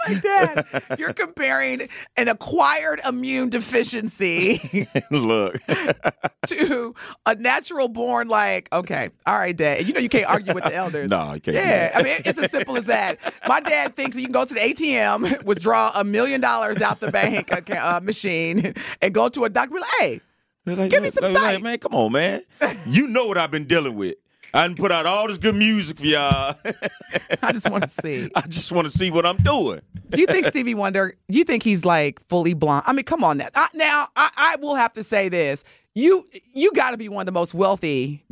Like, 0.07 0.21
Dad, 0.21 0.65
you're 0.99 1.13
comparing 1.13 1.89
an 2.17 2.27
acquired 2.27 3.01
immune 3.07 3.49
deficiency 3.49 4.87
Look. 5.11 5.57
to 6.47 6.93
a 7.25 7.35
natural 7.35 7.87
born 7.87 8.27
like 8.27 8.69
okay 8.71 9.09
all 9.25 9.37
right 9.37 9.57
dad 9.57 9.87
you 9.87 9.93
know 9.93 9.99
you 9.99 10.09
can't 10.09 10.27
argue 10.29 10.53
with 10.53 10.63
the 10.63 10.75
elders 10.75 11.09
No, 11.09 11.33
you 11.33 11.41
can't 11.41 11.55
yeah 11.55 11.91
i 11.95 12.03
mean 12.03 12.21
it's 12.23 12.37
as 12.37 12.51
simple 12.51 12.77
as 12.77 12.85
that 12.85 13.17
my 13.47 13.59
dad 13.59 13.95
thinks 13.95 14.15
you 14.15 14.23
can 14.23 14.31
go 14.31 14.45
to 14.45 14.53
the 14.53 14.59
atm 14.59 15.43
withdraw 15.43 15.91
a 15.95 16.03
million 16.03 16.41
dollars 16.41 16.81
out 16.81 16.99
the 16.99 17.11
bank 17.11 17.51
account, 17.51 17.79
uh, 17.79 17.99
machine 17.99 18.73
and 19.01 19.13
go 19.13 19.27
to 19.29 19.45
a 19.45 19.49
doctor 19.49 19.79
like 19.79 19.89
hey 19.99 20.21
Like, 20.67 20.91
Give 20.91 21.01
me 21.03 21.09
some 21.09 21.23
like, 21.23 21.33
like, 21.33 21.53
sight. 21.55 21.61
man. 21.63 21.77
Come 21.79 21.93
on, 21.95 22.11
man. 22.11 22.41
You 22.87 23.07
know 23.07 23.27
what 23.27 23.37
I've 23.37 23.51
been 23.51 23.65
dealing 23.65 23.95
with. 23.95 24.15
I 24.55 24.61
done 24.67 24.75
put 24.75 24.91
out 24.91 25.05
all 25.05 25.27
this 25.27 25.37
good 25.37 25.55
music 25.55 25.97
for 25.99 26.05
y'all. 26.05 26.55
i 27.43 27.51
just 27.51 27.69
want 27.69 27.83
to 27.83 27.89
see 27.89 28.29
I 28.35 28.41
just 28.41 28.71
want 28.71 28.85
to 28.89 28.91
see 28.97 29.11
what 29.11 29.25
I'm 29.25 29.37
doing. 29.37 29.81
do 30.09 30.19
you 30.21 30.27
think 30.27 30.45
stevie 30.47 30.73
wonder 30.73 31.15
do 31.29 31.37
you 31.37 31.43
think 31.43 31.61
he's 31.63 31.83
like 31.85 32.19
fully 32.27 32.53
blonde 32.53 32.83
i 32.87 32.93
mean 32.93 33.05
come 33.05 33.23
on 33.23 33.37
now 33.37 33.49
I, 33.53 33.67
now 33.73 34.07
I, 34.15 34.29
I 34.37 34.55
will 34.57 34.75
have 34.75 34.93
to 34.93 35.03
say 35.03 35.29
this 35.29 35.63
you 35.93 36.25
you 36.53 36.71
got 36.71 36.91
to 36.91 36.97
be 36.97 37.09
one 37.09 37.21
of 37.21 37.25
the 37.27 37.31
most 37.31 37.53
wealthy 37.53 38.23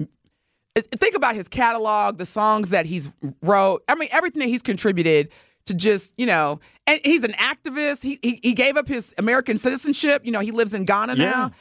think 0.75 1.15
about 1.15 1.35
his 1.35 1.47
catalog, 1.47 2.17
the 2.17 2.25
songs 2.25 2.69
that 2.69 2.87
he's 2.87 3.15
wrote. 3.43 3.83
I 3.87 3.93
mean, 3.93 4.09
everything 4.11 4.39
that 4.39 4.47
he's 4.47 4.63
contributed 4.63 5.29
to 5.67 5.75
just, 5.75 6.15
you 6.17 6.25
know, 6.25 6.59
and 6.87 6.99
he's 7.03 7.23
an 7.23 7.33
activist. 7.33 8.01
He 8.03 8.17
he, 8.23 8.39
he 8.41 8.53
gave 8.53 8.75
up 8.75 8.87
his 8.87 9.13
American 9.19 9.57
citizenship. 9.57 10.25
You 10.25 10.31
know, 10.31 10.39
he 10.39 10.49
lives 10.51 10.73
in 10.73 10.85
Ghana 10.85 11.13
Yeah. 11.15 11.29
now. 11.29 11.51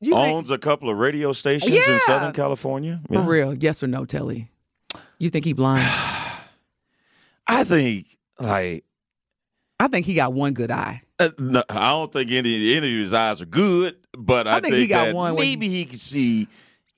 You 0.00 0.12
think, 0.14 0.26
Owns 0.28 0.50
a 0.50 0.58
couple 0.58 0.90
of 0.90 0.98
radio 0.98 1.32
stations 1.32 1.72
Yeah. 1.74 1.94
in 1.94 1.98
Southern 2.00 2.32
California. 2.32 3.00
for 3.10 3.22
real? 3.22 3.54
Yes 3.54 3.82
or 3.82 3.86
no, 3.86 4.04
Telly? 4.04 4.50
You 5.18 5.30
think 5.30 5.44
he 5.46 5.52
blind? 5.54 5.84
I 7.46 7.64
think 7.64 8.18
like 8.38 8.84
I 9.78 9.88
think 9.88 10.06
he 10.06 10.14
got 10.14 10.32
one 10.32 10.52
good 10.52 10.70
eye. 10.70 11.02
uh, 11.18 11.30
no, 11.38 11.62
I 11.70 11.90
don't 11.90 12.12
think 12.12 12.30
any 12.30 12.74
any 12.76 12.94
of 12.94 13.00
his 13.00 13.14
eyes 13.14 13.40
are 13.40 13.46
good, 13.46 13.96
but 14.16 14.46
I, 14.46 14.56
I 14.56 14.60
think 14.60 14.74
he 14.74 14.86
got 14.86 15.06
that 15.06 15.14
one 15.14 15.34
maybe 15.36 15.68
he 15.68 15.84
can 15.84 15.96
see, 15.98 16.48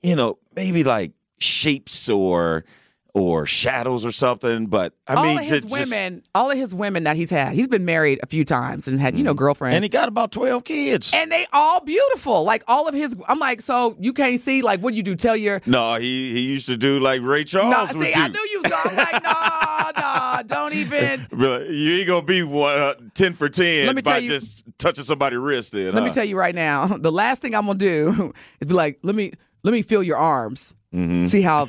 you 0.01 0.15
know, 0.15 0.37
maybe 0.55 0.83
like 0.83 1.13
shapes 1.39 2.09
or 2.09 2.65
or 3.13 3.45
shadows 3.45 4.05
or 4.05 4.11
something. 4.11 4.67
But 4.67 4.93
I 5.07 5.15
all 5.15 5.23
mean, 5.23 5.37
of 5.39 5.41
his 5.41 5.49
just, 5.63 5.67
just- 5.75 5.91
women, 5.91 6.23
all 6.35 6.51
of 6.51 6.57
his 6.57 6.73
women 6.75 7.03
that 7.05 7.15
he's 7.15 7.29
had, 7.29 7.53
he's 7.53 7.67
been 7.67 7.85
married 7.85 8.19
a 8.23 8.27
few 8.27 8.45
times 8.45 8.87
and 8.87 8.99
had, 8.99 9.17
you 9.17 9.23
know, 9.23 9.33
girlfriends. 9.33 9.71
Mm-hmm. 9.71 9.75
and 9.77 9.83
he 9.83 9.89
got 9.89 10.07
about 10.09 10.31
twelve 10.31 10.63
kids. 10.63 11.11
and 11.13 11.31
they 11.31 11.45
all 11.53 11.81
beautiful. 11.81 12.43
Like 12.43 12.63
all 12.67 12.87
of 12.87 12.93
his, 12.93 13.15
I'm 13.27 13.39
like, 13.39 13.61
so 13.61 13.95
you 13.99 14.13
can't 14.13 14.39
see. 14.39 14.61
Like, 14.61 14.79
what 14.81 14.91
do 14.91 14.97
you 14.97 15.03
do? 15.03 15.15
Tell 15.15 15.35
your 15.35 15.61
no, 15.65 15.95
he 15.95 16.31
he 16.31 16.41
used 16.51 16.67
to 16.67 16.77
do 16.77 16.99
like 16.99 17.21
Ray 17.21 17.43
Charles 17.43 17.93
no. 17.93 18.01
See, 18.01 18.13
do. 18.13 18.19
I 18.19 18.27
knew 18.27 18.39
you 18.51 18.63
going. 18.63 18.73
I'm 18.85 18.95
like, 18.95 19.23
no, 19.95 20.01
no, 20.01 20.41
don't 20.45 20.73
even. 20.73 21.27
You 21.69 21.93
ain't 21.99 22.07
gonna 22.07 22.21
be 22.25 22.43
one, 22.43 22.73
uh, 22.73 22.93
ten 23.13 23.33
for 23.33 23.49
ten 23.49 23.87
Let 23.87 23.95
me 23.95 24.01
by 24.01 24.13
tell 24.13 24.21
you- 24.21 24.29
just 24.29 24.63
touching 24.77 25.03
somebody's 25.03 25.39
wrist. 25.39 25.71
Then, 25.73 25.93
Let 25.93 26.03
me 26.03 26.11
tell 26.11 26.23
you 26.25 26.37
right 26.37 26.53
now, 26.55 26.87
the 26.97 27.11
last 27.11 27.41
thing 27.41 27.55
I'm 27.55 27.65
gonna 27.65 27.77
do 27.79 28.33
is 28.59 28.67
be 28.67 28.73
like, 28.73 28.99
let 29.03 29.15
me 29.15 29.31
let 29.63 29.71
me 29.71 29.81
feel 29.81 30.01
your 30.03 30.17
arms. 30.17 30.75
Mm-hmm. 30.93 31.25
See 31.25 31.41
how, 31.43 31.65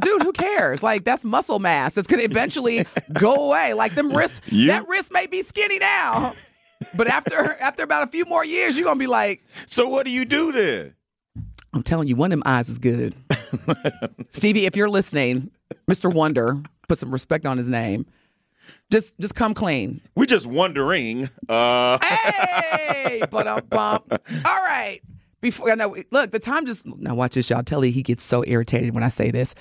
dude? 0.00 0.22
Who 0.22 0.32
cares? 0.32 0.82
Like 0.82 1.04
that's 1.04 1.24
muscle 1.24 1.58
mass. 1.60 1.96
It's 1.96 2.08
gonna 2.08 2.24
eventually 2.24 2.84
go 3.12 3.34
away. 3.46 3.74
Like 3.74 3.94
them 3.94 4.10
wrists. 4.12 4.40
You- 4.48 4.68
that 4.68 4.88
wrist 4.88 5.12
may 5.12 5.26
be 5.26 5.42
skinny 5.44 5.78
now, 5.78 6.32
but 6.96 7.06
after 7.06 7.54
after 7.60 7.82
about 7.84 8.08
a 8.08 8.10
few 8.10 8.24
more 8.24 8.44
years, 8.44 8.76
you're 8.76 8.84
gonna 8.84 8.98
be 8.98 9.06
like, 9.06 9.44
So 9.66 9.88
what 9.88 10.04
do 10.04 10.10
you 10.10 10.24
do 10.24 10.50
then? 10.50 10.94
I'm 11.72 11.82
telling 11.84 12.08
you, 12.08 12.16
one 12.16 12.32
of 12.32 12.38
them 12.40 12.42
eyes 12.46 12.68
is 12.68 12.78
good. 12.78 13.14
Stevie, 14.30 14.66
if 14.66 14.74
you're 14.74 14.88
listening, 14.88 15.50
Mr. 15.88 16.12
Wonder, 16.12 16.56
put 16.88 16.98
some 16.98 17.10
respect 17.12 17.46
on 17.46 17.58
his 17.58 17.68
name. 17.68 18.06
Just 18.90 19.16
just 19.20 19.34
come 19.36 19.54
clean. 19.54 20.00
We're 20.16 20.26
just 20.26 20.46
wondering. 20.46 21.28
Uh, 21.48 21.98
Hey, 22.02 23.22
but 23.30 23.46
um 23.46 23.60
bump. 23.68 24.10
All 24.10 24.64
right. 24.64 25.00
Before 25.46 25.70
I 25.70 25.76
know, 25.76 25.94
look, 26.10 26.32
the 26.32 26.40
time 26.40 26.66
just 26.66 26.84
now 26.86 27.14
watch 27.14 27.34
this, 27.34 27.48
y'all. 27.50 27.62
Telly, 27.62 27.92
he 27.92 28.02
gets 28.02 28.24
so 28.24 28.42
irritated 28.44 28.94
when 28.94 29.04
I 29.04 29.08
say 29.08 29.30
this. 29.30 29.54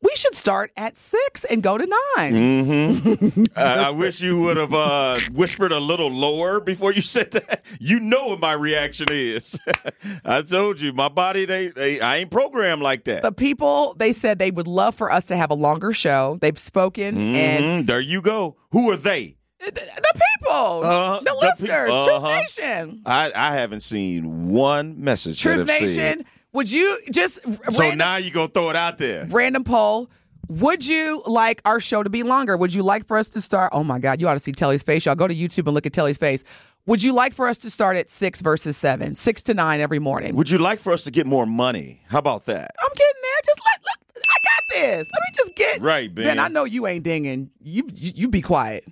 we 0.00 0.12
should 0.14 0.36
start 0.36 0.70
at 0.76 0.96
six 0.96 1.44
and 1.44 1.64
go 1.64 1.76
to 1.78 1.84
9 2.16 2.32
Mm-hmm. 2.32 3.42
I, 3.56 3.88
I 3.88 3.90
wish 3.90 4.20
you 4.20 4.40
would 4.42 4.56
have 4.56 4.72
uh, 4.72 5.18
whispered 5.32 5.72
a 5.72 5.80
little 5.80 6.10
lower 6.10 6.60
before 6.60 6.92
you 6.92 7.02
said 7.16 7.32
that. 7.32 7.64
You 7.80 7.98
know 7.98 8.28
what 8.28 8.40
my 8.40 8.52
reaction 8.52 9.06
is. 9.10 9.58
I 10.24 10.42
told 10.42 10.80
you, 10.80 10.92
my 10.92 11.08
body, 11.08 11.44
they, 11.44 11.68
they 11.68 12.00
I 12.00 12.18
ain't 12.18 12.30
programmed 12.30 12.82
like 12.82 13.02
that. 13.04 13.22
The 13.22 13.32
people 13.32 13.94
they 13.98 14.12
said 14.12 14.38
they 14.38 14.50
would 14.52 14.68
love 14.68 14.94
for 14.94 15.10
us 15.10 15.24
to 15.26 15.36
have 15.36 15.50
a 15.50 15.54
longer 15.54 15.92
show. 15.92 16.38
They've 16.40 16.58
spoken 16.58 17.34
and 17.34 17.64
Mhm, 17.64 17.86
there 17.86 18.00
you 18.00 18.22
go. 18.22 18.56
Who 18.70 18.90
are 18.92 18.96
they? 18.96 19.36
The, 19.66 19.70
the 19.70 20.20
people, 20.40 20.82
Uh, 20.84 21.18
the, 21.20 21.24
the 21.24 21.34
listeners, 21.40 21.88
Truth 21.88 22.08
uh-huh. 22.08 22.28
Nation, 22.40 23.02
I, 23.06 23.32
I 23.34 23.54
haven't 23.54 23.82
seen 23.82 24.50
one 24.50 25.02
message. 25.02 25.40
Truth 25.40 25.66
Nation. 25.66 25.88
Said. 25.88 26.24
Would 26.52 26.70
you 26.70 26.98
just 27.10 27.40
So 27.72 27.80
random, 27.80 27.98
now 27.98 28.16
you're 28.16 28.34
gonna 28.34 28.48
throw 28.48 28.70
it 28.70 28.76
out 28.76 28.98
there. 28.98 29.26
random 29.30 29.64
poll? 29.64 30.10
Would 30.48 30.86
you 30.86 31.22
like 31.26 31.62
our 31.64 31.80
show 31.80 32.02
to 32.02 32.10
be 32.10 32.24
longer? 32.24 32.56
Would 32.58 32.74
you 32.74 32.82
like 32.82 33.06
for 33.06 33.16
us 33.16 33.28
to 33.28 33.40
start? 33.40 33.70
Oh 33.72 33.82
my 33.82 33.98
God, 33.98 34.20
you 34.20 34.28
ought 34.28 34.34
to 34.34 34.40
see 34.40 34.52
Telly's 34.52 34.82
face. 34.82 35.06
Y'all 35.06 35.14
go 35.14 35.26
to 35.26 35.34
YouTube 35.34 35.66
and 35.66 35.72
look 35.72 35.86
at 35.86 35.94
Telly's 35.94 36.18
face. 36.18 36.44
Would 36.84 37.02
you 37.02 37.14
like 37.14 37.32
for 37.32 37.46
us 37.48 37.58
to 37.58 37.70
start 37.70 37.96
at 37.96 38.10
six 38.10 38.40
versus 38.42 38.76
seven, 38.76 39.14
six 39.14 39.40
to 39.44 39.54
nine 39.54 39.80
every 39.80 40.00
morning? 40.00 40.34
Would 40.34 40.50
you 40.50 40.58
like 40.58 40.78
for 40.80 40.92
us 40.92 41.04
to 41.04 41.10
get 41.10 41.26
more 41.26 41.46
money? 41.46 42.02
How 42.08 42.18
about 42.18 42.44
that? 42.46 42.72
I'm 42.80 42.90
getting 42.94 43.22
there. 43.22 43.40
Just 43.46 43.60
let, 43.64 43.84
let 43.84 44.26
I 44.28 44.36
got 44.44 44.74
this. 44.98 45.08
Let 45.10 45.20
me 45.22 45.28
just 45.34 45.54
get 45.54 45.80
Right, 45.80 46.12
Ben. 46.14 46.24
Ben, 46.24 46.38
I 46.38 46.48
know 46.48 46.64
you 46.64 46.86
ain't 46.86 47.04
dinging. 47.04 47.50
You 47.62 47.88
you, 47.94 48.12
you 48.16 48.28
be 48.28 48.42
quiet. 48.42 48.84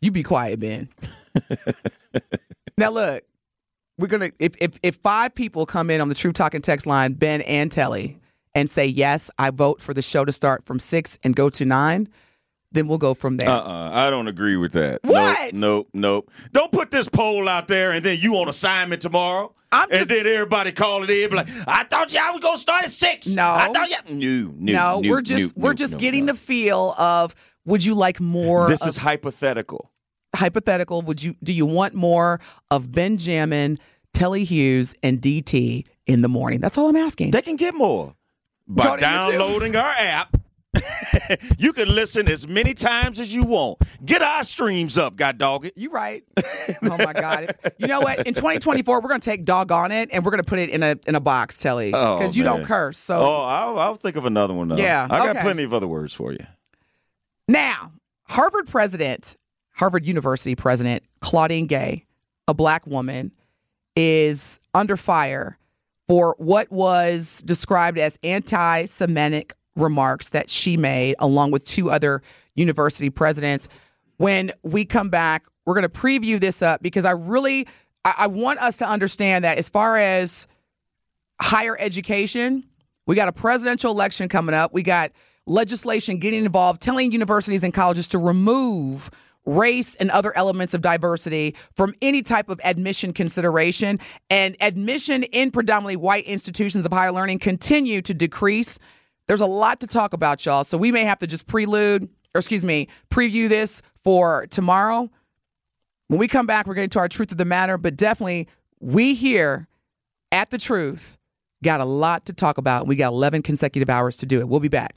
You 0.00 0.10
be 0.10 0.22
quiet, 0.22 0.60
Ben. 0.60 0.88
now 2.78 2.90
look, 2.90 3.22
we're 3.98 4.06
gonna 4.06 4.30
if 4.38 4.54
if 4.58 4.78
if 4.82 4.96
five 4.96 5.34
people 5.34 5.66
come 5.66 5.90
in 5.90 6.00
on 6.00 6.08
the 6.08 6.14
True 6.14 6.32
Talking 6.32 6.62
text 6.62 6.86
line, 6.86 7.12
Ben 7.12 7.42
and 7.42 7.70
Telly, 7.70 8.18
and 8.54 8.70
say 8.70 8.86
yes, 8.86 9.30
I 9.38 9.50
vote 9.50 9.80
for 9.80 9.92
the 9.92 10.02
show 10.02 10.24
to 10.24 10.32
start 10.32 10.64
from 10.64 10.78
six 10.80 11.18
and 11.22 11.36
go 11.36 11.50
to 11.50 11.64
nine, 11.66 12.08
then 12.72 12.86
we'll 12.88 12.98
go 12.98 13.12
from 13.12 13.36
there. 13.36 13.48
Uh-uh. 13.48 13.90
I 13.92 14.08
don't 14.10 14.26
agree 14.28 14.56
with 14.56 14.72
that. 14.72 15.00
What? 15.02 15.52
Nope, 15.52 15.88
nope, 15.92 16.28
nope. 16.28 16.30
Don't 16.52 16.72
put 16.72 16.90
this 16.90 17.08
poll 17.08 17.48
out 17.48 17.68
there 17.68 17.92
and 17.92 18.02
then 18.04 18.16
you 18.18 18.34
on 18.36 18.48
assignment 18.48 19.02
tomorrow. 19.02 19.52
I'm 19.72 19.90
and 19.90 19.98
just- 19.98 20.08
then 20.08 20.26
everybody 20.26 20.72
call 20.72 21.02
it 21.04 21.10
in, 21.10 21.30
be 21.30 21.36
like, 21.36 21.48
I 21.66 21.84
thought 21.84 22.12
y'all 22.12 22.32
was 22.32 22.40
gonna 22.40 22.58
start 22.58 22.84
at 22.84 22.90
six. 22.90 23.28
No. 23.34 23.50
I 23.50 23.70
thought 23.72 23.90
y'all 23.90 24.16
no, 24.16 24.50
no, 24.50 24.52
no, 24.56 25.00
no, 25.02 25.08
we're 25.10 25.20
just 25.20 25.56
no, 25.56 25.62
we're 25.64 25.74
just 25.74 25.98
getting 25.98 26.26
the 26.26 26.34
feel 26.34 26.94
of 26.96 27.34
would 27.66 27.84
you 27.84 27.94
like 27.94 28.20
more 28.20 28.68
This 28.68 28.82
of 28.82 28.88
is 28.88 28.96
hypothetical. 28.96 29.89
Hypothetical 30.34 31.02
would 31.02 31.22
you 31.22 31.34
do 31.42 31.52
you 31.52 31.66
want 31.66 31.94
more 31.94 32.40
of 32.70 32.92
benjamin 32.92 33.76
telly 34.12 34.44
hughes 34.44 34.94
and 35.02 35.20
dt 35.20 35.86
in 36.06 36.22
the 36.22 36.28
morning 36.28 36.60
that's 36.60 36.78
all 36.78 36.88
i'm 36.88 36.96
asking 36.96 37.30
They 37.32 37.42
can 37.42 37.56
get 37.56 37.74
more 37.74 38.14
by 38.66 38.96
downloading 38.98 39.74
our 39.74 39.92
app. 39.98 40.36
you 41.58 41.72
can 41.72 41.88
listen 41.92 42.28
as 42.30 42.46
many 42.46 42.72
times 42.74 43.18
as 43.18 43.34
you 43.34 43.42
want. 43.42 43.78
Get 44.04 44.22
our 44.22 44.44
streams 44.44 44.96
up, 44.96 45.16
god 45.16 45.36
dog 45.36 45.66
it. 45.66 45.72
you 45.76 45.90
right 45.90 46.22
oh 46.84 46.96
my 46.96 47.12
god 47.12 47.56
you 47.78 47.88
know 47.88 47.98
what 48.00 48.24
in 48.24 48.32
2024 48.34 49.00
we're 49.00 49.08
gonna 49.08 49.18
take 49.18 49.44
dog 49.44 49.72
on 49.72 49.90
it 49.90 50.10
and 50.12 50.24
we're 50.24 50.30
gonna 50.30 50.44
put 50.44 50.60
it 50.60 50.70
in 50.70 50.84
a 50.84 50.94
in 51.08 51.16
a 51.16 51.20
box 51.20 51.56
telly 51.56 51.90
Oh, 51.92 52.18
because 52.18 52.36
you 52.36 52.44
don't 52.44 52.64
curse 52.64 52.98
so 52.98 53.20
Oh, 53.20 53.42
I'll, 53.42 53.78
I'll 53.80 53.94
think 53.96 54.14
of 54.14 54.24
another 54.26 54.54
one 54.54 54.68
though. 54.68 54.76
Yeah, 54.76 55.08
I 55.10 55.18
got 55.18 55.30
okay. 55.30 55.42
plenty 55.42 55.64
of 55.64 55.74
other 55.74 55.88
words 55.88 56.14
for 56.14 56.30
you. 56.32 56.46
Now, 57.48 57.90
Harvard 58.28 58.68
president, 58.68 59.36
Harvard 59.80 60.04
University 60.04 60.54
president 60.54 61.02
Claudine 61.22 61.66
Gay, 61.66 62.04
a 62.46 62.52
black 62.52 62.86
woman, 62.86 63.32
is 63.96 64.60
under 64.74 64.94
fire 64.94 65.56
for 66.06 66.34
what 66.36 66.70
was 66.70 67.42
described 67.46 67.96
as 67.96 68.18
anti 68.22 68.84
Semitic 68.84 69.54
remarks 69.76 70.28
that 70.28 70.50
she 70.50 70.76
made, 70.76 71.16
along 71.18 71.52
with 71.52 71.64
two 71.64 71.90
other 71.90 72.20
university 72.54 73.08
presidents. 73.08 73.70
When 74.18 74.52
we 74.62 74.84
come 74.84 75.08
back, 75.08 75.46
we're 75.64 75.72
going 75.72 75.88
to 75.88 75.88
preview 75.88 76.38
this 76.38 76.60
up 76.60 76.82
because 76.82 77.06
I 77.06 77.12
really 77.12 77.66
I, 78.04 78.14
I 78.18 78.26
want 78.26 78.58
us 78.58 78.76
to 78.78 78.86
understand 78.86 79.46
that 79.46 79.56
as 79.56 79.70
far 79.70 79.96
as 79.96 80.46
higher 81.40 81.74
education. 81.80 82.64
We 83.06 83.14
got 83.16 83.28
a 83.28 83.32
presidential 83.32 83.92
election 83.92 84.28
coming 84.28 84.54
up. 84.54 84.74
We 84.74 84.82
got 84.82 85.12
legislation 85.46 86.18
getting 86.18 86.44
involved, 86.44 86.82
telling 86.82 87.12
universities 87.12 87.62
and 87.62 87.72
colleges 87.72 88.08
to 88.08 88.18
remove 88.18 89.10
race 89.46 89.96
and 89.96 90.10
other 90.10 90.36
elements 90.36 90.74
of 90.74 90.80
diversity 90.80 91.56
from 91.74 91.94
any 92.02 92.22
type 92.22 92.48
of 92.48 92.60
admission 92.64 93.12
consideration. 93.12 93.98
And 94.28 94.56
admission 94.60 95.22
in 95.24 95.50
predominantly 95.50 95.96
white 95.96 96.24
institutions 96.24 96.84
of 96.84 96.92
higher 96.92 97.12
learning 97.12 97.38
continue 97.38 98.02
to 98.02 98.14
decrease. 98.14 98.78
There's 99.26 99.40
a 99.40 99.46
lot 99.46 99.80
to 99.80 99.86
talk 99.86 100.12
about, 100.12 100.44
y'all. 100.44 100.64
So 100.64 100.76
we 100.76 100.92
may 100.92 101.04
have 101.04 101.18
to 101.20 101.26
just 101.26 101.46
prelude, 101.46 102.08
or 102.34 102.38
excuse 102.38 102.64
me, 102.64 102.88
preview 103.10 103.48
this 103.48 103.82
for 104.02 104.46
tomorrow. 104.48 105.10
When 106.08 106.18
we 106.18 106.26
come 106.26 106.46
back, 106.46 106.66
we're 106.66 106.74
getting 106.74 106.90
to 106.90 106.98
our 106.98 107.08
truth 107.08 107.30
of 107.30 107.38
the 107.38 107.44
matter, 107.44 107.78
but 107.78 107.96
definitely 107.96 108.48
we 108.80 109.14
here 109.14 109.68
at 110.32 110.50
the 110.50 110.58
truth 110.58 111.18
got 111.62 111.80
a 111.80 111.84
lot 111.84 112.26
to 112.26 112.32
talk 112.32 112.58
about. 112.58 112.86
We 112.86 112.96
got 112.96 113.12
11 113.12 113.42
consecutive 113.42 113.90
hours 113.90 114.16
to 114.18 114.26
do 114.26 114.40
it. 114.40 114.48
We'll 114.48 114.60
be 114.60 114.68
back. 114.68 114.96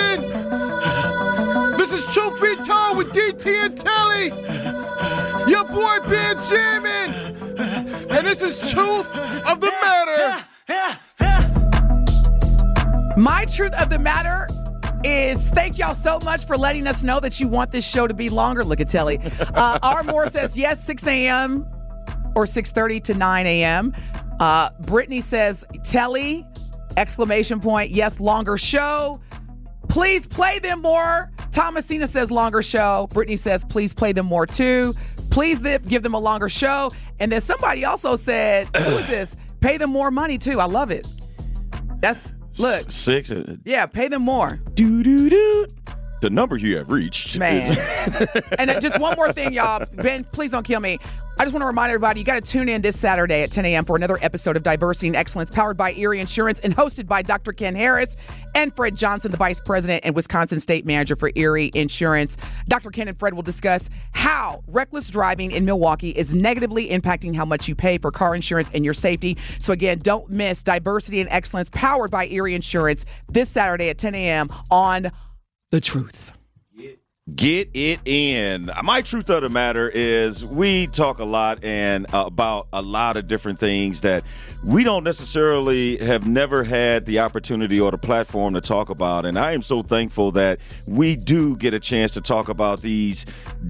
Telly. 3.43 4.27
Your 5.49 5.65
boy 5.65 5.97
Benjamin. 6.07 7.37
And 8.11 8.27
this 8.27 8.41
is 8.41 8.71
Truth 8.71 9.07
of 9.47 9.59
the 9.59 9.71
Matter. 9.81 10.45
My 13.17 13.45
truth 13.45 13.73
of 13.73 13.89
the 13.89 13.99
matter 13.99 14.47
is 15.03 15.39
thank 15.49 15.77
y'all 15.77 15.95
so 15.95 16.19
much 16.23 16.45
for 16.45 16.55
letting 16.55 16.87
us 16.87 17.03
know 17.03 17.19
that 17.19 17.39
you 17.39 17.47
want 17.47 17.71
this 17.71 17.87
show 17.87 18.07
to 18.07 18.13
be 18.13 18.29
longer. 18.29 18.63
Look 18.63 18.79
at 18.79 18.87
Telly. 18.87 19.19
Uh, 19.39 19.79
R. 19.81 20.03
Moore 20.03 20.29
says 20.29 20.55
yes, 20.55 20.85
6 20.85 21.05
a.m. 21.07 21.67
or 22.35 22.45
6.30 22.45 23.03
to 23.05 23.13
9 23.15 23.45
a.m. 23.47 23.93
Uh, 24.39 24.69
Brittany 24.81 25.21
says 25.21 25.65
Telly, 25.83 26.45
exclamation 26.95 27.59
point, 27.59 27.91
yes, 27.91 28.19
longer 28.19 28.57
show. 28.57 29.19
Please 29.89 30.25
play 30.25 30.59
them 30.59 30.81
more. 30.81 31.31
Thomasina 31.51 32.07
says 32.07 32.31
longer 32.31 32.61
show. 32.61 33.07
Brittany 33.13 33.35
says 33.35 33.63
please 33.65 33.93
play 33.93 34.11
them 34.13 34.25
more 34.25 34.45
too. 34.47 34.93
Please 35.31 35.59
give 35.59 36.03
them 36.03 36.13
a 36.13 36.19
longer 36.19 36.49
show. 36.49 36.91
And 37.19 37.31
then 37.31 37.41
somebody 37.41 37.85
also 37.85 38.15
said, 38.15 38.67
who 38.75 38.97
is 38.97 39.07
this? 39.07 39.35
Pay 39.59 39.77
them 39.77 39.89
more 39.91 40.11
money 40.11 40.37
too. 40.37 40.59
I 40.59 40.65
love 40.65 40.91
it. 40.91 41.07
That's 41.99 42.35
look. 42.59 42.89
Six. 42.89 43.31
uh, 43.31 43.55
Yeah, 43.63 43.85
pay 43.85 44.07
them 44.07 44.23
more. 44.23 44.59
Do 44.73 45.03
do 45.03 45.29
do. 45.29 45.67
The 46.21 46.29
number 46.29 46.55
you 46.55 46.77
have 46.77 46.89
reached. 46.91 47.37
Man. 47.39 47.61
is- 47.63 47.77
and 48.59 48.69
just 48.81 48.99
one 48.99 49.15
more 49.17 49.33
thing, 49.33 49.53
y'all. 49.53 49.83
Ben, 49.93 50.23
please 50.25 50.51
don't 50.51 50.63
kill 50.65 50.79
me. 50.79 50.99
I 51.41 51.43
just 51.43 51.55
want 51.55 51.63
to 51.63 51.67
remind 51.67 51.89
everybody 51.89 52.19
you 52.19 52.23
got 52.23 52.35
to 52.35 52.51
tune 52.51 52.69
in 52.69 52.83
this 52.83 52.99
Saturday 52.99 53.41
at 53.41 53.49
10 53.49 53.65
a.m. 53.65 53.83
for 53.83 53.95
another 53.95 54.19
episode 54.21 54.55
of 54.55 54.61
Diversity 54.61 55.07
and 55.07 55.15
Excellence 55.15 55.49
powered 55.49 55.75
by 55.75 55.91
Erie 55.93 56.19
Insurance 56.19 56.59
and 56.59 56.75
hosted 56.75 57.07
by 57.07 57.23
Dr. 57.23 57.51
Ken 57.51 57.73
Harris 57.73 58.15
and 58.53 58.75
Fred 58.75 58.95
Johnson, 58.95 59.31
the 59.31 59.37
Vice 59.37 59.59
President 59.59 60.05
and 60.05 60.13
Wisconsin 60.15 60.59
State 60.59 60.85
Manager 60.85 61.15
for 61.15 61.31
Erie 61.33 61.71
Insurance. 61.73 62.37
Dr. 62.67 62.91
Ken 62.91 63.07
and 63.07 63.17
Fred 63.17 63.33
will 63.33 63.41
discuss 63.41 63.89
how 64.11 64.61
reckless 64.67 65.09
driving 65.09 65.49
in 65.49 65.65
Milwaukee 65.65 66.11
is 66.11 66.35
negatively 66.35 66.89
impacting 66.89 67.35
how 67.35 67.45
much 67.45 67.67
you 67.67 67.73
pay 67.73 67.97
for 67.97 68.11
car 68.11 68.35
insurance 68.35 68.69
and 68.75 68.85
your 68.85 68.93
safety. 68.93 69.35
So, 69.57 69.73
again, 69.73 69.97
don't 69.97 70.29
miss 70.29 70.61
Diversity 70.61 71.21
and 71.21 71.29
Excellence 71.31 71.71
powered 71.73 72.11
by 72.11 72.27
Erie 72.27 72.53
Insurance 72.53 73.03
this 73.29 73.49
Saturday 73.49 73.89
at 73.89 73.97
10 73.97 74.13
a.m. 74.13 74.47
on 74.69 75.11
The 75.71 75.81
Truth. 75.81 76.33
Get 77.35 77.69
it 77.75 77.99
in. 78.05 78.71
My 78.83 79.01
truth 79.03 79.29
of 79.29 79.43
the 79.43 79.49
matter 79.49 79.87
is, 79.87 80.43
we 80.43 80.87
talk 80.87 81.19
a 81.19 81.23
lot 81.23 81.63
and 81.63 82.07
uh, 82.11 82.23
about 82.25 82.67
a 82.73 82.81
lot 82.81 83.15
of 83.15 83.27
different 83.27 83.59
things 83.59 84.01
that 84.01 84.25
we 84.65 84.83
don't 84.83 85.03
necessarily 85.03 85.97
have 85.97 86.25
never 86.25 86.63
had 86.63 87.05
the 87.05 87.19
opportunity 87.19 87.79
or 87.79 87.91
the 87.91 87.97
platform 87.99 88.55
to 88.55 88.61
talk 88.61 88.89
about. 88.89 89.27
And 89.27 89.37
I 89.37 89.51
am 89.51 89.61
so 89.61 89.83
thankful 89.83 90.31
that 90.31 90.61
we 90.87 91.15
do 91.15 91.55
get 91.57 91.75
a 91.75 91.79
chance 91.79 92.11
to 92.13 92.21
talk 92.21 92.49
about 92.49 92.81
these 92.81 93.27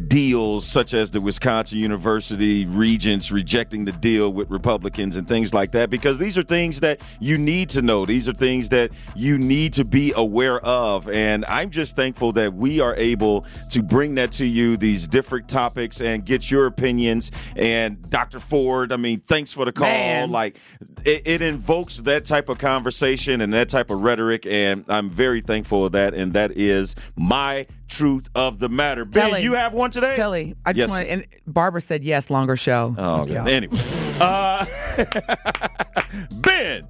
deals, 0.07 0.65
such 0.65 0.93
as 0.93 1.11
the 1.11 1.19
Wisconsin 1.19 1.77
University 1.77 2.65
Regents 2.65 3.31
rejecting 3.31 3.83
the 3.83 3.91
deal 3.91 4.31
with 4.31 4.49
Republicans 4.49 5.17
and 5.17 5.27
things 5.27 5.53
like 5.53 5.71
that, 5.71 5.89
because 5.89 6.19
these 6.19 6.37
are 6.37 6.43
things 6.43 6.79
that 6.79 7.01
you 7.19 7.37
need 7.37 7.69
to 7.71 7.81
know. 7.81 8.05
These 8.05 8.29
are 8.29 8.33
things 8.33 8.69
that 8.69 8.91
you 9.13 9.37
need 9.37 9.73
to 9.73 9.83
be 9.83 10.13
aware 10.15 10.59
of. 10.65 11.09
And 11.09 11.43
I'm 11.45 11.69
just 11.69 11.97
thankful 11.97 12.31
that 12.33 12.53
we 12.53 12.79
are 12.79 12.95
able 12.95 13.40
to 13.71 13.83
bring 13.83 14.15
that 14.15 14.31
to 14.33 14.45
you, 14.45 14.77
these 14.77 15.07
different 15.07 15.47
topics, 15.49 16.01
and 16.01 16.25
get 16.25 16.49
your 16.51 16.65
opinions. 16.67 17.31
And 17.55 18.01
Dr. 18.09 18.39
Ford, 18.39 18.91
I 18.91 18.97
mean, 18.97 19.19
thanks 19.19 19.53
for 19.53 19.65
the 19.65 19.71
call. 19.71 19.87
Man. 19.87 20.31
Like, 20.31 20.57
it, 21.05 21.23
it 21.25 21.41
invokes 21.41 21.97
that 21.97 22.25
type 22.25 22.49
of 22.49 22.57
conversation 22.57 23.41
and 23.41 23.53
that 23.53 23.69
type 23.69 23.89
of 23.89 24.01
rhetoric, 24.01 24.45
and 24.45 24.85
I'm 24.87 25.09
very 25.09 25.41
thankful 25.41 25.85
of 25.85 25.91
that. 25.93 26.13
And 26.13 26.33
that 26.33 26.51
is 26.57 26.95
my 27.15 27.67
truth 27.87 28.29
of 28.35 28.59
the 28.59 28.69
matter. 28.69 29.03
Ben, 29.05 29.41
you 29.41 29.53
have 29.53 29.73
one 29.73 29.91
today? 29.91 30.15
Telly, 30.15 30.55
I 30.65 30.71
just 30.73 30.79
Yes. 30.79 30.89
want 30.89 31.05
to, 31.05 31.11
and 31.11 31.27
Barbara 31.45 31.81
said 31.81 32.03
yes, 32.03 32.29
longer 32.29 32.55
show. 32.55 32.95
Oh, 32.97 33.21
okay. 33.23 33.33
Yeah. 33.33 33.45
Anyway, 33.47 33.77
uh, 34.21 34.65
Ben. 36.41 36.83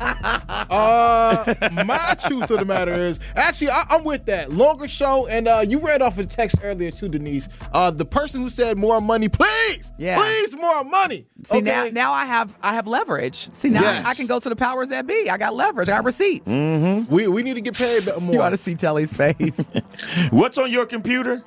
Uh, 0.70 1.54
my 1.86 1.98
truth 2.26 2.50
of 2.50 2.58
the 2.58 2.64
matter 2.64 2.94
is, 2.94 3.20
actually, 3.36 3.70
I, 3.70 3.84
I'm 3.90 4.02
with 4.04 4.24
that 4.26 4.50
longer 4.52 4.88
show. 4.88 5.26
And 5.26 5.46
uh, 5.46 5.62
you 5.66 5.78
read 5.78 6.02
off 6.02 6.18
a 6.18 6.24
text 6.26 6.56
earlier 6.62 6.90
too, 6.90 7.08
Denise. 7.08 7.48
Uh, 7.72 7.90
the 7.90 8.04
person 8.04 8.40
who 8.40 8.48
said 8.50 8.76
more 8.78 9.00
money, 9.00 9.28
please, 9.28 9.92
Yeah. 9.98 10.16
please, 10.18 10.56
more 10.56 10.82
money. 10.84 11.26
See 11.46 11.58
okay? 11.58 11.64
now, 11.64 11.88
now 11.92 12.12
I 12.12 12.24
have 12.24 12.56
I 12.62 12.74
have 12.74 12.86
leverage. 12.86 13.54
See 13.54 13.68
now 13.68 13.82
Yes. 13.82 14.06
I 14.06 14.14
can 14.14 14.26
go 14.26 14.40
to 14.40 14.48
the 14.48 14.56
powers 14.56 14.88
that 14.88 15.06
be. 15.06 15.28
I 15.28 15.36
got 15.36 15.54
leverage. 15.54 15.88
I 15.88 15.92
got 15.98 16.04
receipts. 16.04 16.48
we 16.48 17.28
we 17.28 17.42
need 17.42 17.54
to 17.54 17.60
get 17.60 17.76
paid 17.76 18.02
a 18.02 18.06
bit 18.06 18.20
more. 18.22 18.34
You 18.34 18.42
ought 18.42 18.50
to 18.50 18.56
see 18.56 18.74
Telly's 18.74 19.12
face. 19.12 19.58
What's 20.30 20.58
on 20.58 20.70
your 20.70 20.86
computer? 20.86 21.44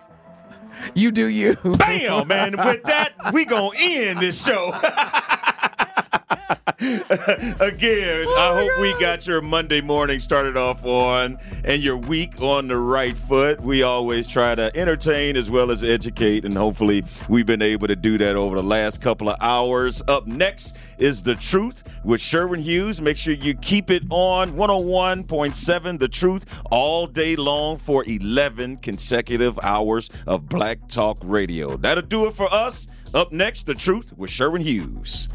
you 0.94 1.12
do 1.12 1.26
you. 1.28 1.56
Bam, 1.64 2.28
man. 2.28 2.52
With 2.58 2.84
that, 2.84 3.10
we 3.34 3.46
gonna 3.46 3.70
end 3.80 4.20
this 4.20 4.46
show. 4.46 4.74
Again, 6.80 8.26
I 8.28 8.50
oh 8.52 8.56
hope 8.56 8.82
we 8.82 8.98
got 9.02 9.28
your 9.28 9.42
Monday 9.42 9.82
morning 9.82 10.20
started 10.20 10.56
off 10.56 10.86
on 10.86 11.38
and 11.66 11.82
your 11.82 11.98
week 11.98 12.42
on 12.42 12.70
the 12.70 12.78
right 12.78 13.18
foot. 13.18 13.60
We 13.60 13.84
always 13.84 14.28
try 14.28 14.56
to 14.56 14.74
entertain 14.74 15.36
as 15.36 15.52
well 15.52 15.72
as 15.72 15.84
educate, 15.84 16.46
and 16.46 16.54
hopefully 16.54 17.04
we've 17.28 17.46
been 17.46 17.62
able 17.62 17.88
to 17.88 17.98
do 17.98 18.18
that 18.20 18.38
over 18.38 18.56
the 18.56 18.64
last 18.64 19.02
couple 19.02 19.28
of 19.28 19.36
hours. 19.42 20.02
Up 20.08 20.26
next 20.26 20.78
is 21.00 21.22
The 21.22 21.36
Truth 21.36 21.84
with 22.06 22.22
Sherwin 22.22 22.62
Hughes. 22.62 23.02
Make 23.02 23.18
sure 23.18 23.34
you 23.34 23.54
keep 23.56 23.90
it 23.90 24.04
on 24.10 24.52
101.7 24.54 26.00
The 26.00 26.08
Truth 26.08 26.62
all 26.72 27.08
day 27.08 27.36
long 27.36 27.78
for 27.78 28.06
11 28.08 28.78
consecutive 28.78 29.60
hours 29.60 30.10
of 30.26 30.48
Black 30.48 30.88
Talk 30.88 31.18
Radio. 31.24 31.76
That'll 31.76 32.04
do 32.04 32.26
it 32.28 32.34
for 32.34 32.52
us. 32.54 32.88
Up 33.14 33.34
next, 33.34 33.66
The 33.66 33.76
Truth 33.76 34.14
with 34.18 34.30
Sherwin 34.30 34.62
Hughes. 34.62 35.28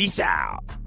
Peace 0.00 0.18
out. 0.18 0.79